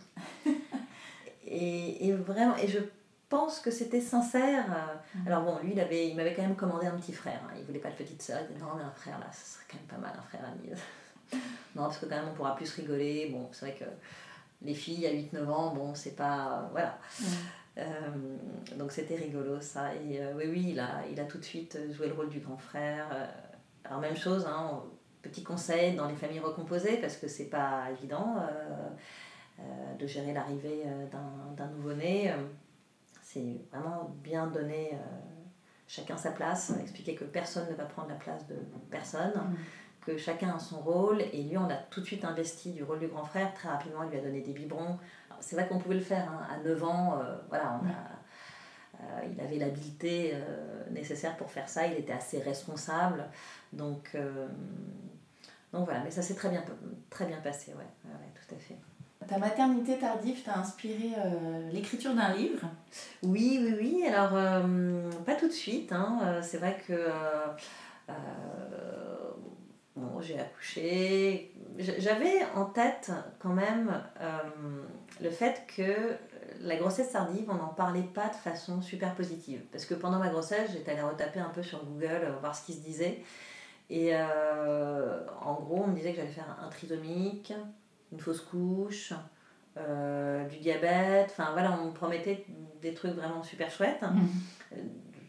et, 1.45 2.07
et, 2.07 2.13
vraiment, 2.13 2.55
et 2.57 2.67
je 2.67 2.79
pense 3.29 3.59
que 3.59 3.71
c'était 3.71 4.01
sincère. 4.01 4.99
Mm. 5.15 5.27
Alors 5.27 5.43
bon, 5.43 5.59
lui, 5.63 5.71
il 5.73 5.79
avait, 5.79 6.09
il 6.09 6.15
m'avait 6.15 6.33
quand 6.33 6.43
même 6.43 6.55
commandé 6.55 6.87
un 6.87 6.97
petit 6.97 7.13
frère. 7.13 7.41
Hein. 7.45 7.53
Il 7.57 7.65
voulait 7.65 7.79
pas 7.79 7.89
de 7.89 7.95
petite 7.95 8.21
sœur. 8.21 8.39
Il 8.49 8.55
dit 8.55 8.61
non, 8.61 8.75
mais 8.75 8.83
un 8.83 8.91
frère 8.91 9.19
là, 9.19 9.27
ce 9.31 9.53
serait 9.53 9.65
quand 9.69 9.77
même 9.77 9.87
pas 9.87 9.97
mal, 9.97 10.17
un 10.17 10.21
frère 10.21 10.41
ami. 10.45 10.71
non, 11.75 11.83
parce 11.83 11.97
que 11.97 12.05
quand 12.05 12.15
même, 12.15 12.29
on 12.31 12.35
pourra 12.35 12.55
plus 12.55 12.71
rigoler. 12.73 13.29
Bon, 13.31 13.49
c'est 13.51 13.67
vrai 13.67 13.75
que 13.75 13.85
les 14.61 14.73
filles 14.73 15.05
à 15.07 15.11
8-9 15.11 15.47
ans, 15.49 15.73
bon, 15.73 15.95
c'est 15.95 16.15
pas. 16.15 16.69
voilà. 16.71 16.97
Mm. 17.19 17.25
Euh, 17.77 17.83
donc 18.77 18.91
c'était 18.91 19.15
rigolo 19.15 19.59
ça. 19.61 19.93
Et 19.95 20.21
euh, 20.21 20.33
oui, 20.35 20.45
oui, 20.49 20.65
il 20.71 20.79
a, 20.79 21.03
il 21.11 21.19
a 21.19 21.25
tout 21.25 21.37
de 21.37 21.45
suite 21.45 21.77
joué 21.91 22.07
le 22.07 22.13
rôle 22.13 22.29
du 22.29 22.39
grand 22.39 22.57
frère. 22.57 23.07
Euh, 23.11 23.27
alors, 23.85 23.99
même 23.99 24.17
chose, 24.17 24.45
hein, 24.45 24.83
petit 25.21 25.43
conseil 25.43 25.95
dans 25.95 26.07
les 26.07 26.15
familles 26.15 26.39
recomposées, 26.39 26.97
parce 26.97 27.17
que 27.17 27.27
c'est 27.27 27.49
pas 27.49 27.85
évident 27.91 28.35
de 29.97 30.05
gérer 30.05 30.33
l'arrivée 30.33 30.83
d'un 31.57 31.67
nouveau-né 31.67 32.33
c'est 33.21 33.59
vraiment 33.71 34.15
bien 34.23 34.47
donner 34.47 34.91
chacun 35.87 36.17
sa 36.17 36.31
place, 36.31 36.73
expliquer 36.81 37.15
que 37.15 37.23
personne 37.23 37.69
ne 37.69 37.75
va 37.75 37.85
prendre 37.85 38.09
la 38.09 38.15
place 38.15 38.45
de 38.47 38.55
personne, 38.91 39.31
mm. 39.31 39.55
que 40.05 40.17
chacun 40.17 40.55
a 40.55 40.59
son 40.59 40.79
rôle. 40.79 41.21
Et 41.33 41.43
lui, 41.43 41.57
on 41.57 41.69
a 41.69 41.75
tout 41.75 42.01
de 42.01 42.05
suite 42.05 42.25
investi 42.25 42.71
du 42.71 42.83
rôle 42.83 42.99
du 42.99 43.07
grand 43.07 43.23
frère. 43.23 43.53
Très 43.53 43.69
rapidement, 43.69 44.03
il 44.03 44.09
lui 44.09 44.17
a 44.17 44.21
donné 44.21 44.41
des 44.41 44.53
biberons. 44.53 44.97
C'est 45.39 45.55
vrai 45.55 45.67
qu'on 45.67 45.77
pouvait 45.77 45.95
le 45.95 46.01
faire 46.01 46.29
hein. 46.29 46.47
à 46.53 46.57
9 46.63 46.83
ans. 46.83 47.19
Euh, 47.19 47.37
voilà, 47.49 47.79
on 47.81 47.87
a, 47.87 49.03
euh, 49.03 49.27
il 49.31 49.39
avait 49.39 49.57
l'habileté 49.57 50.33
nécessaire 50.91 51.37
pour 51.37 51.51
faire 51.51 51.69
ça. 51.69 51.87
Il 51.87 51.93
était 51.93 52.13
assez 52.13 52.39
responsable. 52.39 53.25
Donc, 53.73 54.15
donc 55.73 55.85
voilà, 55.85 56.01
mais 56.03 56.11
ça 56.11 56.21
s'est 56.21 56.35
très 56.35 56.49
bien, 56.49 56.63
très 57.09 57.25
bien 57.25 57.37
passé, 57.37 57.71
ouais, 57.71 58.09
ouais, 58.09 58.31
tout 58.35 58.55
à 58.55 58.57
fait. 58.57 58.77
Ta 59.27 59.37
maternité 59.39 59.97
tardive 59.97 60.41
t'a 60.43 60.57
inspiré 60.59 61.11
euh, 61.17 61.69
l'écriture 61.71 62.13
d'un 62.13 62.33
livre? 62.33 62.61
Oui, 63.23 63.59
oui, 63.61 63.75
oui. 63.77 64.05
Alors, 64.07 64.31
euh, 64.33 65.11
pas 65.25 65.35
tout 65.35 65.47
de 65.47 65.53
suite. 65.53 65.91
Hein. 65.91 66.19
Euh, 66.23 66.41
c'est 66.41 66.57
vrai 66.57 66.77
que 66.87 67.09
bon, 69.97 70.21
j'ai 70.21 70.39
accouché. 70.39 71.51
J'avais 71.77 72.45
en 72.55 72.65
tête 72.65 73.11
quand 73.39 73.53
même 73.53 73.91
le 75.21 75.29
fait 75.29 75.63
que 75.75 76.15
la 76.61 76.75
grossesse 76.75 77.11
tardive, 77.11 77.49
on 77.49 77.55
n'en 77.55 77.69
parlait 77.69 78.07
pas 78.13 78.29
de 78.29 78.35
façon 78.35 78.81
super 78.81 79.15
positive. 79.15 79.61
Parce 79.71 79.85
que 79.85 79.93
pendant 79.93 80.19
ma 80.19 80.29
grossesse, 80.29 80.71
j'étais 80.71 80.91
allée 80.91 81.01
retaper 81.01 81.39
un 81.39 81.49
peu 81.49 81.63
sur 81.63 81.83
Google, 81.85 82.33
voir 82.39 82.55
ce 82.55 82.65
qui 82.65 82.73
se 82.73 82.81
disait. 82.81 83.23
Et 83.89 84.15
en 84.15 85.53
gros, 85.61 85.83
on 85.83 85.87
me 85.87 85.95
disait 85.95 86.11
que 86.11 86.17
j'allais 86.17 86.29
faire 86.29 86.57
un 86.61 86.69
trisomique, 86.69 87.53
une 88.11 88.19
fausse 88.19 88.41
couche, 88.41 89.13
euh, 89.77 90.45
du 90.47 90.57
diabète. 90.57 91.29
Enfin 91.31 91.51
voilà, 91.53 91.77
on 91.79 91.87
me 91.87 91.91
promettait 91.91 92.45
des 92.81 92.93
trucs 92.93 93.13
vraiment 93.13 93.43
super 93.43 93.69
chouettes. 93.69 94.03
Euh, 94.73 94.77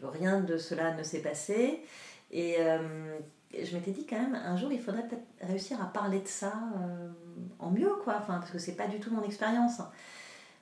rien 0.03 0.41
de 0.41 0.57
cela 0.57 0.93
ne 0.93 1.03
s'est 1.03 1.21
passé. 1.21 1.83
Et 2.31 2.55
euh, 2.59 3.17
je 3.53 3.75
m'étais 3.75 3.91
dit 3.91 4.05
quand 4.05 4.19
même, 4.19 4.35
un 4.35 4.55
jour, 4.57 4.71
il 4.71 4.79
faudrait 4.79 5.07
peut-être 5.07 5.25
réussir 5.41 5.81
à 5.81 5.85
parler 5.85 6.19
de 6.19 6.27
ça 6.27 6.53
en 7.59 7.71
mieux, 7.71 7.93
quoi. 8.03 8.17
Enfin, 8.19 8.37
parce 8.39 8.51
que 8.51 8.59
c'est 8.59 8.75
pas 8.75 8.87
du 8.87 8.99
tout 8.99 9.11
mon 9.11 9.23
expérience. 9.23 9.81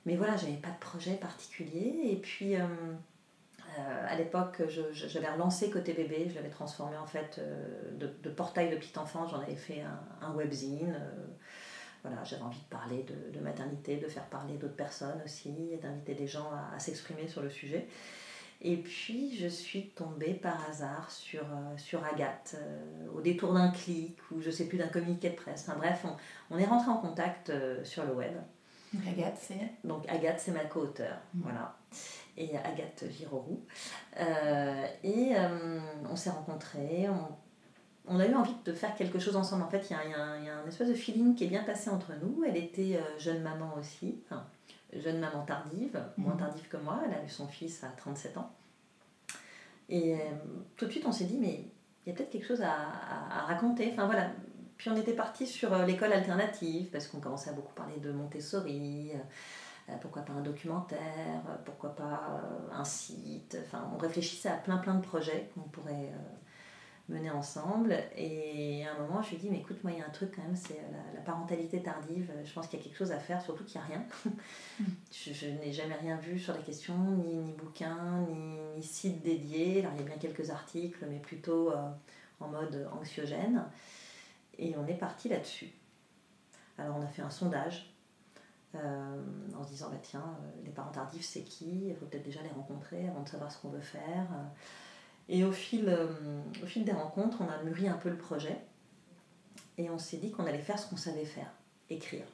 Mais 0.06 0.16
voilà, 0.16 0.36
j'avais 0.36 0.56
pas 0.56 0.70
de 0.70 0.78
projet 0.78 1.14
particulier. 1.14 2.00
Et 2.04 2.16
puis. 2.16 2.54
à 2.56 4.16
l'époque, 4.16 4.62
j'avais 4.92 5.30
relancé 5.30 5.70
Côté 5.70 5.92
Bébé, 5.92 6.26
je 6.28 6.34
l'avais 6.34 6.48
transformé 6.48 6.96
en 6.96 7.06
fait 7.06 7.40
de, 7.98 8.30
portail 8.30 8.70
de 8.70 8.76
petit 8.76 8.98
enfant, 8.98 9.28
j'en 9.28 9.40
avais 9.40 9.54
fait 9.54 9.82
un, 9.82 10.26
un 10.26 10.34
webzine 10.34 10.96
voilà, 12.02 12.22
j'avais 12.24 12.42
envie 12.42 12.60
de 12.60 12.70
parler 12.70 13.04
de, 13.32 13.40
maternité, 13.40 13.96
de 13.96 14.08
faire 14.08 14.26
parler 14.26 14.54
d'autres 14.54 14.76
personnes 14.76 15.20
aussi, 15.24 15.52
d'inviter 15.82 16.14
des 16.14 16.26
gens 16.26 16.50
à, 16.74 16.78
s'exprimer 16.78 17.28
sur 17.28 17.42
le 17.42 17.50
sujet. 17.50 17.88
Et 18.60 18.76
puis 18.76 19.36
je 19.36 19.46
suis 19.46 19.90
tombée 19.90 20.34
par 20.34 20.68
hasard 20.68 21.10
sur, 21.10 21.42
euh, 21.42 21.76
sur 21.76 22.04
Agathe, 22.04 22.56
euh, 22.58 23.06
au 23.14 23.20
détour 23.20 23.54
d'un 23.54 23.70
clic 23.70 24.18
ou 24.32 24.40
je 24.40 24.50
sais 24.50 24.66
plus 24.66 24.78
d'un 24.78 24.88
communiqué 24.88 25.30
de 25.30 25.36
presse. 25.36 25.64
Enfin 25.68 25.78
bref, 25.78 26.04
on, 26.50 26.58
est 26.58 26.64
rentré 26.64 26.90
en 26.90 26.96
contact 26.96 27.50
euh, 27.50 27.84
sur 27.84 28.04
le 28.04 28.12
web. 28.14 28.32
Agathe, 29.08 29.36
c'est 29.38 29.60
Donc 29.84 30.08
Agathe, 30.08 30.40
c'est 30.40 30.50
ma 30.50 30.64
co-auteure. 30.64 31.18
Mmh. 31.34 31.40
Voilà. 31.42 31.76
Et 32.36 32.56
Agathe 32.56 33.04
Giroroux. 33.10 33.64
et 35.04 35.32
on 36.08 36.16
s'est 36.16 36.30
rencontrés, 36.30 37.08
on, 37.08 37.34
on 38.06 38.20
a 38.20 38.26
eu 38.26 38.34
envie 38.34 38.54
de 38.64 38.72
faire 38.72 38.94
quelque 38.94 39.18
chose 39.18 39.34
ensemble. 39.34 39.64
En 39.64 39.68
fait, 39.68 39.90
il 39.90 39.92
y 39.92 40.14
a, 40.14 40.54
un 40.62 40.66
espèce 40.68 40.88
de 40.88 40.94
feeling 40.94 41.34
qui 41.34 41.44
est 41.44 41.48
bien 41.48 41.64
passé 41.64 41.90
entre 41.90 42.12
nous. 42.22 42.44
Elle 42.44 42.56
était 42.56 43.00
jeune 43.18 43.42
maman 43.42 43.74
aussi, 43.76 44.22
jeune 44.92 45.18
maman 45.18 45.42
tardive, 45.44 46.00
moins 46.16 46.34
mhm. 46.34 46.40
tardive 46.40 46.68
que 46.68 46.76
moi. 46.76 47.00
Elle 47.06 47.14
a 47.14 47.24
eu 47.24 47.28
son 47.28 47.46
fils 47.46 47.84
à 47.84 47.88
37 47.88 48.38
ans. 48.38 48.50
Et 49.88 50.14
euh, 50.14 50.18
tout 50.76 50.86
de 50.86 50.90
suite, 50.90 51.06
on 51.06 51.12
s'est 51.12 51.24
dit, 51.24 51.38
mais 51.38 51.64
il 52.04 52.10
y 52.10 52.12
a 52.12 52.14
peut-être 52.14 52.30
quelque 52.30 52.46
chose 52.46 52.62
à, 52.62 53.44
raconter. 53.46 53.90
Enfin 53.92 54.06
voilà, 54.06 54.30
puis 54.76 54.90
on 54.90 54.96
était 54.96 55.14
parti 55.14 55.46
sur 55.46 55.72
euh, 55.72 55.86
l'école 55.86 56.12
alternative, 56.12 56.88
parce 56.90 57.06
qu'on 57.06 57.20
commençait 57.20 57.50
à 57.50 57.54
beaucoup 57.54 57.72
parler 57.72 57.98
de 57.98 58.12
Montessori, 58.12 59.12
euh, 59.88 59.94
pourquoi 60.00 60.22
pas 60.22 60.34
un 60.34 60.42
documentaire, 60.42 61.42
pourquoi 61.64 61.96
pas 61.96 62.42
un 62.72 62.84
site. 62.84 63.56
Enfin, 63.64 63.90
on 63.94 63.96
réfléchissait 63.96 64.50
à 64.50 64.56
plein 64.56 64.76
plein 64.76 64.94
de 64.94 65.00
projets 65.00 65.50
qu'on 65.54 65.62
pourrait 65.62 66.12
mener 67.08 67.30
ensemble. 67.30 67.96
Et 68.16 68.86
à 68.86 68.94
un 68.94 69.06
moment, 69.06 69.22
je 69.22 69.30
lui 69.30 69.36
ai 69.36 69.38
dit, 69.38 69.50
mais 69.50 69.58
écoute, 69.58 69.82
moi, 69.82 69.92
il 69.92 69.98
y 69.98 70.02
a 70.02 70.06
un 70.06 70.10
truc 70.10 70.34
quand 70.36 70.42
même, 70.42 70.56
c'est 70.56 70.80
la, 71.14 71.20
parentalité 71.22 71.82
tardive. 71.82 72.30
Je 72.44 72.52
pense 72.52 72.68
qu'il 72.68 72.78
y 72.78 72.82
a 72.82 72.84
quelque 72.84 72.96
chose 72.96 73.12
à 73.12 73.18
faire, 73.18 73.42
surtout 73.42 73.64
qu'il 73.64 73.80
n'y 73.80 73.86
a 73.86 73.88
rien. 73.88 74.04
Je, 75.12 75.46
n'ai 75.46 75.72
jamais 75.72 75.94
rien 75.94 76.16
vu 76.16 76.38
sur 76.38 76.54
la 76.54 76.60
question, 76.60 76.96
ni, 76.96 77.36
ni 77.36 77.52
bouquin, 77.52 78.26
ni, 78.76 78.82
site 78.82 79.22
dédié. 79.22 79.80
Alors, 79.80 79.92
il 79.94 80.00
y 80.00 80.04
a 80.04 80.06
bien 80.06 80.18
quelques 80.18 80.50
articles, 80.50 81.04
mais 81.08 81.18
plutôt 81.18 81.70
euh, 81.70 81.88
en 82.40 82.48
mode 82.48 82.88
anxiogène. 82.92 83.64
Et 84.58 84.74
on 84.76 84.86
est 84.86 84.98
parti 84.98 85.28
là-dessus. 85.28 85.70
Alors, 86.78 86.96
on 86.96 87.02
a 87.02 87.08
fait 87.08 87.22
un 87.22 87.30
sondage. 87.30 87.94
Euh, 88.74 89.22
en 89.58 89.64
se 89.64 89.70
disant, 89.70 89.88
bah, 89.90 89.96
tiens, 90.02 90.36
euh, 90.42 90.62
les 90.64 90.70
parents 90.70 90.90
tardifs, 90.90 91.24
c'est 91.24 91.42
qui? 91.42 91.88
Il 91.88 91.96
faut 91.96 92.04
peut-être 92.04 92.24
déjà 92.24 92.42
les 92.42 92.50
rencontrer 92.50 93.08
avant 93.08 93.22
de 93.22 93.28
savoir 93.28 93.50
ce 93.50 93.58
qu'on 93.58 93.70
veut 93.70 93.80
faire. 93.80 94.26
Et 95.28 95.44
au 95.44 95.52
fil, 95.52 95.88
euh, 95.88 96.06
au 96.62 96.66
fil 96.66 96.84
des 96.84 96.92
rencontres, 96.92 97.38
on 97.40 97.48
a 97.48 97.62
mûri 97.62 97.88
un 97.88 97.96
peu 97.96 98.08
le 98.08 98.16
projet 98.16 98.56
et 99.76 99.90
on 99.90 99.98
s'est 99.98 100.16
dit 100.16 100.30
qu'on 100.30 100.46
allait 100.46 100.58
faire 100.58 100.78
ce 100.78 100.88
qu'on 100.88 100.96
savait 100.96 101.26
faire, 101.26 101.50
écrire. 101.90 102.24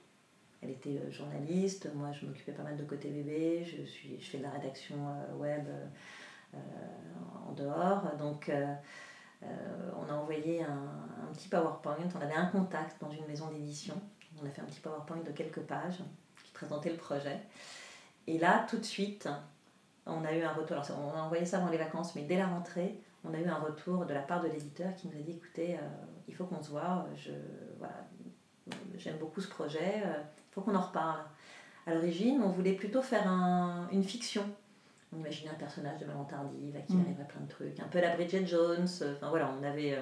Elle 0.62 0.70
était 0.70 0.98
euh, 0.98 1.10
journaliste, 1.10 1.92
moi 1.94 2.12
je 2.12 2.24
m'occupais 2.24 2.52
pas 2.52 2.62
mal 2.62 2.76
de 2.76 2.84
côté 2.84 3.10
bébé, 3.10 3.64
je, 3.64 3.82
suis, 3.82 4.20
je 4.20 4.30
fais 4.30 4.38
de 4.38 4.44
la 4.44 4.50
rédaction 4.50 4.96
euh, 5.08 5.36
web 5.36 5.66
en 7.48 7.52
dehors. 7.52 8.16
Donc 8.16 8.48
on 9.42 10.08
a 10.08 10.14
envoyé 10.14 10.62
un, 10.62 10.68
un, 10.68 11.32
petit 11.32 11.48
PowerPoint, 11.48 12.08
on 12.14 12.20
avait 12.20 12.34
un 12.34 12.46
contact 12.46 13.00
dans 13.00 13.10
une 13.10 13.26
maison 13.26 13.50
d'édition, 13.50 14.00
on 14.40 14.46
a 14.46 14.50
fait 14.50 14.62
un 14.62 14.66
petit 14.66 14.78
PowerPoint 14.78 15.20
de 15.20 15.32
quelques 15.32 15.62
pages 15.62 15.98
qui 16.44 16.52
présentait 16.52 16.90
le 16.90 16.96
projet. 16.96 17.40
Et 18.28 18.38
là, 18.38 18.64
tout 18.70 18.78
de 18.78 18.84
suite, 18.84 19.28
on 20.06 20.24
a 20.24 20.32
eu 20.34 20.42
un 20.42 20.52
retour. 20.52 20.76
Alors, 20.76 21.14
on 21.14 21.18
a 21.18 21.22
envoyé 21.22 21.44
ça 21.44 21.58
avant 21.58 21.70
les 21.70 21.78
vacances, 21.78 22.14
mais 22.14 22.22
dès 22.22 22.36
la 22.36 22.46
rentrée, 22.46 23.00
on 23.24 23.32
a 23.32 23.38
eu 23.38 23.46
un 23.46 23.56
retour 23.56 24.04
de 24.04 24.12
la 24.12 24.20
part 24.20 24.42
de 24.42 24.48
l'éditeur 24.48 24.94
qui 24.94 25.08
nous 25.08 25.18
a 25.18 25.22
dit 25.22 25.32
écoutez, 25.32 25.74
euh, 25.74 25.88
il 26.28 26.34
faut 26.34 26.44
qu'on 26.44 26.62
se 26.62 26.70
voit, 26.70 27.06
je, 27.16 27.32
voilà, 27.78 27.94
j'aime 28.96 29.16
beaucoup 29.18 29.40
ce 29.40 29.48
projet, 29.48 30.02
euh, 30.04 30.20
il 30.20 30.54
faut 30.54 30.60
qu'on 30.60 30.74
en 30.74 30.80
reparle. 30.80 31.20
À 31.86 31.94
l'origine, 31.94 32.42
on 32.42 32.48
voulait 32.48 32.72
plutôt 32.72 33.02
faire 33.02 33.26
un, 33.28 33.88
une 33.92 34.04
fiction. 34.04 34.44
On 35.12 35.18
imaginait 35.18 35.50
un 35.50 35.54
personnage 35.54 36.00
de 36.00 36.06
Maman 36.06 36.24
Tardive 36.24 36.76
à 36.76 36.80
qui 36.80 36.96
mm. 36.96 37.00
arriverait 37.02 37.28
plein 37.28 37.40
de 37.42 37.48
trucs, 37.48 37.80
un 37.80 37.88
peu 37.88 38.00
la 38.00 38.14
Bridget 38.14 38.46
Jones. 38.46 38.88
Euh, 39.02 39.14
enfin 39.16 39.30
voilà, 39.30 39.50
on 39.58 39.62
avait. 39.62 39.98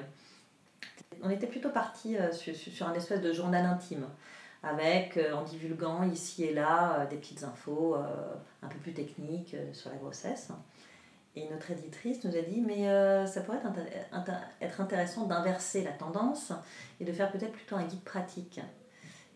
on 1.23 1.31
était 1.31 1.47
plutôt 1.47 1.71
parti 1.71 2.17
sur, 2.33 2.55
sur, 2.55 2.89
un 2.89 2.95
espèce 2.95 3.21
de 3.21 3.33
journal 3.33 3.65
intime 3.67 4.07
avec, 4.63 5.17
euh, 5.17 5.33
en 5.33 5.43
divulguant 5.43 6.03
ici 6.05 6.45
et 6.45 6.55
là 6.55 7.01
euh, 7.01 7.07
des 7.07 7.17
petites 7.17 7.43
infos 7.43 7.97
euh, 7.97 8.35
un 8.63 8.69
peu 8.69 8.79
plus 8.79 8.93
techniques 8.93 9.57
sur 9.73 9.91
la 9.91 9.97
grossesse. 9.97 10.51
Et 11.35 11.49
notre 11.49 11.71
éditrice 11.71 12.23
nous 12.25 12.37
a 12.37 12.43
dit, 12.43 12.61
mais 12.61 12.85
ça 13.27 13.41
pourrait 13.41 13.59
être, 14.61 14.81
intéressant 14.83 15.27
d'inverser 15.27 15.83
la 15.83 15.93
tendance 15.93 16.53
et 17.01 17.07
de 17.07 17.13
faire 17.13 17.33
peut-être 17.33 17.53
plutôt 17.53 17.75
un 17.77 17.85
guide 17.85 18.03
pratique. 18.03 18.61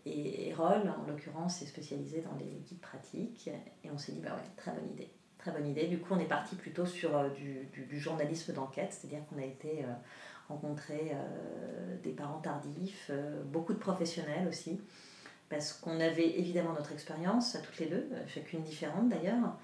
Et 0.05 0.51
Erol, 0.51 0.83
en 0.91 1.09
l'occurrence, 1.09 1.63
est 1.63 1.67
spécialisé 1.67 2.21
dans 2.21 2.37
les 2.39 2.61
guides 2.69 2.83
pratiques. 2.83 3.49
Et 3.83 3.91
on 3.91 3.97
s'est 3.97 4.13
dit, 4.13 4.21
bah 4.21 4.35
ouais, 4.35 4.51
très 4.59 4.73
bonne 4.73 4.91
idée. 4.91 5.11
Très 5.39 5.53
bonne 5.53 5.67
idée. 5.67 5.87
Du 5.87 5.99
coup, 5.99 6.13
on 6.13 6.19
est 6.19 6.29
parti 6.29 6.55
plutôt 6.55 6.85
sur 6.85 7.31
du, 7.31 7.67
du, 7.73 7.99
journalisme 7.99 8.53
d'enquête, 8.53 8.93
c'est-à-dire 8.93 9.27
qu'on 9.31 9.41
a 9.41 9.47
été 9.47 9.87
rencontrer 10.51 11.17
des 12.03 12.13
parents 12.13 12.41
tardifs, 12.41 13.11
beaucoup 13.47 13.73
de 13.73 13.79
professionnels 13.79 14.47
aussi, 14.49 14.83
parce 15.49 15.73
qu'on 15.73 16.01
avait 16.01 16.39
évidemment 16.39 16.73
notre 16.73 16.93
expérience, 16.93 17.55
à 17.55 17.61
toutes 17.61 17.79
les 17.79 17.87
deux, 17.87 18.09
euh, 18.13 18.27
chacune 18.27 18.63
différente 18.63 19.09
d'ailleurs, 19.09 19.57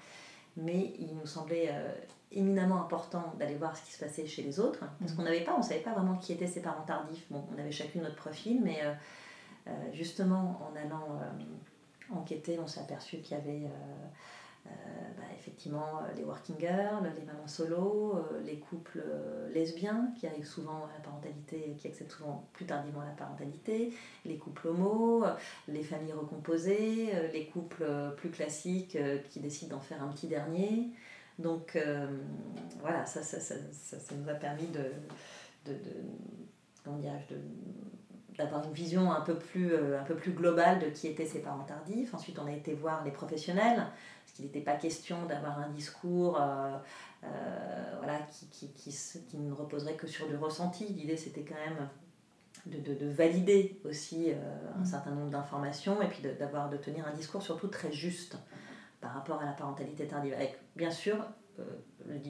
mais 0.55 0.93
il 0.99 1.15
nous 1.15 1.25
semblait 1.25 1.69
euh, 1.71 1.91
éminemment 2.31 2.81
important 2.81 3.33
d'aller 3.37 3.55
voir 3.55 3.75
ce 3.75 3.83
qui 3.85 3.91
se 3.91 3.99
passait 3.99 4.25
chez 4.25 4.43
les 4.43 4.59
autres, 4.59 4.85
parce 4.99 5.11
mmh. 5.11 5.15
qu'on 5.15 5.23
n'avait 5.23 5.43
pas, 5.43 5.55
on 5.57 5.61
savait 5.61 5.81
pas 5.81 5.93
vraiment 5.93 6.15
qui 6.17 6.33
étaient 6.33 6.47
ces 6.47 6.61
parents 6.61 6.85
tardifs. 6.85 7.25
Bon, 7.29 7.43
on 7.53 7.59
avait 7.59 7.71
chacune 7.71 8.03
notre 8.03 8.15
profil, 8.15 8.61
mais 8.63 8.79
euh, 8.83 9.71
justement 9.93 10.61
en 10.69 10.75
allant 10.75 11.19
enquêter, 12.11 12.59
on 12.59 12.67
s'est 12.67 12.81
aperçu 12.81 13.17
qu'il 13.17 13.37
y 13.37 13.39
avait 13.39 13.69
bah, 14.65 15.23
effectivement 15.37 15.99
euh, 15.99 16.13
les 16.15 16.23
working 16.23 16.57
girls, 16.59 17.11
les 17.17 17.25
mamans 17.25 17.47
solo, 17.47 18.15
euh, 18.15 18.41
les 18.45 18.59
couples 18.59 19.03
lesbiens 19.53 20.11
qui 20.17 20.27
arrivent 20.27 20.47
souvent 20.47 20.85
à 20.85 20.97
la 20.97 21.03
parentalité, 21.03 21.75
qui 21.77 21.87
acceptent 21.87 22.11
souvent 22.11 22.47
plus 22.53 22.65
tardivement 22.65 23.01
la 23.01 23.11
parentalité, 23.11 23.93
les 24.25 24.37
couples 24.37 24.69
homo, 24.69 25.25
les 25.67 25.83
familles 25.83 26.13
recomposées, 26.13 27.13
les 27.33 27.45
couples 27.47 27.85
plus 28.17 28.29
classiques 28.29 28.97
qui 29.29 29.39
décident 29.39 29.75
d'en 29.75 29.81
faire 29.81 30.01
un 30.01 30.07
petit 30.07 30.27
dernier. 30.27 30.89
Donc 31.39 31.77
voilà, 32.79 33.05
ça, 33.05 33.21
ça, 33.23 33.39
ça, 33.39 33.55
ça, 33.71 34.15
nous 34.15 34.29
a 34.29 34.35
permis 34.35 34.67
de, 34.67 34.91
de, 35.65 35.73
de, 35.73 36.03
d'avoir 38.37 38.65
une 38.65 38.73
vision 38.73 39.11
un 39.11 39.21
peu, 39.21 39.35
plus, 39.35 39.75
un 39.75 40.03
peu 40.03 40.15
plus 40.15 40.31
globale 40.31 40.79
de 40.79 40.87
qui 40.87 41.07
étaient 41.07 41.25
ces 41.25 41.39
parents 41.39 41.63
tardifs. 41.63 42.13
Ensuite, 42.13 42.39
on 42.39 42.47
a 42.47 42.51
été 42.51 42.73
voir 42.73 43.03
les 43.03 43.11
professionnels 43.11 43.85
qu'il 44.33 44.45
n'était 44.45 44.61
pas 44.61 44.75
question 44.75 45.25
d'avoir 45.25 45.59
un 45.59 45.69
discours 45.69 46.41
euh, 46.41 46.77
euh, 47.23 47.95
voilà, 47.97 48.19
qui, 48.31 48.47
qui, 48.47 48.69
qui, 48.73 48.91
qui, 49.29 49.37
ne 49.37 49.53
reposerait 49.53 49.95
que 49.95 50.07
sur 50.07 50.27
du 50.27 50.35
ressenti. 50.35 50.85
L'idée, 50.85 51.17
c'était 51.17 51.43
quand 51.43 51.55
même 51.55 51.87
de, 52.65 52.79
de, 52.79 52.97
de, 52.97 53.09
valider 53.09 53.79
aussi 53.85 54.31
euh, 54.31 54.35
un 54.75 54.81
mm. 54.81 54.85
certain 54.85 55.11
nombre 55.11 55.29
d'informations 55.29 56.01
et 56.01 56.07
puis 56.07 56.23
d'avoir 56.39 56.69
de, 56.69 56.77
tenir 56.77 57.07
un 57.07 57.13
discours 57.13 57.43
surtout 57.43 57.67
très 57.67 57.91
juste 57.91 58.37
par 59.01 59.13
rapport 59.13 59.41
à 59.41 59.45
la 59.45 59.51
parentalité 59.51 60.07
tardive. 60.07 60.33
Avec, 60.33 60.57
bien 60.75 60.91
sûr, 60.91 61.17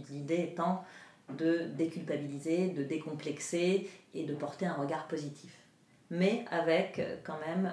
l'idée 0.09 0.49
étant 0.51 0.83
de 1.37 1.67
déculpabiliser, 1.77 2.69
de 2.69 2.83
décomplexer 2.83 3.89
et 4.13 4.25
de 4.25 4.33
porter 4.35 4.65
un 4.65 4.73
regard 4.73 5.07
positif 5.07 5.62
mais 6.13 6.45
avec 6.51 7.01
quand 7.23 7.37
même 7.45 7.71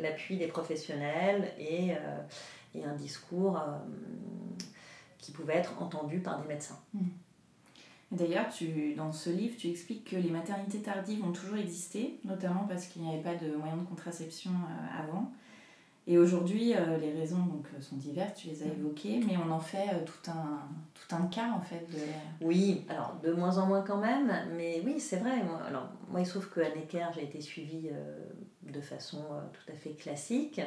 l'appui 0.00 0.36
des 0.36 0.48
professionnels 0.48 1.52
et, 1.58 1.94
et 2.74 2.84
un 2.84 2.94
discours 2.94 3.56
euh, 3.58 3.78
qui 5.18 5.32
pouvait 5.32 5.56
être 5.56 5.80
entendu 5.82 6.20
par 6.20 6.40
des 6.40 6.48
médecins. 6.48 6.78
Mmh. 6.94 7.00
D'ailleurs, 8.12 8.46
dans 8.96 9.12
ce 9.12 9.30
livre, 9.30 9.54
tu 9.56 9.68
expliques 9.68 10.10
que 10.10 10.16
les 10.16 10.30
maternités 10.30 10.80
tardives 10.80 11.24
ont 11.24 11.30
toujours 11.30 11.58
existé, 11.58 12.18
notamment 12.24 12.64
parce 12.68 12.86
qu'il 12.86 13.02
n'y 13.02 13.12
avait 13.12 13.22
pas 13.22 13.36
de 13.36 13.54
moyens 13.54 13.80
de 13.80 13.86
contraception 13.86 14.50
euh, 14.50 15.02
avant. 15.02 15.30
Et 16.10 16.18
aujourd'hui, 16.18 16.74
euh, 16.74 16.98
les 16.98 17.12
raisons 17.12 17.38
donc, 17.38 17.68
sont 17.80 17.96
diverses, 17.96 18.34
tu 18.34 18.48
les 18.48 18.62
as 18.64 18.66
mm. 18.66 18.80
évoquées, 18.80 19.20
mais 19.26 19.36
on 19.36 19.50
en 19.50 19.60
fait 19.60 20.04
tout, 20.04 20.30
un, 20.30 20.58
tout 20.92 21.14
un 21.14 21.26
cas 21.28 21.52
en 21.52 21.60
fait. 21.60 21.86
De... 21.90 22.44
Oui, 22.44 22.84
alors 22.88 23.16
de 23.22 23.32
moins 23.32 23.58
en 23.58 23.66
moins 23.66 23.82
quand 23.82 23.98
même, 23.98 24.32
mais 24.56 24.82
oui, 24.84 24.98
c'est 24.98 25.18
vrai. 25.18 25.42
Moi, 25.44 25.60
alors, 25.68 25.88
moi, 26.10 26.20
il 26.20 26.26
se 26.26 26.32
trouve 26.32 26.50
qu'à 26.50 26.74
Necker, 26.74 27.06
j'ai 27.14 27.22
été 27.24 27.40
suivie 27.40 27.90
de 28.62 28.80
façon 28.80 29.18
euh, 29.18 29.40
tout 29.52 29.72
à 29.72 29.74
fait 29.74 29.92
classique, 29.92 30.60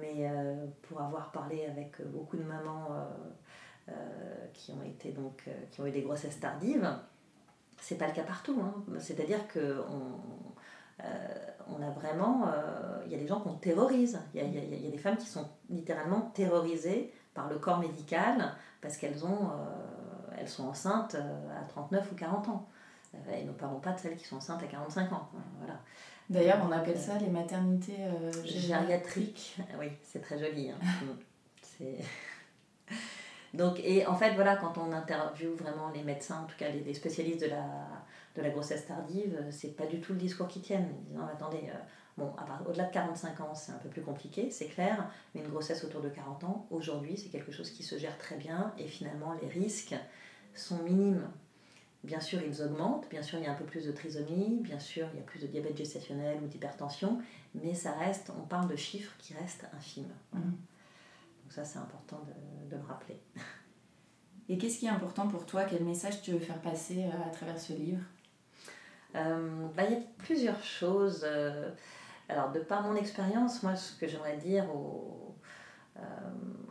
mais 0.00 0.28
euh, 0.28 0.66
pour 0.82 1.00
avoir 1.00 1.32
parlé 1.32 1.64
avec 1.66 1.96
beaucoup 2.10 2.36
de 2.36 2.44
mamans 2.44 2.88
euh, 3.88 3.92
qui 4.52 4.72
ont 4.72 4.82
été 4.82 5.12
donc 5.12 5.48
qui 5.70 5.80
ont 5.80 5.86
eu 5.86 5.90
des 5.90 6.02
grossesses 6.02 6.40
tardives, 6.40 6.88
c'est 7.80 7.98
pas 7.98 8.06
le 8.06 8.12
cas 8.12 8.22
partout. 8.22 8.60
Hein. 8.62 8.82
C'est-à-dire 8.98 9.46
que 9.48 9.80
on, 9.88 10.52
on 11.00 11.82
a 11.82 11.90
vraiment, 11.90 12.46
il 13.06 13.12
y 13.12 13.14
a 13.14 13.18
des 13.18 13.26
gens 13.26 13.40
qu'on 13.40 13.54
terrorise. 13.54 14.20
Il 14.34 14.40
y 14.40 14.44
a, 14.44 14.46
y 14.46 14.86
a, 14.86 14.90
des 14.90 14.98
femmes 14.98 15.16
qui 15.16 15.26
sont 15.26 15.48
littéralement 15.70 16.20
terrorisées 16.34 17.12
par 17.34 17.48
le 17.48 17.58
corps 17.58 17.78
médical 17.78 18.54
parce 18.80 18.96
qu'elles 18.96 19.24
ont, 19.24 19.50
elles 20.38 20.48
sont 20.48 20.68
enceintes 20.68 21.14
à 21.14 21.64
39 21.68 22.12
ou 22.12 22.14
40 22.14 22.48
ans. 22.48 22.68
Et 23.32 23.42
nous 23.42 23.52
ne 23.52 23.56
parlons 23.56 23.80
pas 23.80 23.92
de 23.92 24.00
celles 24.00 24.16
qui 24.16 24.24
sont 24.24 24.36
enceintes 24.36 24.62
à 24.62 24.66
45 24.66 25.12
ans. 25.12 25.28
Voilà. 25.58 25.78
D'ailleurs, 26.30 26.58
on 26.66 26.72
appelle 26.72 26.98
ça 26.98 27.18
les 27.18 27.28
maternités 27.28 27.98
euh, 28.00 28.32
gériatriques. 28.44 29.58
Oui, 29.78 29.88
c'est 30.02 30.20
très 30.20 30.38
joli. 30.38 30.70
Hein. 30.70 30.78
Donc, 33.54 33.80
et 33.80 34.06
en 34.06 34.14
fait, 34.14 34.32
voilà, 34.34 34.56
quand 34.56 34.78
on 34.78 34.92
interviewe 34.92 35.54
vraiment 35.56 35.90
les 35.90 36.02
médecins, 36.02 36.40
en 36.42 36.46
tout 36.46 36.56
cas 36.56 36.68
les, 36.70 36.94
spécialistes 36.94 37.42
de 37.42 37.48
la, 37.48 37.64
de 38.34 38.42
la 38.42 38.50
grossesse 38.50 38.86
tardive, 38.86 39.38
c'est 39.50 39.76
pas 39.76 39.86
du 39.86 40.00
tout 40.00 40.12
le 40.12 40.18
discours 40.18 40.48
qu'ils 40.48 40.62
tiennent. 40.62 40.88
Ils 40.98 41.04
disent, 41.04 41.16
non, 41.16 41.26
attendez, 41.26 41.64
euh, 41.68 41.78
bon, 42.16 42.32
au-delà 42.66 42.84
de 42.84 42.92
45 42.92 43.40
ans, 43.40 43.54
c'est 43.54 43.72
un 43.72 43.78
peu 43.78 43.88
plus 43.88 44.02
compliqué, 44.02 44.50
c'est 44.50 44.66
clair, 44.66 45.10
mais 45.34 45.42
une 45.42 45.48
grossesse 45.48 45.84
autour 45.84 46.00
de 46.00 46.08
40 46.08 46.44
ans, 46.44 46.66
aujourd'hui, 46.70 47.16
c'est 47.16 47.28
quelque 47.28 47.52
chose 47.52 47.70
qui 47.70 47.82
se 47.82 47.98
gère 47.98 48.16
très 48.18 48.36
bien 48.36 48.72
et 48.78 48.86
finalement, 48.86 49.34
les 49.40 49.48
risques 49.48 49.94
sont 50.54 50.82
minimes. 50.82 51.28
Bien 52.04 52.20
sûr, 52.20 52.40
ils 52.42 52.62
augmentent, 52.62 53.08
bien 53.10 53.22
sûr, 53.22 53.38
il 53.38 53.44
y 53.44 53.46
a 53.46 53.52
un 53.52 53.56
peu 53.56 53.64
plus 53.64 53.86
de 53.86 53.92
trisomie, 53.92 54.58
bien 54.60 54.80
sûr, 54.80 55.06
il 55.12 55.20
y 55.20 55.22
a 55.22 55.24
plus 55.24 55.40
de 55.40 55.46
diabète 55.46 55.76
gestationnel 55.76 56.38
ou 56.42 56.48
d'hypertension, 56.48 57.20
mais 57.54 57.74
ça 57.74 57.92
reste, 57.92 58.32
on 58.36 58.44
parle 58.44 58.68
de 58.68 58.74
chiffres 58.74 59.14
qui 59.18 59.34
restent 59.34 59.66
infimes. 59.72 60.12
Mhm. 60.32 60.42
Donc 60.42 61.52
ça, 61.52 61.64
c'est 61.64 61.78
important 61.78 62.20
de, 62.26 62.70
de, 62.70 62.76
le 62.76 62.86
rappeler. 62.88 63.20
Et 64.48 64.58
qu'est-ce 64.58 64.80
qui 64.80 64.86
est 64.86 64.90
important 64.90 65.28
pour 65.28 65.46
toi? 65.46 65.64
Quel 65.64 65.84
message 65.84 66.22
tu 66.22 66.32
veux 66.32 66.40
faire 66.40 66.60
passer 66.60 67.04
euh, 67.04 67.28
à 67.28 67.30
travers 67.30 67.58
ce 67.58 67.72
livre? 67.72 68.00
Euh, 69.16 69.66
bah, 69.76 69.84
Il 69.88 69.92
y 69.92 69.96
a 69.96 70.00
plusieurs 70.18 70.62
choses. 70.62 71.26
alors, 72.28 72.52
de 72.52 72.60
par 72.60 72.82
mon 72.82 72.96
expérience, 72.96 73.62
moi, 73.62 73.76
ce 73.76 73.98
que 73.98 74.06
j'aimerais 74.06 74.36
dire 74.36 74.64
aux, 74.74 75.36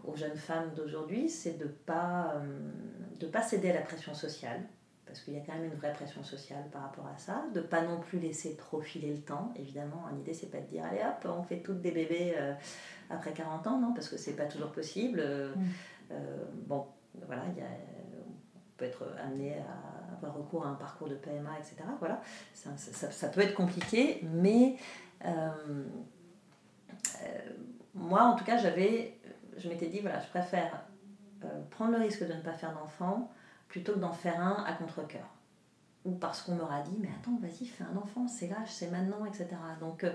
aux 0.04 0.16
jeunes 0.16 0.38
femmes 0.38 0.74
d'aujourd'hui, 0.76 1.30
c'est 1.30 1.58
de 1.58 1.66
ne 1.66 1.70
pas, 1.70 2.36
de 3.20 3.28
pas 3.28 3.42
céder 3.42 3.70
à 3.72 3.76
la 3.76 3.82
pression 3.82 4.14
sociale 4.14 4.62
parce 5.12 5.26
qu'il 5.26 5.34
y 5.34 5.38
a 5.38 5.42
quand 5.42 5.54
même 5.54 5.66
une 5.66 5.76
vraie 5.76 5.92
pression 5.92 6.24
sociale 6.24 6.64
par 6.72 6.84
rapport 6.84 7.06
à 7.06 7.18
ça, 7.18 7.44
de 7.54 7.60
pas 7.60 7.82
non 7.82 8.00
plus 8.00 8.18
laisser 8.18 8.56
trop 8.56 8.80
filer 8.80 9.14
le 9.14 9.20
temps. 9.20 9.54
Évidemment, 9.58 10.06
l'idée 10.16 10.34
c'est 10.34 10.50
pas 10.50 10.62
de 10.62 10.68
dire 10.68 10.86
allez 10.86 11.02
hop, 11.02 11.38
on 11.38 11.44
fait 11.44 11.60
toutes 11.60 11.82
des 11.82 11.92
bébés 11.92 12.34
euh, 12.38 12.54
après 13.10 13.34
40 13.34 13.68
ans, 13.68 13.78
non, 13.78 13.94
parce 13.94 14.08
que 14.08 14.16
c'est 14.16 14.38
pas 14.38 14.46
toujours 14.46 14.72
possible. 14.72 15.20
Euh, 15.22 15.54
mm. 15.54 15.60
euh, 16.12 16.46
bon, 16.66 16.86
voilà, 17.26 17.44
y 17.58 17.60
a, 17.60 17.66
on 17.66 18.78
peut 18.78 18.86
être 18.86 19.06
amené 19.22 19.58
à 19.58 20.01
recours 20.30 20.66
à 20.66 20.70
un 20.70 20.76
parcours 20.76 21.08
de 21.08 21.16
PMA, 21.16 21.52
etc. 21.60 21.78
Voilà, 22.00 22.22
ça, 22.54 23.28
peut 23.28 23.42
être 23.42 23.56
compliqué, 23.56 24.22
mais 24.24 24.76
moi 27.94 28.24
en 28.24 28.36
tout 28.36 28.44
cas, 28.44 28.58
j'avais, 28.58 29.18
je 29.58 29.70
m'étais 29.70 29.88
dit 29.88 30.00
voilà, 30.00 30.20
je 30.20 30.28
préfère 30.30 30.84
prendre 31.70 31.92
le 31.92 32.00
risque 32.00 32.28
de 32.28 32.34
ne 32.34 32.42
pas 32.42 32.54
faire 32.54 32.74
d'enfant 32.74 33.32
plutôt 33.68 33.94
que 33.94 34.00
d'en 34.00 34.12
faire 34.12 34.40
un 34.40 34.64
à 34.66 34.74
contre-coeur. 34.74 35.28
Ou 36.04 36.16
parce 36.16 36.42
qu'on 36.42 36.56
m'aura 36.56 36.82
dit, 36.82 36.98
mais 37.00 37.10
attends, 37.20 37.38
vas-y, 37.42 37.66
fais 37.66 37.84
un 37.84 37.96
enfant, 37.96 38.28
c'est 38.28 38.48
l'âge, 38.48 38.70
c'est 38.70 38.90
maintenant, 38.90 39.26
etc. 39.26 39.48
Donc 39.80 40.04
euh, 40.04 40.12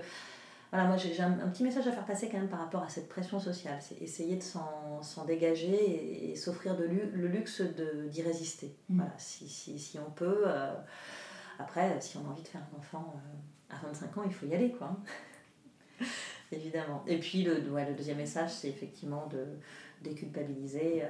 voilà, 0.71 0.85
moi 0.87 0.97
j'ai 0.97 1.17
un, 1.21 1.31
petit 1.31 1.63
message 1.63 1.87
à 1.87 1.91
faire 1.91 2.05
passer 2.05 2.27
quand 2.29 2.37
même 2.37 2.49
par 2.49 2.59
rapport 2.59 2.83
à 2.83 2.89
cette 2.89 3.07
pression 3.07 3.39
sociale. 3.39 3.77
C'est 3.81 4.01
essayer 4.01 4.35
de 4.35 4.43
s'en 4.43 5.25
dégager 5.25 6.31
et, 6.31 6.35
s'offrir 6.35 6.75
le 6.77 7.27
luxe 7.27 7.61
d'y 8.09 8.21
résister. 8.21 8.75
Mm. 8.89 8.97
Voilà, 8.97 9.13
si, 9.17 9.47
si, 9.47 9.79
si, 9.79 9.97
on 9.99 10.11
peut. 10.11 10.43
Euh, 10.45 10.73
après, 11.59 11.99
si 12.01 12.17
on 12.17 12.27
a 12.27 12.31
envie 12.31 12.43
de 12.43 12.47
faire 12.47 12.61
un 12.61 12.77
enfant 12.77 13.15
euh, 13.15 13.75
à 13.75 13.87
25 13.87 14.17
ans, 14.17 14.23
il 14.25 14.33
faut 14.33 14.45
y 14.45 14.53
aller, 14.53 14.71
quoi. 14.71 14.97
Évidemment. 16.51 17.03
Et 17.07 17.17
puis 17.17 17.43
le, 17.43 17.55
le 17.59 17.93
deuxième 17.95 18.17
message, 18.17 18.51
c'est 18.51 18.69
effectivement 18.69 19.27
de 19.27 19.45
déculpabiliser 20.01 21.03
euh, 21.03 21.07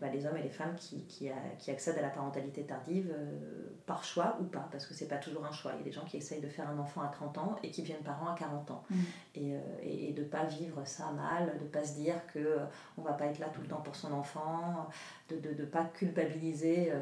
bah, 0.00 0.08
les 0.12 0.26
hommes 0.26 0.36
et 0.36 0.42
les 0.42 0.50
femmes 0.50 0.74
qui, 0.76 1.04
qui, 1.04 1.30
qui, 1.58 1.70
accèdent 1.70 1.98
à 1.98 2.02
la 2.02 2.10
parentalité 2.10 2.62
tardive 2.62 3.12
euh, 3.12 3.68
par 3.86 4.04
choix 4.04 4.36
ou 4.40 4.44
pas, 4.44 4.68
parce 4.70 4.86
que 4.86 4.94
c'est 4.94 5.08
pas 5.08 5.16
toujours 5.16 5.44
un 5.44 5.52
choix. 5.52 5.72
Il 5.74 5.78
y 5.78 5.80
a 5.80 5.84
des 5.84 5.92
gens 5.92 6.04
qui 6.04 6.16
essayent 6.16 6.40
de 6.40 6.48
faire 6.48 6.68
un 6.68 6.78
enfant 6.78 7.02
à 7.02 7.08
30 7.08 7.38
ans 7.38 7.56
et 7.62 7.70
qui 7.70 7.82
deviennent 7.82 8.02
parents 8.02 8.28
à 8.28 8.36
40 8.36 8.70
ans. 8.70 8.84
Mm. 8.90 8.96
Et, 9.34 9.54
euh, 9.54 9.58
et, 9.82 10.08
et, 10.10 10.12
de 10.12 10.22
pas 10.22 10.44
vivre 10.44 10.86
ça 10.86 11.10
mal, 11.12 11.58
de 11.58 11.64
pas 11.64 11.84
se 11.84 11.94
dire 11.94 12.14
que 12.32 12.58
on 12.96 13.02
va 13.02 13.12
pas 13.12 13.26
être 13.26 13.38
là 13.38 13.48
tout 13.48 13.60
le 13.60 13.68
temps 13.68 13.80
pour 13.80 13.96
son 13.96 14.12
enfant, 14.12 14.88
de 15.28 15.36
ne 15.36 15.40
de, 15.40 15.54
de 15.54 15.64
pas 15.64 15.84
culpabiliser 15.84 16.92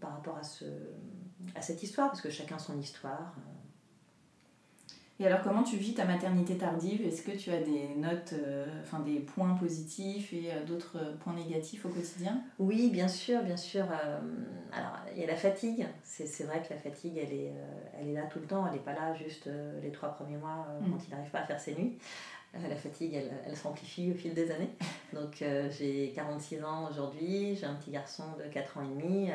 par 0.00 0.12
rapport 0.12 0.36
à, 0.38 0.42
ce, 0.42 0.64
à 1.54 1.60
cette 1.60 1.82
histoire, 1.82 2.08
parce 2.08 2.20
que 2.20 2.30
chacun 2.30 2.58
son 2.58 2.78
histoire. 2.78 3.34
Et 5.20 5.26
alors, 5.26 5.42
comment 5.42 5.62
tu 5.62 5.76
vis 5.76 5.92
ta 5.92 6.06
maternité 6.06 6.56
tardive? 6.56 7.06
Est-ce 7.06 7.20
que 7.20 7.32
tu 7.32 7.50
as 7.50 7.60
des 7.60 7.94
notes, 7.94 8.32
euh, 8.32 8.64
enfin 8.80 9.00
des 9.00 9.20
points 9.20 9.52
positifs 9.52 10.32
et 10.32 10.50
euh, 10.50 10.64
d'autres 10.64 10.96
euh, 10.96 11.14
points 11.18 11.34
négatifs 11.34 11.84
au 11.84 11.90
quotidien? 11.90 12.40
Oui, 12.58 12.88
bien 12.88 13.06
sûr, 13.06 13.42
bien 13.42 13.58
sûr. 13.58 13.84
alors, 14.72 14.96
il 15.14 15.20
y 15.20 15.24
a 15.24 15.26
la 15.26 15.36
fatigue. 15.36 15.86
C'est 16.02 16.44
vrai 16.44 16.62
que 16.62 16.72
la 16.72 16.80
fatigue, 16.80 17.18
elle 17.18 17.34
est, 17.34 17.52
elle 18.00 18.08
est 18.08 18.14
là 18.14 18.22
tout 18.32 18.38
le 18.38 18.46
temps. 18.46 18.66
Elle 18.66 18.72
n'est 18.72 18.78
pas 18.78 18.94
là 18.94 19.12
juste 19.14 19.50
les 19.82 19.92
trois 19.92 20.08
premiers 20.08 20.38
mois 20.38 20.66
mm. 20.80 20.90
quand 20.90 20.98
il 21.06 21.10
n'arrive 21.10 21.30
pas 21.30 21.40
à 21.40 21.44
faire 21.44 21.60
ses 21.60 21.74
nuits. 21.74 21.98
la 22.54 22.76
fatigue, 22.76 23.12
elle, 23.12 23.30
elle 23.46 23.56
s'amplifie 23.56 24.10
au 24.12 24.14
fil 24.14 24.32
des 24.32 24.50
années. 24.50 24.70
Donc, 25.12 25.44
j'ai 25.68 26.12
46 26.14 26.64
ans 26.64 26.88
aujourd'hui. 26.88 27.56
J'ai 27.56 27.66
un 27.66 27.74
petit 27.74 27.90
garçon 27.90 28.24
de 28.38 28.50
4 28.50 28.78
ans 28.78 28.82
et 28.84 29.02
demi 29.02 29.28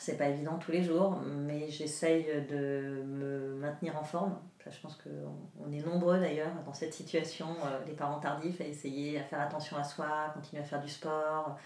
c'est 0.00 0.16
pas 0.16 0.28
évident 0.28 0.56
tous 0.56 0.72
les 0.72 0.82
jours, 0.82 1.20
mais 1.26 1.68
j'essaye 1.68 2.24
de 2.48 3.02
me 3.06 3.54
maintenir 3.56 3.98
en 3.98 4.02
forme. 4.02 4.38
je 4.66 4.80
pense 4.80 4.96
qu'on 4.96 5.70
est 5.70 5.84
nombreux 5.84 6.18
d'ailleurs 6.18 6.54
dans 6.64 6.72
cette 6.72 6.94
situation, 6.94 7.48
euh, 7.66 7.84
les 7.86 7.92
parents 7.92 8.18
tardifs, 8.18 8.62
à 8.62 8.64
essayer 8.64 9.20
à 9.20 9.24
faire 9.24 9.42
attention 9.42 9.76
à 9.76 9.84
soi, 9.84 10.30
continuer 10.32 10.62
à 10.62 10.64
faire 10.64 10.80
du 10.80 10.88
sport, 10.88 11.58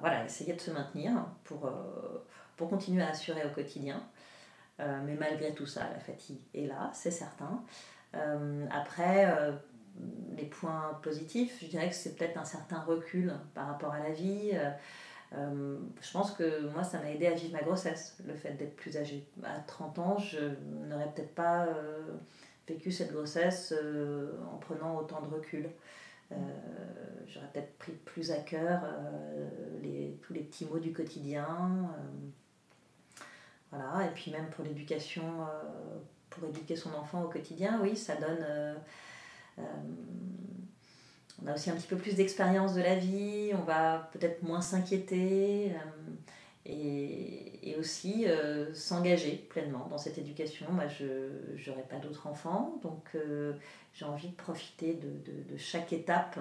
voilà, 0.00 0.24
essayer 0.24 0.52
de 0.52 0.60
se 0.60 0.70
maintenir 0.72 1.12
pour, 1.44 1.64
euh, 1.66 2.22
pour 2.56 2.68
continuer 2.68 3.02
à 3.02 3.10
assurer 3.10 3.44
au 3.46 3.50
quotidien. 3.50 4.02
Euh, 4.80 5.00
mais 5.02 5.14
malgré 5.14 5.54
tout 5.54 5.66
ça, 5.66 5.88
la 5.90 6.00
fatigue 6.00 6.40
est 6.52 6.66
là, 6.66 6.90
c'est 6.92 7.10
certain. 7.10 7.64
après, 8.70 9.26
les 10.36 10.44
points 10.44 10.98
positifs, 11.02 11.58
je 11.62 11.68
dirais 11.68 11.88
que 11.88 11.94
c'est 11.94 12.14
peut-être 12.14 12.36
un 12.36 12.44
certain 12.44 12.80
recul 12.80 13.32
par 13.54 13.68
rapport 13.68 13.92
à 13.92 14.00
la 14.00 14.10
vie. 14.10 14.52
Euh, 15.34 15.78
je 16.00 16.12
pense 16.12 16.32
que 16.32 16.68
moi, 16.70 16.84
ça 16.84 16.98
m'a 16.98 17.10
aidé 17.10 17.26
à 17.26 17.32
vivre 17.32 17.52
ma 17.52 17.62
grossesse, 17.62 18.16
le 18.26 18.34
fait 18.34 18.52
d'être 18.52 18.76
plus 18.76 18.96
âgée. 18.96 19.26
À 19.42 19.60
30 19.60 19.98
ans, 19.98 20.18
je 20.18 20.38
n'aurais 20.88 21.10
peut-être 21.12 21.34
pas 21.34 21.66
euh, 21.66 22.02
vécu 22.68 22.92
cette 22.92 23.12
grossesse 23.12 23.72
euh, 23.76 24.32
en 24.52 24.58
prenant 24.58 24.96
autant 24.96 25.20
de 25.22 25.34
recul. 25.34 25.68
J'aurais 27.26 27.48
peut-être 27.52 27.76
pris 27.76 27.92
plus 27.92 28.30
à 28.30 28.36
cœur 28.36 28.80
les, 29.82 30.18
tous 30.22 30.32
les 30.32 30.40
petits 30.40 30.64
mots 30.64 30.78
du 30.78 30.90
quotidien. 30.90 31.90
voilà, 33.70 34.06
et 34.06 34.10
puis 34.14 34.30
même 34.30 34.48
pour 34.48 34.64
l'éducation, 34.64 35.22
pour 36.30 36.48
éduquer 36.48 36.74
son 36.74 36.94
enfant 36.94 37.22
au 37.22 37.28
quotidien, 37.28 37.80
oui, 37.82 37.96
ça 37.96 38.16
donne 38.16 38.46
on 41.40 41.46
a 41.46 41.54
aussi 41.54 41.70
un 41.70 41.74
petit 41.74 41.86
peu 41.86 41.96
plus 41.96 42.14
d'expérience 42.14 42.74
de 42.74 42.82
la 42.82 42.94
vie, 42.94 43.50
on 43.54 43.62
va 43.62 44.10
peut-être 44.12 44.42
moins 44.42 44.60
s'inquiéter 44.60 45.72
euh, 45.72 46.10
et, 46.66 47.70
et, 47.70 47.76
aussi 47.76 48.26
euh, 48.26 48.72
s'engager 48.74 49.46
pleinement 49.50 49.86
dans 49.90 49.98
cette 49.98 50.18
éducation. 50.18 50.66
Moi, 50.70 50.86
je 50.86 51.70
n'aurai 51.70 51.82
pas 51.82 51.96
d'autres 51.96 52.26
enfants, 52.26 52.78
donc 52.82 53.08
euh, 53.14 53.54
j'ai 53.94 54.04
envie 54.04 54.28
de 54.28 54.36
profiter 54.36 54.94
de, 54.94 55.08
de, 55.08 55.52
de 55.52 55.56
chaque 55.56 55.92
étape 55.92 56.38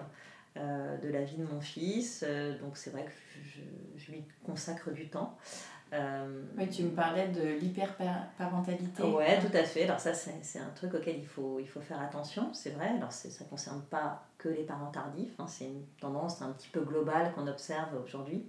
de 0.56 1.08
la 1.08 1.22
vie 1.22 1.38
de 1.38 1.46
mon 1.46 1.62
fils. 1.62 2.26
donc 2.62 2.76
c'est 2.76 2.90
vrai 2.90 3.06
que 3.06 3.12
je, 3.42 3.62
je, 3.96 4.12
lui 4.12 4.26
consacre 4.44 4.92
du 4.92 5.08
temps. 5.08 5.38
Oui, 5.94 6.70
tu 6.70 6.84
me 6.84 6.90
parlais 6.90 7.30
de 7.30 7.58
l'hyperparentalité. 7.58 9.02
Oui, 9.02 9.24
tout 9.40 9.58
à 9.58 9.64
fait. 9.64 9.86
Alors 9.86 10.02
ça, 10.02 10.14
c'est 10.14 10.60
un 10.60 10.70
truc 10.76 10.94
auquel 10.94 11.20
il 11.20 11.26
faut, 11.26 11.58
il 11.62 11.68
faut 11.70 11.80
faire 11.80 12.02
attention, 12.02 12.54
c'est 12.54 12.72
vrai. 12.72 12.90
Alors 12.90 13.14
ça 13.14 13.30
ne 13.30 13.50
concerne 13.50 13.82
pas 13.84 14.26
que 14.42 14.50
les 14.50 14.64
parents 14.64 14.90
tardifs, 14.90 15.40
hein. 15.40 15.46
c'est 15.48 15.66
une 15.66 15.86
tendance 16.00 16.42
un 16.42 16.52
petit 16.52 16.70
peu 16.70 16.82
globale 16.82 17.32
qu'on 17.34 17.46
observe 17.46 17.90
aujourd'hui. 18.04 18.44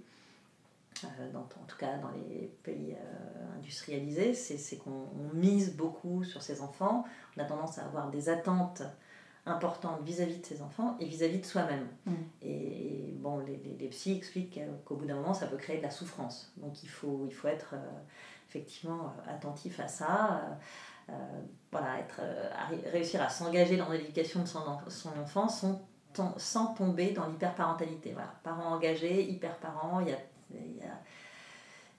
Euh, 1.03 1.35
en 1.35 1.65
tout 1.67 1.77
cas 1.77 1.97
dans 1.97 2.09
les 2.09 2.51
pays 2.63 2.93
euh, 2.93 3.57
industrialisés, 3.57 4.33
c'est 4.33 4.77
qu'on 4.77 5.07
mise 5.33 5.75
beaucoup 5.75 6.23
sur 6.23 6.41
ses 6.41 6.61
enfants. 6.61 7.05
On 7.37 7.41
a 7.41 7.45
tendance 7.45 7.77
à 7.77 7.85
avoir 7.85 8.09
des 8.09 8.29
attentes 8.29 8.81
importante 9.45 10.01
vis-à-vis 10.03 10.39
de 10.39 10.45
ses 10.45 10.61
enfants 10.61 10.95
et 10.99 11.05
vis-à-vis 11.05 11.39
de 11.39 11.45
soi-même. 11.45 11.87
Mm. 12.05 12.13
Et 12.41 13.13
bon, 13.17 13.39
les, 13.39 13.57
les, 13.57 13.75
les 13.77 13.87
psys 13.89 14.17
expliquent 14.17 14.59
qu'au 14.85 14.95
bout 14.95 15.05
d'un 15.05 15.15
moment, 15.15 15.33
ça 15.33 15.45
peut 15.45 15.57
créer 15.57 15.77
de 15.77 15.83
la 15.83 15.91
souffrance. 15.91 16.51
Donc 16.57 16.81
il 16.81 16.89
faut, 16.89 17.25
il 17.27 17.33
faut 17.33 17.49
être 17.49 17.73
euh, 17.73 17.99
effectivement 18.49 19.13
attentif 19.27 19.79
à 19.79 19.87
ça. 19.87 20.57
Euh, 21.09 21.13
voilà, 21.71 21.99
être, 21.99 22.21
réussir 22.91 23.21
à 23.21 23.29
s'engager 23.29 23.77
dans 23.77 23.89
l'éducation 23.89 24.41
de 24.41 24.47
son, 24.47 24.59
enfant 25.19 25.47
sans, 25.49 26.73
tomber 26.75 27.11
dans 27.11 27.27
l'hyperparentalité. 27.27 28.13
Voilà, 28.13 28.33
parents 28.43 28.73
engagés, 28.75 29.29
hyper-parents, 29.29 29.99
il 30.01 30.09
y 30.09 30.11
a, 30.11 30.17
y 30.53 30.87
a 30.87 30.93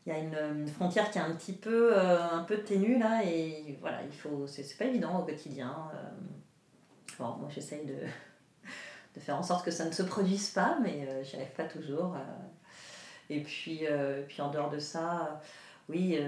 y 0.06 0.10
a 0.10 0.18
une, 0.18 0.66
frontière 0.68 1.10
qui 1.10 1.16
est 1.16 1.22
un 1.22 1.34
petit 1.34 1.54
peu, 1.54 1.98
un 1.98 2.44
peu 2.44 2.58
ténue 2.58 2.98
là 2.98 3.24
et 3.24 3.78
voilà, 3.80 4.02
il 4.02 4.12
faut, 4.12 4.46
c'est, 4.46 4.76
pas 4.76 4.84
évident 4.84 5.20
au 5.20 5.24
quotidien 5.24 5.74
moi, 7.18 7.48
j'essaye 7.48 7.86
de, 7.86 7.94
de, 9.14 9.20
faire 9.20 9.36
en 9.36 9.42
sorte 9.42 9.64
que 9.64 9.70
ça 9.70 9.84
ne 9.84 9.92
se 9.92 10.02
produise 10.02 10.50
pas, 10.50 10.78
mais 10.82 11.06
euh, 11.08 11.22
j'y 11.22 11.36
arrive 11.36 11.52
pas 11.52 11.64
toujours. 11.64 12.14
Euh. 12.14 13.30
Et 13.30 13.40
puis, 13.42 13.86
euh, 13.86 14.22
puis 14.26 14.42
en 14.42 14.50
dehors 14.50 14.70
de 14.70 14.78
ça, 14.78 15.40
oui, 15.88 16.18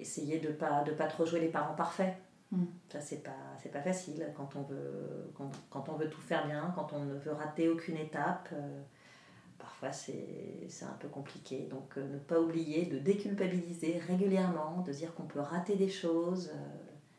essayer 0.00 0.38
de 0.38 0.48
ne 0.48 0.52
pas, 0.52 0.82
de 0.84 0.92
pas 0.92 1.06
trop 1.06 1.26
jouer 1.26 1.40
les 1.40 1.48
parents 1.48 1.74
parfaits. 1.74 2.16
Mm. 2.52 2.64
Ça, 2.90 3.00
c'est 3.00 3.22
pas, 3.22 3.56
c'est 3.62 3.70
pas 3.70 3.82
facile 3.82 4.32
quand 4.36 4.56
on, 4.56 4.62
veut, 4.62 5.30
quand, 5.34 5.50
quand, 5.70 5.88
on 5.88 5.96
veut 5.96 6.08
tout 6.08 6.20
faire 6.20 6.46
bien, 6.46 6.72
quand 6.74 6.92
on 6.92 7.04
ne 7.04 7.14
veut 7.14 7.32
rater 7.32 7.68
aucune 7.68 7.96
étape. 7.96 8.48
parfois, 9.58 9.92
c'est, 9.92 10.68
un 10.82 10.96
peu 10.98 11.08
compliqué. 11.08 11.68
Donc, 11.70 11.96
ne 11.96 12.18
pas 12.18 12.40
oublier 12.40 12.86
de 12.86 12.98
déculpabiliser 12.98 13.98
régulièrement, 14.06 14.82
de 14.86 14.92
dire 14.92 15.14
qu'on 15.14 15.24
peut 15.24 15.40
rater 15.40 15.76
des 15.76 15.88
choses, 15.88 16.50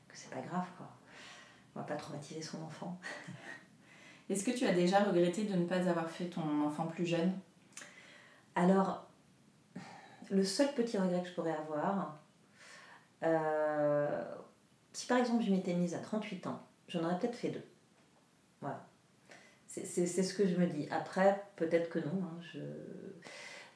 que 0.08 0.18
c'est 0.18 0.32
pas 0.32 0.42
grave. 0.42 0.66
Quoi 0.78 0.90
on 1.76 1.80
va 1.80 1.86
pas 1.86 1.96
traumatiser 1.96 2.42
son 2.42 2.62
enfant. 2.64 3.00
Est-ce 4.30 4.44
que 4.44 4.52
tu 4.52 4.66
as 4.66 4.74
déjà 4.74 5.04
regretté 5.04 5.46
de 5.46 5.56
ne 5.56 5.66
pas 5.66 5.88
avoir 5.90 6.10
fait 6.10 6.26
ton 6.26 6.66
enfant 6.66 6.86
plus 6.86 7.06
jeune? 7.06 7.34
Alors, 8.56 9.08
le 10.30 10.44
seul 10.44 10.74
petit 10.74 10.98
regret 10.98 11.22
que 11.24 11.30
je 11.30 11.34
pourrais 11.34 11.56
avoir, 11.56 12.19
euh, 13.24 14.24
si 14.94 15.08
par 15.08 15.18
exemple 15.18 15.44
je 15.44 15.52
m'étais 15.52 15.74
mise 15.74 15.94
à 15.94 16.00
38 16.00 16.48
ans, 16.48 16.62
j'en 16.88 17.04
aurais 17.04 17.18
peut-être 17.20 17.36
fait 17.36 17.50
deux. 17.50 17.66
Voilà. 18.62 18.86
C'est 19.68 20.08
ce 20.08 20.34
que 20.34 20.48
je 20.48 20.56
me 20.56 20.66
dis. 20.66 20.88
Après, 20.90 21.44
peut-être 21.56 21.90
que 21.90 22.00
non. 22.00 22.24
Hein. 22.24 22.60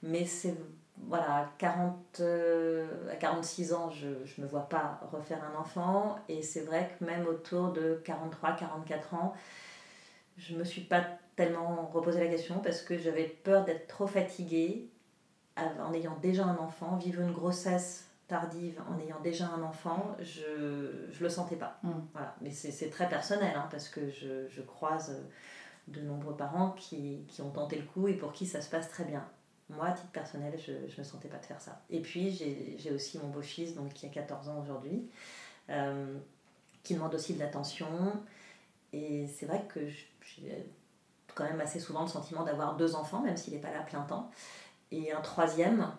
Mais 0.02 0.26
c'est 0.26 0.56
voilà, 0.98 1.36
à, 1.36 1.52
40, 1.58 2.18
euh, 2.20 3.12
à 3.12 3.16
46 3.16 3.74
ans, 3.74 3.90
je 3.90 4.08
ne 4.08 4.44
me 4.44 4.48
vois 4.48 4.68
pas 4.70 5.00
refaire 5.12 5.44
un 5.44 5.60
enfant. 5.60 6.18
Et 6.30 6.42
c'est 6.42 6.62
vrai 6.62 6.90
que 7.00 7.06
même 7.06 7.28
autour 7.28 7.72
de 7.72 8.02
43, 8.04 8.54
44 8.54 9.14
ans, 9.14 9.34
je 10.38 10.54
ne 10.54 10.60
me 10.60 10.64
suis 10.64 10.82
pas 10.82 11.06
tellement 11.36 11.90
reposé 11.92 12.20
la 12.20 12.30
question 12.30 12.60
parce 12.60 12.82
que 12.82 12.98
j'avais 12.98 13.26
peur 13.26 13.66
d'être 13.66 13.88
trop 13.88 14.08
fatiguée 14.08 14.90
en 15.58 15.94
ayant 15.94 16.18
déjà 16.22 16.46
un 16.46 16.58
enfant, 16.58 16.96
vivre 16.98 17.22
une 17.22 17.32
grossesse 17.32 18.10
tardive 18.28 18.82
en 18.90 19.00
ayant 19.00 19.20
déjà 19.22 19.48
un 19.48 19.62
enfant, 19.64 20.16
je 20.20 21.10
ne 21.14 21.20
le 21.20 21.30
sentais 21.30 21.56
pas. 21.56 21.80
Mm. 21.84 21.92
Voilà. 22.14 22.36
Mais 22.42 22.52
c'est 22.52 22.90
très 22.90 23.10
personnel 23.10 23.54
hein, 23.56 23.68
parce 23.70 23.90
que 23.90 24.10
je, 24.10 24.48
je, 24.50 24.62
croise 24.62 25.24
de 25.88 26.02
nombreux 26.02 26.36
parents 26.36 26.72
qui, 26.72 27.26
qui, 27.28 27.42
ont 27.42 27.52
tenté 27.52 27.78
le 27.78 27.86
coup 27.86 28.08
et 28.08 28.14
pour 28.14 28.32
qui 28.32 28.46
ça 28.46 28.62
se 28.62 28.70
passe 28.70 28.90
très 28.90 29.04
bien. 29.04 29.26
Moi, 29.70 29.88
à 29.88 29.92
titre 29.92 30.12
personnel, 30.12 30.54
je 30.58 30.72
ne 30.72 30.98
me 30.98 31.04
sentais 31.04 31.30
pas 31.30 31.38
de 31.38 31.46
faire 31.46 31.60
ça. 31.60 31.82
Et 31.90 32.02
puis, 32.02 32.32
j'ai 32.32 32.92
aussi 32.92 33.18
mon 33.18 33.30
beau-fils, 33.30 33.76
donc 33.76 33.94
qui 33.94 34.06
a 34.06 34.10
14 34.10 34.50
ans 34.50 34.60
aujourd'hui, 34.62 35.10
euh, 35.70 36.18
qui 36.84 36.94
demande 36.94 37.16
aussi 37.16 37.34
de 37.34 37.40
l'attention. 37.40 37.88
Et 38.92 39.26
c'est 39.28 39.46
vrai 39.46 39.66
que 39.68 39.88
j'ai 39.88 40.66
quand 41.34 41.46
même 41.46 41.62
assez 41.62 41.80
souvent 41.80 42.02
le 42.02 42.08
sentiment 42.08 42.44
d'avoir 42.44 42.76
deux 42.76 42.96
enfants, 42.96 43.22
même 43.22 43.38
s'il 43.38 43.54
n'est 43.54 43.62
pas 43.62 43.72
là 43.72 43.80
à 43.80 43.84
plein 43.84 44.02
temps. 44.02 44.30
Et 44.92 45.12
un 45.12 45.22
troisième, 45.22 45.92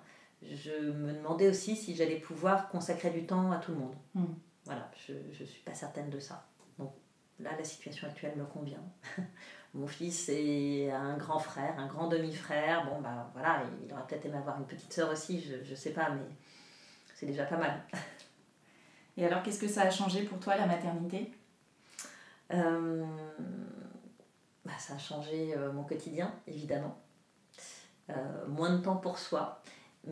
je 0.52 0.90
me 0.90 1.12
demandais 1.12 1.48
aussi 1.48 1.76
si 1.76 1.94
j'allais 1.94 2.18
pouvoir 2.18 2.68
consacrer 2.68 3.10
du 3.10 3.26
temps 3.26 3.50
à 3.52 3.58
tout 3.58 3.72
le 3.72 3.78
monde. 3.78 3.94
Hmm. 4.14 4.34
Voilà, 4.64 4.90
je 5.06 5.12
ne 5.12 5.46
suis 5.46 5.62
pas 5.62 5.74
certaine 5.74 6.10
de 6.10 6.18
ça. 6.18 6.46
Donc 6.78 6.92
là, 7.38 7.50
la 7.56 7.64
situation 7.64 8.08
actuelle 8.08 8.36
me 8.36 8.44
convient. 8.44 8.82
Mon 9.74 9.86
fils 9.86 10.28
est 10.28 10.90
un 10.90 11.16
grand 11.16 11.38
frère, 11.38 11.78
un 11.78 11.86
grand 11.86 12.08
demi-frère. 12.08 12.86
Bon, 12.86 13.00
bah 13.00 13.30
voilà, 13.32 13.62
il 13.84 13.92
aurait 13.92 14.06
peut-être 14.06 14.26
aimé 14.26 14.38
avoir 14.38 14.58
une 14.58 14.66
petite 14.66 14.92
sœur 14.92 15.10
aussi, 15.10 15.40
je 15.40 15.68
ne 15.68 15.76
sais 15.76 15.92
pas, 15.92 16.10
mais 16.10 16.22
c'est 17.14 17.26
déjà 17.26 17.44
pas 17.44 17.56
mal. 17.56 17.82
Et 19.16 19.26
alors, 19.26 19.42
qu'est-ce 19.42 19.60
que 19.60 19.68
ça 19.68 19.82
a 19.82 19.90
changé 19.90 20.22
pour 20.22 20.38
toi, 20.40 20.56
la 20.56 20.66
maternité? 20.66 21.32
Euh, 22.52 23.04
bah, 24.64 24.72
Ça 24.78 24.94
a 24.94 24.98
changé 24.98 25.54
euh, 25.56 25.72
mon 25.72 25.84
quotidien, 25.84 26.34
évidemment. 26.46 26.98
Euh, 28.10 28.46
moins 28.48 28.70
de 28.70 28.82
temps 28.82 28.96
pour 28.96 29.18
soi. 29.18 29.62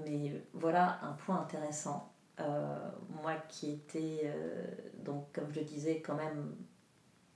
Mais 0.07 0.43
voilà 0.53 1.01
un 1.03 1.12
point 1.12 1.40
intéressant. 1.40 2.12
moi 3.22 3.34
qui 3.49 3.72
étais, 3.72 4.32
donc 5.05 5.32
comme 5.32 5.53
je 5.53 5.61
le 5.61 5.66
disais, 5.66 6.01
quand 6.01 6.14
même 6.14 6.57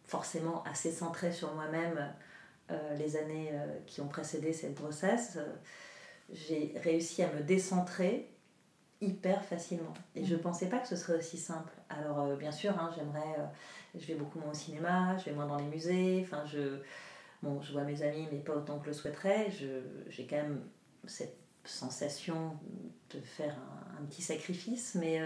forcément 0.06 0.62
assez 0.64 0.92
centrée 0.92 1.32
sur 1.32 1.54
moi-même 1.54 2.12
euh, 2.70 2.94
les 2.96 3.16
années 3.16 3.50
euh, 3.52 3.78
qui 3.86 4.00
ont 4.00 4.08
précédé 4.08 4.52
cette 4.52 4.74
grossesse, 4.74 5.34
euh, 5.36 5.54
j'ai 6.32 6.74
réussi 6.82 7.22
à 7.22 7.32
me 7.32 7.40
décentrer 7.40 8.32
hyper 9.00 9.44
facilement. 9.44 9.94
Et 10.14 10.24
je 10.24 10.34
ne 10.34 10.40
pensais 10.40 10.68
pas 10.68 10.78
que 10.78 10.88
ce 10.88 10.96
serait 10.96 11.18
aussi 11.18 11.38
simple. 11.38 11.72
Alors, 11.88 12.34
bien 12.36 12.50
sûr, 12.50 12.72
hein, 12.78 12.90
j'aimerais. 12.96 13.36
je 13.94 14.04
vais 14.06 14.14
beaucoup 14.14 14.40
moins 14.40 14.50
au 14.50 14.54
cinéma, 14.54 15.16
je 15.18 15.26
vais 15.26 15.32
moins 15.32 15.46
dans 15.46 15.58
les 15.58 15.66
musées. 15.66 16.22
Enfin, 16.24 16.44
je, 16.46 16.80
bon, 17.42 17.60
je 17.60 17.72
vois 17.72 17.84
mes 17.84 18.02
amis, 18.02 18.26
mais 18.32 18.38
pas 18.38 18.54
autant 18.54 18.78
que 18.78 18.86
je 18.86 18.90
le 18.90 18.94
souhaiterais. 18.94 19.50
J'ai 20.08 20.26
quand 20.26 20.36
même 20.36 20.62
cette 21.06 21.38
sensation 21.68 22.56
de 23.10 23.20
faire 23.20 23.54
un, 23.54 24.02
un 24.02 24.06
petit 24.06 24.22
sacrifice, 24.22 24.94
mais 24.94 25.20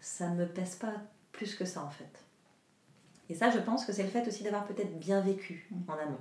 ça 0.00 0.28
ne 0.28 0.36
me 0.36 0.46
pèse 0.46 0.76
pas 0.76 0.94
plus 1.32 1.54
que 1.54 1.64
ça 1.64 1.82
en 1.82 1.90
fait. 1.90 2.24
Et 3.32 3.34
ça, 3.34 3.50
je 3.50 3.58
pense 3.58 3.86
que 3.86 3.92
c'est 3.92 4.02
le 4.02 4.10
fait 4.10 4.26
aussi 4.28 4.42
d'avoir 4.42 4.66
peut-être 4.66 4.98
bien 4.98 5.20
vécu 5.20 5.66
mm. 5.70 5.90
en 5.90 5.94
amont, 5.94 6.20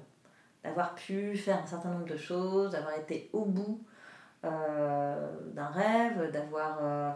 d'avoir 0.64 0.96
pu 0.96 1.36
faire 1.36 1.62
un 1.62 1.68
certain 1.68 1.90
nombre 1.90 2.06
de 2.06 2.18
choses, 2.18 2.72
d'avoir 2.72 2.98
été 2.98 3.30
au 3.34 3.44
bout 3.44 3.84
euh, 4.46 5.32
d'un 5.54 5.68
rêve, 5.68 6.32
d'avoir, 6.32 6.80
euh, 6.82 7.12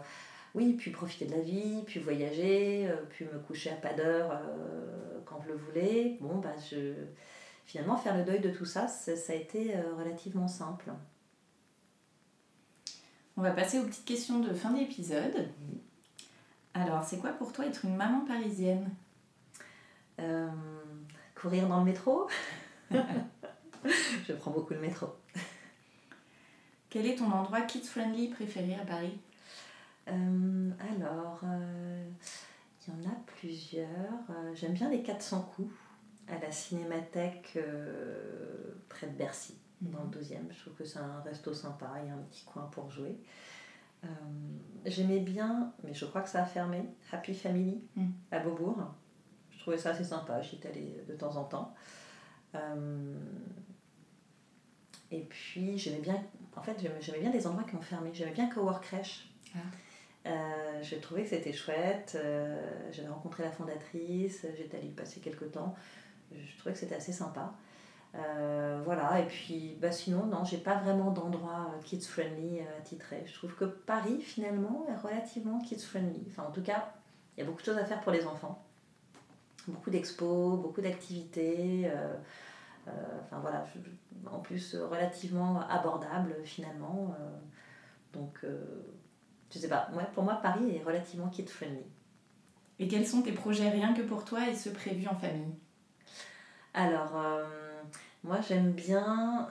oui, 0.54 0.74
pu 0.74 0.90
profiter 0.90 1.24
de 1.24 1.32
la 1.32 1.40
vie, 1.40 1.82
pu 1.86 1.98
voyager, 1.98 2.88
euh, 2.88 2.96
pu 3.08 3.24
me 3.24 3.38
coucher 3.38 3.70
à 3.70 3.76
pas 3.76 3.94
d'heure 3.94 4.38
quand 5.24 5.40
je 5.42 5.48
le 5.48 5.56
voulais. 5.56 6.18
Bon, 6.20 6.40
bah, 6.40 6.54
je... 6.70 6.92
finalement, 7.64 7.96
faire 7.96 8.16
le 8.16 8.24
deuil 8.24 8.40
de 8.40 8.50
tout 8.50 8.66
ça, 8.66 8.88
ça, 8.88 9.12
a 9.32 9.34
été 9.36 9.74
relativement 9.98 10.46
simple. 10.46 10.92
On 13.38 13.42
va 13.42 13.50
passer 13.50 13.78
aux 13.78 13.84
petites 13.84 14.06
questions 14.06 14.40
de 14.40 14.54
fin 14.54 14.70
d'épisode. 14.70 15.48
Alors, 16.72 17.04
c'est 17.04 17.18
quoi 17.18 17.32
pour 17.32 17.52
toi 17.52 17.66
être 17.66 17.84
une 17.84 17.94
maman 17.94 18.24
parisienne? 18.24 18.88
Euh, 20.18 20.48
courir 21.34 21.68
dans 21.68 21.80
le 21.80 21.84
métro. 21.84 22.28
je 22.90 24.32
prends 24.32 24.50
beaucoup 24.50 24.72
le 24.72 24.80
métro. 24.80 25.08
Quel 26.88 27.04
est 27.06 27.16
ton 27.16 27.30
endroit 27.30 27.60
kids-friendly 27.60 28.28
préféré 28.28 28.74
à 28.74 28.86
Paris? 28.86 29.18
Euh, 30.08 30.70
Alors, 30.94 31.40
euh, 31.44 32.08
il 32.88 32.94
y 32.94 32.96
en 32.96 33.10
a 33.10 33.14
plusieurs. 33.26 34.54
J'aime 34.54 34.72
bien 34.72 34.88
les 34.88 35.02
400 35.02 35.52
coups 35.54 35.74
à 36.28 36.38
la 36.38 36.50
Cinémathèque 36.50 37.58
près 38.88 39.08
de 39.08 39.12
Bercy, 39.12 39.54
dans 39.80 40.04
le 40.04 40.10
12e. 40.10 40.50
Je 40.50 40.60
trouve 40.60 40.74
que 40.74 40.84
c'est 40.84 40.98
un 40.98 41.20
resto 41.20 41.52
sympa, 41.52 41.92
il 42.02 42.08
y 42.08 42.10
a 42.10 42.14
un 42.14 42.22
petit 42.30 42.44
coin 42.44 42.68
pour 42.72 42.90
jouer. 42.90 43.16
J'aimais 44.84 45.18
bien, 45.18 45.72
mais 45.82 45.92
je 45.92 46.04
crois 46.04 46.22
que 46.22 46.28
ça 46.28 46.42
a 46.42 46.46
fermé, 46.46 46.84
Happy 47.10 47.34
Family 47.34 47.82
mm. 47.96 48.06
à 48.30 48.38
Beaubourg 48.38 48.94
trouvais 49.66 49.78
ça 49.78 49.90
assez 49.90 50.04
sympa, 50.04 50.40
j'y 50.42 50.56
étais 50.56 50.68
allée 50.68 51.04
de 51.08 51.14
temps 51.14 51.36
en 51.36 51.42
temps. 51.42 51.74
Euh, 52.54 53.18
et 55.10 55.22
puis 55.22 55.76
j'aimais 55.76 55.98
bien, 55.98 56.22
en 56.54 56.62
fait 56.62 56.76
j'aimais 57.00 57.18
bien 57.18 57.32
les 57.32 57.48
endroits 57.48 57.64
qui 57.64 57.74
ont 57.74 57.80
fermé, 57.80 58.10
j'aimais 58.14 58.30
bien 58.30 58.48
Cowork 58.48 58.84
Crèche. 58.84 59.28
Ah. 59.56 59.58
Euh, 60.26 60.82
j'ai 60.82 61.00
trouvé 61.00 61.24
que 61.24 61.30
c'était 61.30 61.52
chouette, 61.52 62.12
euh, 62.14 62.90
j'avais 62.92 63.08
rencontré 63.08 63.42
la 63.42 63.50
fondatrice, 63.50 64.46
j'étais 64.56 64.76
allée 64.76 64.86
y 64.86 64.92
passer 64.92 65.18
quelques 65.18 65.50
temps, 65.50 65.74
je 66.32 66.58
trouvais 66.58 66.72
que 66.72 66.78
c'était 66.78 66.94
assez 66.94 67.12
sympa. 67.12 67.52
Voilà, 68.12 69.20
et 69.20 69.26
puis 69.26 69.76
bah, 69.80 69.92
sinon, 69.92 70.26
non, 70.26 70.44
j'ai 70.44 70.58
pas 70.58 70.76
vraiment 70.76 71.10
d'endroit 71.10 71.70
kids 71.84 72.02
friendly 72.02 72.60
attitré. 72.78 73.24
Je 73.26 73.34
trouve 73.34 73.54
que 73.54 73.64
Paris 73.64 74.20
finalement 74.20 74.86
est 74.88 74.96
relativement 74.96 75.60
kids 75.60 75.80
friendly. 75.80 76.24
Enfin, 76.28 76.44
en 76.48 76.52
tout 76.52 76.62
cas, 76.62 76.94
il 77.36 77.40
y 77.40 77.42
a 77.42 77.46
beaucoup 77.46 77.60
de 77.60 77.66
choses 77.66 77.78
à 77.78 77.84
faire 77.84 78.00
pour 78.00 78.12
les 78.12 78.26
enfants 78.26 78.66
beaucoup 79.68 79.90
d'expos, 79.90 80.58
beaucoup 80.60 80.80
d'activités. 80.80 81.84
Euh, 81.86 82.14
euh, 82.88 82.92
enfin 83.24 83.40
voilà, 83.40 83.66
en 84.30 84.38
plus 84.38 84.76
relativement 84.76 85.60
abordable 85.68 86.34
finalement. 86.44 87.14
Euh, 87.18 87.36
donc 88.12 88.44
je 89.50 89.58
sais 89.58 89.68
pas, 89.68 89.90
pour 90.14 90.24
moi 90.24 90.34
Paris 90.42 90.76
est 90.76 90.82
relativement 90.82 91.28
kid 91.28 91.48
friendly. 91.48 91.84
Et 92.78 92.88
quels 92.88 93.06
sont 93.06 93.22
tes 93.22 93.32
projets 93.32 93.70
rien 93.70 93.94
que 93.94 94.02
pour 94.02 94.24
toi 94.24 94.48
et 94.48 94.54
ceux 94.54 94.72
prévus 94.72 95.08
en 95.08 95.16
famille? 95.16 95.54
Alors, 96.74 97.14
moi 98.26 98.40
j'aime 98.46 98.72
bien 98.72 99.48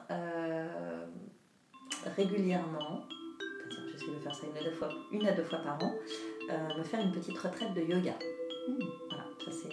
régulièrement, 2.15 3.05
j'essaie 3.91 4.11
de 4.11 4.19
faire 4.19 4.36
ça 4.36 4.45
une 4.45 4.57
à 4.57 4.63
deux 4.63 4.76
fois, 4.76 4.89
une 5.11 5.28
à 5.28 5.32
deux 5.32 5.43
fois 5.43 5.59
par 5.59 5.84
an, 5.84 5.93
me 6.78 6.84
faire 6.84 7.01
une 7.01 7.11
petite 7.11 7.38
retraite 7.38 7.73
de 7.73 7.82
yoga. 7.82 8.13
Mmh. 8.67 8.84
Voilà, 9.09 9.23
ça 9.43 9.51
c'est 9.51 9.69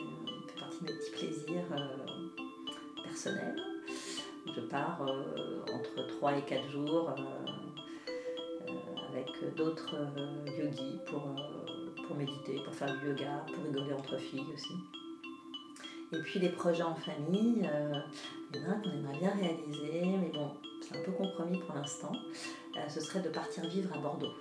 mes 0.82 0.92
petits 0.92 1.10
plaisirs 1.10 1.64
euh, 1.72 3.02
personnels. 3.04 3.62
Je 4.54 4.60
pars 4.60 5.00
euh, 5.06 5.60
entre 5.72 6.06
3 6.06 6.38
et 6.38 6.42
4 6.42 6.68
jours 6.70 7.10
euh, 7.10 8.72
avec 9.10 9.54
d'autres 9.54 9.96
yogis 10.46 10.98
pour, 11.06 11.36
pour 12.06 12.16
méditer, 12.16 12.60
pour 12.64 12.74
faire 12.74 12.92
du 12.98 13.08
yoga, 13.08 13.44
pour 13.46 13.64
rigoler 13.64 13.92
entre 13.92 14.18
filles 14.18 14.46
aussi. 14.52 14.74
Et 16.12 16.18
puis 16.18 16.40
les 16.40 16.50
projets 16.50 16.82
en 16.82 16.94
famille, 16.94 17.68
il 18.52 18.60
y 18.60 18.64
en 18.64 18.68
a 18.68 18.72
un 18.72 18.80
qu'on 18.80 18.90
aimerait 18.90 19.18
bien 19.18 19.30
réaliser, 19.30 20.02
mais 20.20 20.30
bon, 20.32 20.50
c'est 20.80 20.96
un 20.98 21.02
peu 21.04 21.12
compromis 21.12 21.58
pour 21.58 21.74
l'instant. 21.74 22.12
ce 22.88 23.00
serait 23.00 23.20
de 23.20 23.28
partir 23.30 23.66
vivre 23.68 23.94
à 23.94 23.98
Bordeaux. 23.98 24.32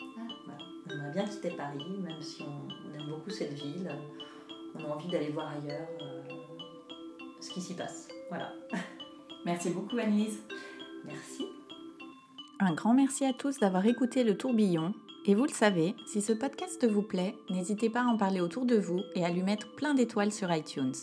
Ah. 0.00 0.52
On 0.86 0.92
aimerait 0.92 1.12
bien 1.12 1.24
quitter 1.24 1.50
Paris, 1.50 1.98
même 2.00 2.22
si 2.22 2.42
on 2.42 2.98
aime 2.98 3.08
beaucoup 3.08 3.30
cette 3.30 3.52
ville 3.52 3.90
on 4.74 4.84
a 4.84 4.94
envie 4.94 5.08
d'aller 5.08 5.30
voir 5.30 5.48
ailleurs 5.48 5.88
euh, 6.02 6.22
ce 7.40 7.50
qui 7.50 7.60
s'y 7.60 7.74
passe. 7.74 8.08
Voilà. 8.28 8.52
Merci 9.44 9.70
beaucoup 9.70 9.98
Annelise. 9.98 10.40
Merci. 11.04 11.46
Un 12.60 12.74
grand 12.74 12.92
merci 12.92 13.24
à 13.24 13.32
tous 13.32 13.58
d'avoir 13.60 13.86
écouté 13.86 14.24
le 14.24 14.36
tourbillon. 14.36 14.92
Et 15.26 15.34
vous 15.34 15.44
le 15.44 15.52
savez, 15.52 15.94
si 16.06 16.20
ce 16.20 16.32
podcast 16.32 16.86
vous 16.86 17.02
plaît, 17.02 17.36
n'hésitez 17.50 17.88
pas 17.90 18.02
à 18.02 18.06
en 18.06 18.16
parler 18.16 18.40
autour 18.40 18.64
de 18.64 18.76
vous 18.76 19.00
et 19.14 19.24
à 19.24 19.30
lui 19.30 19.42
mettre 19.42 19.74
plein 19.76 19.94
d'étoiles 19.94 20.32
sur 20.32 20.52
iTunes. 20.52 20.94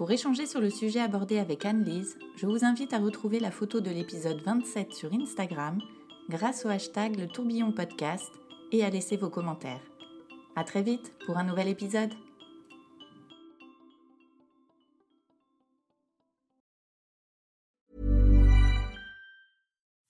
Pour 0.00 0.10
échanger 0.10 0.46
sur 0.46 0.62
le 0.62 0.70
sujet 0.70 1.00
abordé 1.00 1.38
avec 1.38 1.66
Anne-Lise, 1.66 2.16
je 2.34 2.46
vous 2.46 2.64
invite 2.64 2.94
à 2.94 2.98
retrouver 2.98 3.38
la 3.38 3.50
photo 3.50 3.82
de 3.82 3.90
l'épisode 3.90 4.40
27 4.40 4.94
sur 4.94 5.12
Instagram 5.12 5.78
grâce 6.30 6.64
au 6.64 6.70
hashtag 6.70 7.16
le 7.18 7.28
tourbillon 7.28 7.70
podcast 7.70 8.30
et 8.72 8.82
à 8.82 8.88
laisser 8.88 9.18
vos 9.18 9.28
commentaires. 9.28 9.82
À 10.56 10.64
très 10.64 10.80
vite 10.80 11.12
pour 11.26 11.36
un 11.36 11.44
nouvel 11.44 11.68
épisode. 11.68 12.14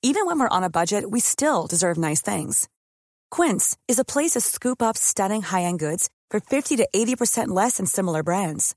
Even 0.04 0.24
when 0.24 0.38
we're 0.38 0.48
on 0.52 0.62
a 0.62 0.70
budget, 0.70 1.10
we 1.10 1.18
still 1.20 1.66
deserve 1.68 1.98
nice 1.98 2.22
things. 2.22 2.68
Quince 3.32 3.76
is 3.88 3.98
a 3.98 4.04
place 4.04 4.34
to 4.34 4.40
scoop 4.40 4.82
up 4.82 4.96
stunning 4.96 5.42
high-end 5.42 5.80
goods 5.80 6.08
for 6.30 6.38
50 6.38 6.76
to 6.76 6.88
80% 6.94 7.48
less 7.48 7.78
than 7.78 7.86
similar 7.86 8.22
brands. 8.22 8.76